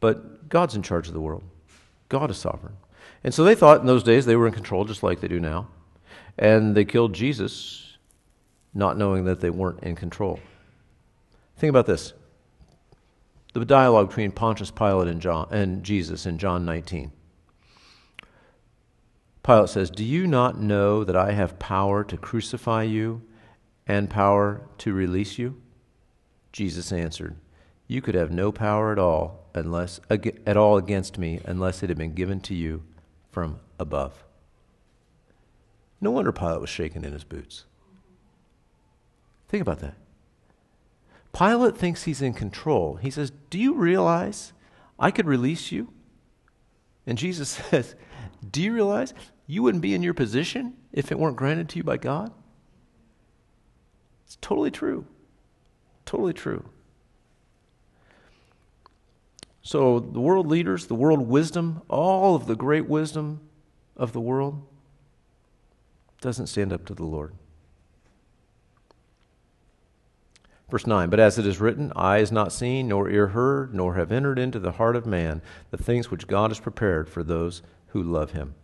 But 0.00 0.48
God's 0.48 0.74
in 0.74 0.82
charge 0.82 1.08
of 1.08 1.14
the 1.14 1.20
world, 1.20 1.42
God 2.08 2.30
is 2.30 2.36
sovereign. 2.36 2.76
And 3.24 3.34
so 3.34 3.42
they 3.42 3.54
thought 3.54 3.80
in 3.80 3.86
those 3.86 4.04
days 4.04 4.26
they 4.26 4.36
were 4.36 4.46
in 4.46 4.52
control 4.52 4.84
just 4.84 5.02
like 5.02 5.20
they 5.20 5.28
do 5.28 5.40
now. 5.40 5.68
And 6.38 6.76
they 6.76 6.84
killed 6.84 7.14
Jesus, 7.14 7.96
not 8.74 8.98
knowing 8.98 9.24
that 9.24 9.40
they 9.40 9.50
weren't 9.50 9.82
in 9.82 9.96
control. 9.96 10.38
Think 11.56 11.70
about 11.70 11.86
this 11.86 12.12
the 13.58 13.64
dialogue 13.64 14.08
between 14.08 14.32
Pontius 14.32 14.70
Pilate 14.70 15.08
and, 15.08 15.20
John, 15.20 15.48
and 15.50 15.82
Jesus 15.82 16.26
in 16.26 16.38
John 16.38 16.64
19. 16.64 17.12
Pilate 19.42 19.68
says, 19.68 19.90
Do 19.90 20.04
you 20.04 20.26
not 20.26 20.60
know 20.60 21.04
that 21.04 21.16
I 21.16 21.32
have 21.32 21.58
power 21.58 22.02
to 22.04 22.16
crucify 22.16 22.82
you 22.82 23.22
and 23.86 24.10
power 24.10 24.62
to 24.78 24.92
release 24.92 25.38
you? 25.38 25.60
Jesus 26.52 26.90
answered, 26.90 27.36
You 27.86 28.02
could 28.02 28.14
have 28.14 28.30
no 28.30 28.50
power 28.50 28.92
at 28.92 28.98
all 28.98 29.48
unless 29.54 30.00
at 30.10 30.56
all 30.56 30.76
against 30.76 31.16
me 31.16 31.40
unless 31.44 31.82
it 31.82 31.88
had 31.88 31.98
been 31.98 32.14
given 32.14 32.40
to 32.40 32.54
you 32.54 32.82
from 33.30 33.60
above. 33.78 34.24
No 36.00 36.10
wonder 36.10 36.32
Pilate 36.32 36.60
was 36.60 36.70
shaken 36.70 37.04
in 37.04 37.12
his 37.12 37.24
boots. 37.24 37.64
Think 39.48 39.62
about 39.62 39.78
that. 39.80 39.94
Pilate 41.36 41.76
thinks 41.76 42.04
he's 42.04 42.22
in 42.22 42.32
control. 42.32 42.96
He 42.96 43.10
says, 43.10 43.30
Do 43.50 43.58
you 43.58 43.74
realize 43.74 44.52
I 44.98 45.10
could 45.10 45.26
release 45.26 45.70
you? 45.70 45.92
And 47.06 47.18
Jesus 47.18 47.48
says, 47.70 47.94
Do 48.48 48.62
you 48.62 48.72
realize 48.72 49.12
you 49.46 49.62
wouldn't 49.62 49.82
be 49.82 49.94
in 49.94 50.02
your 50.02 50.14
position 50.14 50.74
if 50.92 51.12
it 51.12 51.18
weren't 51.18 51.36
granted 51.36 51.68
to 51.70 51.76
you 51.76 51.84
by 51.84 51.98
God? 51.98 52.32
It's 54.24 54.36
totally 54.40 54.70
true. 54.70 55.06
Totally 56.04 56.32
true. 56.32 56.64
So, 59.62 59.98
the 59.98 60.20
world 60.20 60.46
leaders, 60.46 60.86
the 60.86 60.94
world 60.94 61.26
wisdom, 61.26 61.82
all 61.88 62.36
of 62.36 62.46
the 62.46 62.54
great 62.54 62.88
wisdom 62.88 63.40
of 63.96 64.12
the 64.12 64.20
world 64.20 64.64
doesn't 66.20 66.46
stand 66.46 66.72
up 66.72 66.84
to 66.86 66.94
the 66.94 67.04
Lord. 67.04 67.34
Verse 70.68 70.86
9, 70.86 71.10
but 71.10 71.20
as 71.20 71.38
it 71.38 71.46
is 71.46 71.60
written, 71.60 71.92
eye 71.94 72.18
is 72.18 72.32
not 72.32 72.52
seen, 72.52 72.88
nor 72.88 73.08
ear 73.08 73.28
heard, 73.28 73.72
nor 73.72 73.94
have 73.94 74.10
entered 74.10 74.38
into 74.38 74.58
the 74.58 74.72
heart 74.72 74.96
of 74.96 75.06
man 75.06 75.40
the 75.70 75.76
things 75.76 76.10
which 76.10 76.26
God 76.26 76.50
has 76.50 76.58
prepared 76.58 77.08
for 77.08 77.22
those 77.22 77.62
who 77.88 78.02
love 78.02 78.32
him. 78.32 78.56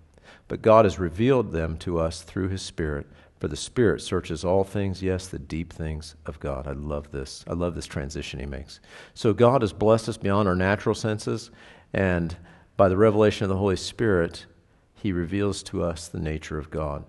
But 0.48 0.62
God 0.62 0.84
has 0.84 0.98
revealed 0.98 1.52
them 1.52 1.76
to 1.78 2.00
us 2.00 2.22
through 2.22 2.48
his 2.48 2.60
Spirit. 2.60 3.06
For 3.38 3.46
the 3.46 3.56
Spirit 3.56 4.02
searches 4.02 4.44
all 4.44 4.64
things, 4.64 5.02
yes, 5.02 5.28
the 5.28 5.38
deep 5.38 5.72
things 5.72 6.16
of 6.26 6.40
God. 6.40 6.66
I 6.66 6.72
love 6.72 7.12
this. 7.12 7.44
I 7.46 7.52
love 7.52 7.76
this 7.76 7.86
transition 7.86 8.40
he 8.40 8.46
makes. 8.46 8.80
So 9.14 9.32
God 9.32 9.62
has 9.62 9.72
blessed 9.72 10.08
us 10.08 10.16
beyond 10.16 10.48
our 10.48 10.56
natural 10.56 10.96
senses, 10.96 11.50
and 11.92 12.36
by 12.76 12.88
the 12.88 12.96
revelation 12.96 13.44
of 13.44 13.48
the 13.48 13.56
Holy 13.56 13.76
Spirit, 13.76 14.46
he 14.94 15.12
reveals 15.12 15.62
to 15.64 15.82
us 15.82 16.08
the 16.08 16.20
nature 16.20 16.58
of 16.58 16.70
God. 16.70 17.04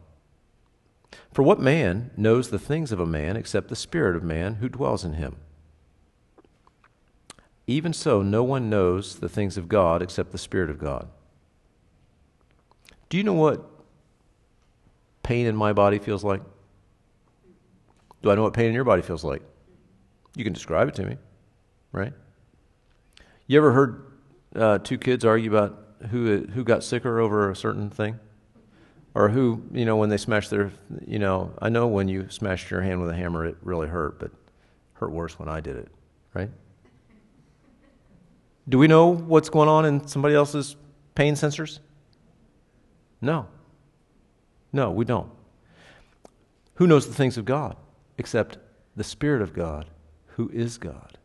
For 1.32 1.44
what 1.44 1.60
man 1.60 2.12
knows 2.16 2.50
the 2.50 2.60
things 2.60 2.92
of 2.92 3.00
a 3.00 3.06
man 3.06 3.36
except 3.36 3.70
the 3.70 3.76
Spirit 3.76 4.16
of 4.16 4.24
man 4.24 4.56
who 4.56 4.70
dwells 4.70 5.04
in 5.04 5.14
him? 5.14 5.38
Even 7.66 7.94
so, 7.94 8.22
no 8.22 8.44
one 8.44 8.70
knows 8.70 9.20
the 9.20 9.30
things 9.30 9.58
of 9.58 9.70
God 9.70 10.02
except 10.02 10.32
the 10.32 10.38
Spirit 10.38 10.70
of 10.70 10.80
God. 10.80 11.08
Do 13.10 13.18
you 13.18 13.24
know 13.24 13.34
what 13.34 13.64
pain 15.22 15.46
in 15.46 15.56
my 15.56 15.72
body 15.72 16.00
feels 16.00 16.24
like? 16.24 16.42
Do 18.22 18.32
I 18.32 18.36
know 18.36 18.44
what 18.44 18.54
pain 18.54 18.68
in 18.68 18.74
your 18.74 18.84
body 18.84 19.02
feels 19.02 19.24
like? 19.24 19.42
You 20.36 20.44
can 20.44 20.54
describe 20.54 20.88
it 20.88 20.96
to 20.96 21.06
me, 21.06 21.18
right? 21.92 22.14
You 23.48 23.58
ever 23.58 23.72
heard 23.72 24.12
uh, 24.56 24.78
two 24.80 24.98
kids 24.98 25.26
argue 25.26 25.50
about 25.50 25.80
who 26.10 26.46
who 26.48 26.64
got 26.64 26.84
sicker 26.84 27.20
over 27.20 27.50
a 27.50 27.56
certain 27.56 27.90
thing, 27.90 28.20
or 29.16 29.30
who 29.30 29.62
you 29.72 29.86
know 29.86 29.98
when 29.98 30.10
they 30.10 30.18
smashed 30.18 30.50
their 30.50 30.72
you 31.06 31.20
know 31.20 31.52
I 31.62 31.70
know 31.70 31.88
when 31.88 32.08
you 32.08 32.30
smashed 32.30 32.72
your 32.72 32.82
hand 32.82 33.02
with 33.02 33.10
a 33.10 33.16
hammer 33.16 33.46
it 33.46 33.58
really 33.62 33.88
hurt, 33.88 34.20
but 34.20 34.32
hurt 34.94 35.12
worse 35.12 35.38
when 35.38 35.50
I 35.50 35.60
did 35.60 35.78
it, 35.78 35.90
right? 36.34 36.50
Do 38.68 38.78
we 38.78 38.88
know 38.88 39.08
what's 39.08 39.50
going 39.50 39.68
on 39.68 39.86
in 39.86 40.08
somebody 40.08 40.36
else's 40.36 40.76
pain 41.16 41.34
sensors? 41.34 41.80
No. 43.22 43.48
No, 44.72 44.92
we 44.92 45.06
don't. 45.06 45.30
Who 46.76 46.88
knows 46.88 47.08
the 47.08 47.14
things 47.14 47.38
of 47.38 47.46
God 47.46 47.76
except 48.18 48.58
the 48.96 49.04
Spirit 49.04 49.42
of 49.42 49.54
God, 49.54 49.88
who 50.28 50.50
is 50.50 50.78
God? 50.78 51.18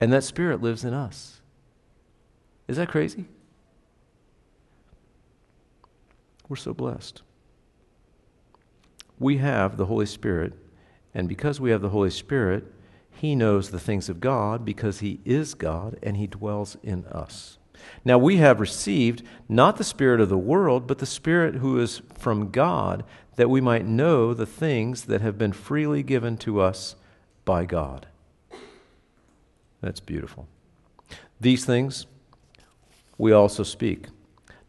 And 0.00 0.12
that 0.12 0.24
Spirit 0.24 0.62
lives 0.62 0.84
in 0.84 0.94
us. 0.94 1.40
Is 2.68 2.76
that 2.76 2.88
crazy? 2.88 3.26
We're 6.48 6.56
so 6.56 6.72
blessed. 6.72 7.22
We 9.18 9.38
have 9.38 9.76
the 9.76 9.86
Holy 9.86 10.06
Spirit, 10.06 10.54
and 11.12 11.28
because 11.28 11.60
we 11.60 11.70
have 11.70 11.82
the 11.82 11.88
Holy 11.90 12.10
Spirit, 12.10 12.64
He 13.10 13.34
knows 13.34 13.70
the 13.70 13.80
things 13.80 14.08
of 14.08 14.20
God 14.20 14.64
because 14.64 15.00
He 15.00 15.20
is 15.24 15.54
God 15.54 15.98
and 16.02 16.16
He 16.16 16.26
dwells 16.26 16.76
in 16.82 17.04
us. 17.06 17.58
Now 18.04 18.18
we 18.18 18.36
have 18.36 18.60
received 18.60 19.22
not 19.48 19.76
the 19.76 19.84
Spirit 19.84 20.20
of 20.20 20.28
the 20.28 20.38
world, 20.38 20.86
but 20.86 20.98
the 20.98 21.06
Spirit 21.06 21.56
who 21.56 21.78
is 21.78 22.02
from 22.16 22.50
God, 22.50 23.04
that 23.36 23.50
we 23.50 23.60
might 23.60 23.86
know 23.86 24.34
the 24.34 24.46
things 24.46 25.04
that 25.04 25.20
have 25.20 25.38
been 25.38 25.52
freely 25.52 26.02
given 26.02 26.36
to 26.38 26.60
us 26.60 26.96
by 27.44 27.64
God. 27.64 28.06
That's 29.80 30.00
beautiful. 30.00 30.48
These 31.40 31.64
things 31.64 32.06
we 33.16 33.32
also 33.32 33.62
speak 33.62 34.06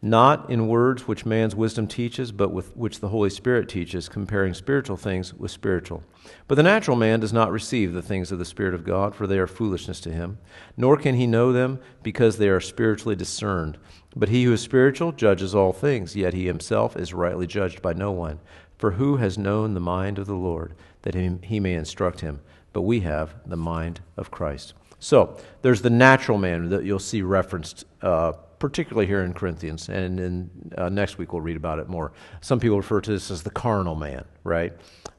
not 0.02 0.50
in 0.50 0.68
words 0.68 1.08
which 1.08 1.26
man's 1.26 1.56
wisdom 1.56 1.86
teaches, 1.86 2.32
but 2.32 2.54
with 2.54 2.76
which 2.76 3.02
the 3.02 3.10
Holy 3.10 3.30
Spirit 3.30 3.68
teaches, 3.68 4.08
comparing 4.08 4.54
spiritual 4.54 4.95
things 4.95 5.34
with 5.34 5.52
spiritual. 5.52 6.04
But 6.47 6.56
the 6.56 6.64
natural 6.64 6.95
man 6.95 7.20
does 7.20 7.34
not 7.34 7.52
receive 7.52 7.91
the 7.91 8.02
things 8.02 8.32
of 8.32 8.39
the 8.39 8.45
Spirit 8.45 8.74
of 8.74 8.86
God, 8.86 9.14
for 9.14 9.28
they 9.28 9.38
are 9.38 9.47
foolishness 9.47 10.00
to 10.02 10.12
him, 10.12 10.38
nor 10.78 10.95
can 10.95 11.16
he 11.16 11.28
know 11.28 11.52
them, 11.52 11.82
because 12.02 12.38
they 12.38 12.47
are 12.47 12.62
spiritually 12.62 13.16
discerned. 13.16 13.78
But 14.16 14.30
he 14.30 14.45
who 14.45 14.54
is 14.54 14.62
spiritual 14.62 15.12
judges 15.12 15.54
all 15.54 15.74
things, 15.74 16.16
yet 16.16 16.34
he 16.34 16.45
himself 16.45 16.95
is 16.95 17.14
rightly 17.14 17.45
judged 17.45 17.82
by 17.82 17.91
no 17.91 18.12
one. 18.12 18.39
For 18.78 18.91
who 18.91 19.18
has 19.18 19.38
known 19.38 19.74
the 19.74 19.82
mind 19.82 20.18
of 20.18 20.28
the 20.28 20.34
Lord, 20.34 20.76
that 21.02 21.16
he 21.16 21.60
may 21.60 21.74
instruct 21.74 22.22
him? 22.22 22.39
But 22.72 22.84
we 22.84 23.02
have 23.02 23.36
the 23.45 23.58
mind 23.58 24.00
of 24.16 24.32
Christ. 24.32 24.74
So, 25.00 25.38
there's 25.62 25.82
the 25.82 25.89
natural 25.89 26.38
man 26.38 26.70
that 26.70 26.86
you'll 26.86 27.00
see 27.00 27.22
referenced. 27.22 27.84
Uh, 28.02 28.34
particularly 28.60 29.07
here 29.07 29.24
in 29.24 29.34
Corinthians, 29.34 29.89
and 29.89 30.20
in, 30.20 30.49
uh, 30.78 30.89
next 30.89 31.18
week 31.18 31.34
we'll 31.34 31.41
read 31.41 31.57
about 31.57 31.80
it 31.80 31.88
more. 31.88 32.12
Some 32.41 32.60
people 32.60 32.78
refer 32.78 33.01
to 33.01 33.12
this 33.12 33.32
as 33.32 33.43
the 33.43 33.49
carnal 33.49 33.95
man, 33.95 34.26
right? 34.43 34.74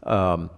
Um, 0.05 0.51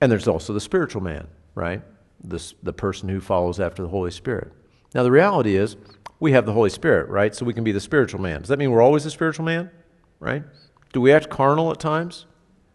and 0.00 0.10
there's 0.10 0.26
also 0.26 0.52
the 0.52 0.60
spiritual 0.60 1.02
man, 1.02 1.28
right? 1.54 1.82
This, 2.22 2.54
the 2.62 2.72
person 2.72 3.08
who 3.08 3.20
follows 3.20 3.60
after 3.60 3.82
the 3.82 3.88
Holy 3.88 4.10
Spirit. 4.10 4.52
Now, 4.94 5.02
the 5.02 5.10
reality 5.10 5.56
is, 5.56 5.76
we 6.18 6.32
have 6.32 6.46
the 6.46 6.52
Holy 6.52 6.70
Spirit, 6.70 7.08
right? 7.08 7.34
So 7.34 7.44
we 7.46 7.54
can 7.54 7.64
be 7.64 7.72
the 7.72 7.80
spiritual 7.80 8.20
man. 8.20 8.40
Does 8.40 8.48
that 8.48 8.58
mean 8.58 8.70
we're 8.70 8.82
always 8.82 9.04
the 9.04 9.10
spiritual 9.10 9.44
man, 9.44 9.70
right? 10.18 10.42
Do 10.92 11.00
we 11.00 11.12
act 11.12 11.30
carnal 11.30 11.70
at 11.70 11.80
times? 11.80 12.26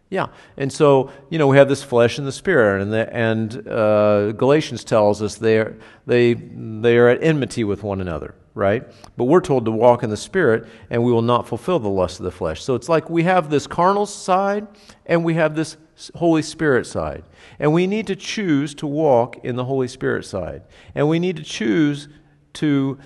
Yeah, 0.08 0.28
and 0.56 0.72
so 0.72 1.10
you 1.30 1.38
know 1.38 1.48
we 1.48 1.56
have 1.56 1.68
this 1.68 1.82
flesh 1.82 2.18
and 2.18 2.26
the 2.26 2.32
spirit, 2.32 2.80
and 2.80 2.92
the, 2.92 3.12
and 3.12 3.68
uh, 3.68 4.32
Galatians 4.32 4.84
tells 4.84 5.20
us 5.20 5.34
they 5.34 5.58
are, 5.58 5.76
they 6.06 6.34
they 6.34 6.96
are 6.96 7.08
at 7.08 7.24
enmity 7.24 7.64
with 7.64 7.82
one 7.82 8.00
another, 8.00 8.36
right? 8.56 8.84
But 9.16 9.24
we're 9.24 9.42
told 9.42 9.66
to 9.66 9.70
walk 9.70 10.02
in 10.02 10.08
the 10.10 10.16
spirit, 10.16 10.66
and 10.90 11.04
we 11.04 11.12
will 11.12 11.22
not 11.22 11.46
fulfill 11.46 11.78
the 11.78 11.88
lust 11.88 12.18
of 12.18 12.24
the 12.24 12.32
flesh. 12.32 12.62
So 12.62 12.74
it's 12.74 12.88
like 12.88 13.10
we 13.10 13.22
have 13.24 13.50
this 13.50 13.66
carnal 13.66 14.06
side, 14.06 14.66
and 15.04 15.22
we 15.22 15.34
have 15.34 15.54
this 15.54 15.76
Holy 16.14 16.42
Spirit 16.42 16.86
side, 16.86 17.24
and 17.58 17.72
we 17.72 17.86
need 17.86 18.06
to 18.06 18.16
choose 18.16 18.74
to 18.76 18.86
walk 18.86 19.44
in 19.44 19.56
the 19.56 19.64
Holy 19.66 19.88
Spirit 19.88 20.24
side, 20.24 20.62
and 20.94 21.08
we 21.08 21.18
need 21.18 21.36
to 21.36 21.42
choose 21.42 22.08
to 22.54 22.98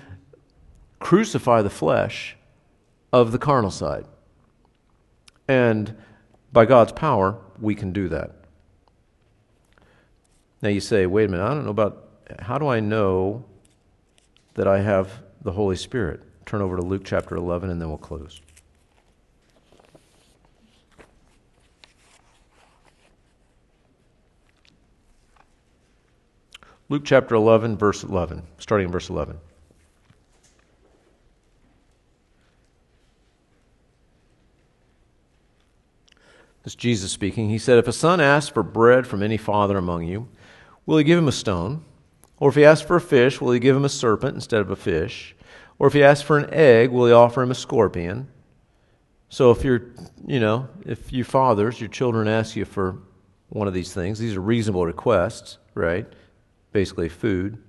crucify 0.99 1.61
the 1.61 1.69
flesh 1.69 2.37
of 3.11 3.33
the 3.33 3.37
carnal 3.37 3.71
side, 3.71 4.05
and 5.47 5.95
by 6.53 6.65
God's 6.65 6.93
power, 6.93 7.37
we 7.59 7.75
can 7.75 7.91
do 7.91 8.07
that. 8.09 8.31
Now 10.61 10.69
you 10.69 10.79
say, 10.79 11.05
wait 11.05 11.25
a 11.25 11.27
minute, 11.27 11.43
I 11.43 11.53
don't 11.53 11.65
know 11.65 11.71
about 11.71 12.07
how 12.39 12.57
do 12.57 12.67
I 12.67 12.79
know 12.79 13.43
that 14.53 14.67
I 14.67 14.81
have 14.81 15.21
the 15.41 15.51
Holy 15.51 15.75
Spirit? 15.75 16.21
Turn 16.45 16.61
over 16.61 16.75
to 16.75 16.81
Luke 16.81 17.03
chapter 17.05 17.35
11 17.35 17.69
and 17.69 17.81
then 17.81 17.89
we'll 17.89 17.97
close. 17.97 18.41
Luke 26.89 27.03
chapter 27.05 27.35
11, 27.35 27.77
verse 27.77 28.03
11, 28.03 28.43
starting 28.57 28.87
in 28.87 28.91
verse 28.91 29.09
11. 29.09 29.39
This 36.63 36.73
is 36.73 36.75
Jesus 36.75 37.11
speaking. 37.11 37.49
He 37.49 37.57
said, 37.57 37.77
If 37.77 37.87
a 37.87 37.93
son 37.93 38.19
asks 38.19 38.51
for 38.51 38.61
bread 38.61 39.07
from 39.07 39.23
any 39.23 39.37
father 39.37 39.77
among 39.77 40.03
you, 40.03 40.27
will 40.85 40.97
he 40.97 41.05
give 41.05 41.17
him 41.17 41.29
a 41.29 41.31
stone? 41.31 41.85
Or 42.41 42.49
if 42.49 42.55
he 42.55 42.65
asks 42.65 42.85
for 42.85 42.95
a 42.95 43.01
fish, 43.01 43.39
will 43.39 43.51
he 43.51 43.59
give 43.59 43.75
him 43.75 43.85
a 43.85 43.89
serpent 43.89 44.33
instead 44.33 44.61
of 44.61 44.71
a 44.71 44.75
fish? 44.75 45.35
Or 45.77 45.85
if 45.85 45.93
he 45.93 46.03
asks 46.03 46.23
for 46.23 46.39
an 46.39 46.51
egg, 46.51 46.89
will 46.89 47.05
he 47.05 47.13
offer 47.13 47.43
him 47.43 47.51
a 47.51 47.55
scorpion? 47.55 48.27
So 49.29 49.51
if 49.51 49.63
you're, 49.63 49.83
you 50.25 50.39
know, 50.39 50.67
if 50.83 51.13
you 51.13 51.23
fathers, 51.23 51.79
your 51.79 51.87
children 51.87 52.27
ask 52.27 52.55
you 52.55 52.65
for 52.65 52.97
one 53.49 53.67
of 53.67 53.75
these 53.75 53.93
things, 53.93 54.17
these 54.17 54.35
are 54.35 54.41
reasonable 54.41 54.87
requests, 54.87 55.59
right? 55.75 56.07
Basically, 56.71 57.09
food. 57.09 57.61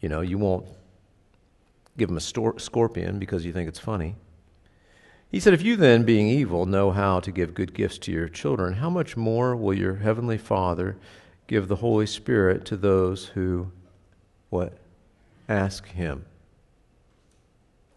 You 0.00 0.08
know, 0.08 0.20
you 0.20 0.38
won't 0.38 0.68
give 1.98 2.08
them 2.08 2.18
a 2.18 2.20
stor- 2.20 2.60
scorpion 2.60 3.18
because 3.18 3.44
you 3.44 3.52
think 3.52 3.68
it's 3.68 3.80
funny. 3.80 4.14
He 5.32 5.40
said, 5.40 5.52
If 5.52 5.62
you 5.62 5.74
then, 5.74 6.04
being 6.04 6.28
evil, 6.28 6.64
know 6.64 6.92
how 6.92 7.18
to 7.18 7.32
give 7.32 7.54
good 7.54 7.74
gifts 7.74 7.98
to 7.98 8.12
your 8.12 8.28
children, 8.28 8.74
how 8.74 8.88
much 8.88 9.16
more 9.16 9.56
will 9.56 9.74
your 9.74 9.96
heavenly 9.96 10.38
Father 10.38 10.96
give 11.46 11.68
the 11.68 11.76
Holy 11.76 12.06
Spirit 12.06 12.64
to 12.66 12.76
those 12.76 13.26
who, 13.26 13.70
what? 14.50 14.78
Ask 15.48 15.86
Him. 15.88 16.24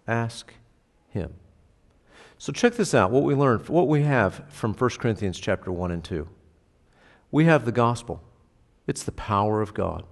Ask 0.07 0.53
Him. 1.09 1.33
So 2.37 2.53
check 2.53 2.75
this 2.75 2.93
out, 2.93 3.11
what 3.11 3.23
we 3.23 3.35
learned, 3.35 3.67
what 3.67 3.87
we 3.87 4.03
have 4.03 4.43
from 4.49 4.73
1 4.73 4.89
Corinthians 4.91 5.39
chapter 5.39 5.71
1 5.71 5.91
and 5.91 6.03
2. 6.03 6.27
We 7.31 7.45
have 7.45 7.65
the 7.65 7.71
gospel. 7.71 8.23
It's 8.87 9.03
the 9.03 9.11
power 9.11 9.61
of 9.61 9.73
God. 9.73 10.03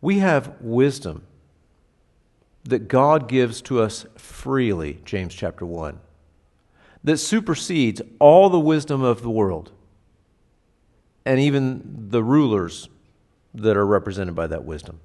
We 0.00 0.20
have 0.20 0.56
wisdom 0.60 1.26
that 2.64 2.88
God 2.88 3.28
gives 3.28 3.60
to 3.62 3.80
us 3.80 4.06
freely, 4.16 5.00
James 5.04 5.34
chapter 5.34 5.66
1, 5.66 5.98
that 7.04 7.18
supersedes 7.18 8.00
all 8.18 8.48
the 8.48 8.60
wisdom 8.60 9.02
of 9.02 9.22
the 9.22 9.30
world 9.30 9.72
and 11.24 11.40
even 11.40 12.08
the 12.10 12.22
rulers 12.22 12.88
that 13.54 13.76
are 13.76 13.86
represented 13.86 14.34
by 14.34 14.46
that 14.46 14.64
wisdom. 14.64 15.00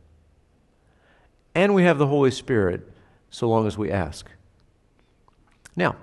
And 1.53 1.73
we 1.73 1.83
have 1.83 1.97
the 1.97 2.07
Holy 2.07 2.31
Spirit 2.31 2.87
so 3.29 3.47
long 3.47 3.65
as 3.65 3.77
we 3.77 3.91
ask. 3.91 4.29
Now, 5.75 5.95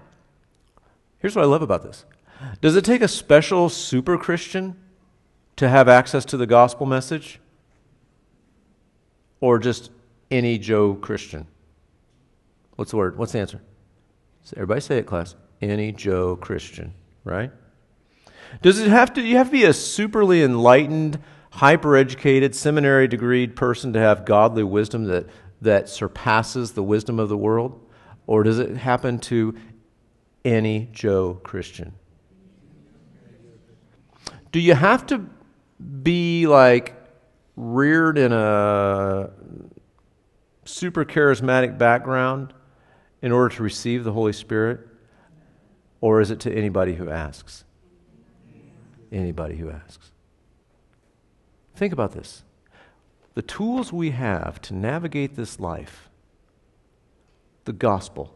here's 1.19 1.37
what 1.37 1.43
I 1.45 1.49
love 1.49 1.63
about 1.63 1.83
this. 1.83 2.05
Does 2.61 2.77
it 2.77 2.85
take 2.85 3.03
a 3.03 3.09
special 3.09 3.69
super 3.69 4.19
Christian 4.19 4.77
to 5.57 5.69
have 5.69 5.89
access 5.89 6.25
to 6.27 6.37
the 6.37 6.47
gospel 6.47 6.87
message? 6.87 7.39
Or 9.41 9.59
just 9.59 9.91
any 10.31 10.59
Joe 10.59 10.95
Christian? 10.95 11.47
What's 12.77 12.91
the 12.91 12.97
word? 12.97 13.19
What's 13.19 13.33
the 13.33 13.41
answer? 13.41 13.61
So 14.45 14.55
everybody 14.57 14.81
say 14.81 14.99
it, 14.99 15.07
class. 15.07 15.37
Any 15.61 15.93
Joe 15.93 16.37
Christian, 16.37 16.95
right? 17.25 17.51
Does 18.61 18.79
it 18.79 18.89
have 18.89 19.13
to, 19.15 19.23
you 19.23 19.37
have 19.39 19.49
to 19.49 19.53
be 19.53 19.65
a 19.65 19.71
superly 19.71 20.45
enlightened, 20.45 21.19
hyper 21.51 21.97
educated, 21.97 22.55
seminary 22.55 23.09
degreed 23.09 23.57
person 23.57 23.93
to 23.95 23.99
have 23.99 24.25
godly 24.25 24.63
wisdom 24.63 25.05
that, 25.05 25.27
that 25.61 25.89
surpasses 25.89 26.73
the 26.73 26.83
wisdom 26.83 27.19
of 27.19 27.29
the 27.29 27.37
world? 27.37 27.81
Or 28.27 28.43
does 28.43 28.59
it 28.59 28.77
happen 28.77 29.19
to 29.21 29.55
any 30.45 30.89
Joe 30.93 31.41
Christian? 31.43 31.95
Do 34.51 34.61
you 34.61 34.75
have 34.75 35.07
to 35.07 35.27
be 36.03 36.47
like 36.47 36.95
reared 37.57 38.19
in 38.19 38.33
a 38.33 39.31
super 40.65 41.05
charismatic 41.05 41.79
background 41.79 42.53
in 43.23 43.33
order 43.33 43.55
to 43.57 43.63
receive 43.63 44.05
the 44.05 44.13
Holy 44.13 44.33
Spirit? 44.33 44.81
Or 46.01 46.21
is 46.21 46.31
it 46.31 46.41
to 46.41 46.53
anybody 46.53 46.95
who 46.95 47.09
asks? 47.09 47.65
Anybody 49.13 49.57
who 49.57 49.71
asks. 49.71 50.11
Think 51.77 51.93
about 51.93 52.13
this. 52.13 52.43
The 53.35 53.43
tools 53.43 53.93
we 53.93 54.11
have 54.11 54.61
to 54.63 54.75
navigate 54.75 55.37
this 55.37 55.61
life, 55.61 56.09
the 57.65 57.73
gospel, 57.73 58.35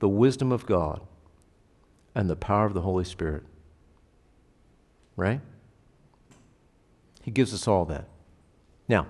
the 0.00 0.08
wisdom 0.08 0.50
of 0.50 0.66
God, 0.66 1.00
and 2.14 2.28
the 2.28 2.36
power 2.36 2.66
of 2.66 2.74
the 2.74 2.80
Holy 2.80 3.04
Spirit. 3.04 3.44
Right? 5.16 5.40
He 7.22 7.30
gives 7.30 7.54
us 7.54 7.68
all 7.68 7.84
that. 7.86 8.06
Now, 8.88 9.06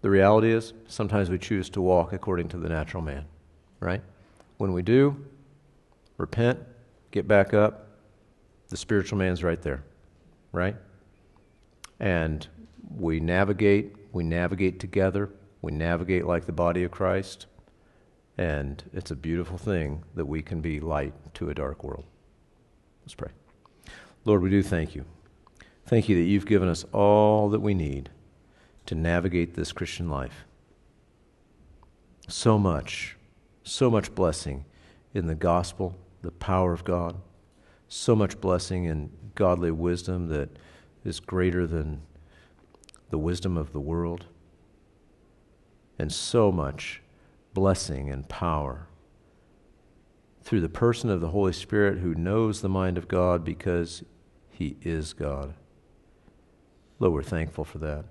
the 0.00 0.08
reality 0.08 0.52
is, 0.52 0.72
sometimes 0.86 1.28
we 1.28 1.38
choose 1.38 1.68
to 1.70 1.82
walk 1.82 2.12
according 2.12 2.48
to 2.48 2.56
the 2.56 2.68
natural 2.68 3.02
man, 3.02 3.26
right? 3.80 4.00
When 4.56 4.72
we 4.72 4.80
do, 4.80 5.26
repent, 6.16 6.60
get 7.10 7.28
back 7.28 7.52
up, 7.52 7.86
the 8.70 8.76
spiritual 8.76 9.18
man's 9.18 9.44
right 9.44 9.60
there, 9.60 9.82
right? 10.52 10.76
And 11.98 12.46
we 12.96 13.20
navigate, 13.20 13.94
we 14.12 14.24
navigate 14.24 14.80
together, 14.80 15.28
we 15.60 15.72
navigate 15.72 16.24
like 16.24 16.46
the 16.46 16.52
body 16.52 16.84
of 16.84 16.90
Christ, 16.90 17.46
and 18.38 18.82
it's 18.94 19.10
a 19.10 19.16
beautiful 19.16 19.58
thing 19.58 20.02
that 20.14 20.24
we 20.24 20.40
can 20.40 20.60
be 20.60 20.80
light 20.80 21.12
to 21.34 21.50
a 21.50 21.54
dark 21.54 21.84
world. 21.84 22.04
Let's 23.02 23.14
pray. 23.14 23.30
Lord, 24.24 24.42
we 24.42 24.50
do 24.50 24.62
thank 24.62 24.94
you. 24.94 25.04
Thank 25.84 26.08
you 26.08 26.16
that 26.16 26.28
you've 26.28 26.46
given 26.46 26.68
us 26.68 26.84
all 26.92 27.50
that 27.50 27.60
we 27.60 27.74
need 27.74 28.10
to 28.86 28.94
navigate 28.94 29.54
this 29.54 29.72
Christian 29.72 30.08
life. 30.08 30.46
So 32.28 32.58
much, 32.58 33.16
so 33.64 33.90
much 33.90 34.14
blessing 34.14 34.64
in 35.12 35.26
the 35.26 35.34
gospel, 35.34 35.98
the 36.22 36.30
power 36.30 36.72
of 36.72 36.84
God, 36.84 37.16
so 37.90 38.14
much 38.14 38.40
blessing 38.40 38.86
and 38.86 39.10
godly 39.34 39.72
wisdom 39.72 40.28
that 40.28 40.48
is 41.04 41.18
greater 41.18 41.66
than 41.66 42.00
the 43.10 43.18
wisdom 43.18 43.56
of 43.56 43.72
the 43.72 43.80
world, 43.80 44.26
and 45.98 46.12
so 46.12 46.52
much 46.52 47.02
blessing 47.52 48.08
and 48.08 48.28
power 48.28 48.86
through 50.42 50.60
the 50.60 50.68
person 50.68 51.10
of 51.10 51.20
the 51.20 51.30
Holy 51.30 51.52
Spirit 51.52 51.98
who 51.98 52.14
knows 52.14 52.60
the 52.60 52.68
mind 52.68 52.96
of 52.96 53.08
God 53.08 53.44
because 53.44 54.04
he 54.48 54.76
is 54.82 55.12
God. 55.12 55.54
Lord, 57.00 57.12
we're 57.12 57.22
thankful 57.22 57.64
for 57.64 57.78
that. 57.78 58.04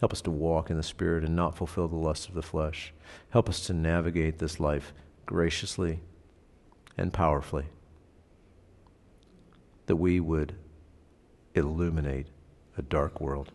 Help 0.00 0.12
us 0.12 0.20
to 0.22 0.30
walk 0.30 0.68
in 0.68 0.76
the 0.76 0.82
Spirit 0.82 1.24
and 1.24 1.34
not 1.34 1.56
fulfill 1.56 1.88
the 1.88 1.96
lusts 1.96 2.26
of 2.26 2.34
the 2.34 2.42
flesh. 2.42 2.92
Help 3.30 3.48
us 3.48 3.64
to 3.66 3.72
navigate 3.72 4.38
this 4.38 4.60
life 4.60 4.92
graciously 5.24 6.00
and 6.98 7.12
powerfully, 7.12 7.66
that 9.92 9.96
we 9.96 10.18
would 10.18 10.54
illuminate 11.54 12.26
a 12.78 12.82
dark 12.82 13.20
world. 13.20 13.52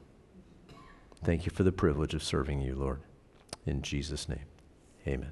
Thank 1.24 1.48
you 1.48 1.52
for 1.52 1.64
the 1.64 1.72
privilege 1.72 2.14
of 2.14 2.22
serving 2.22 2.62
you, 2.62 2.76
Lord. 2.76 3.02
In 3.66 3.82
Jesus' 3.82 4.30
name, 4.30 4.46
amen. 5.08 5.32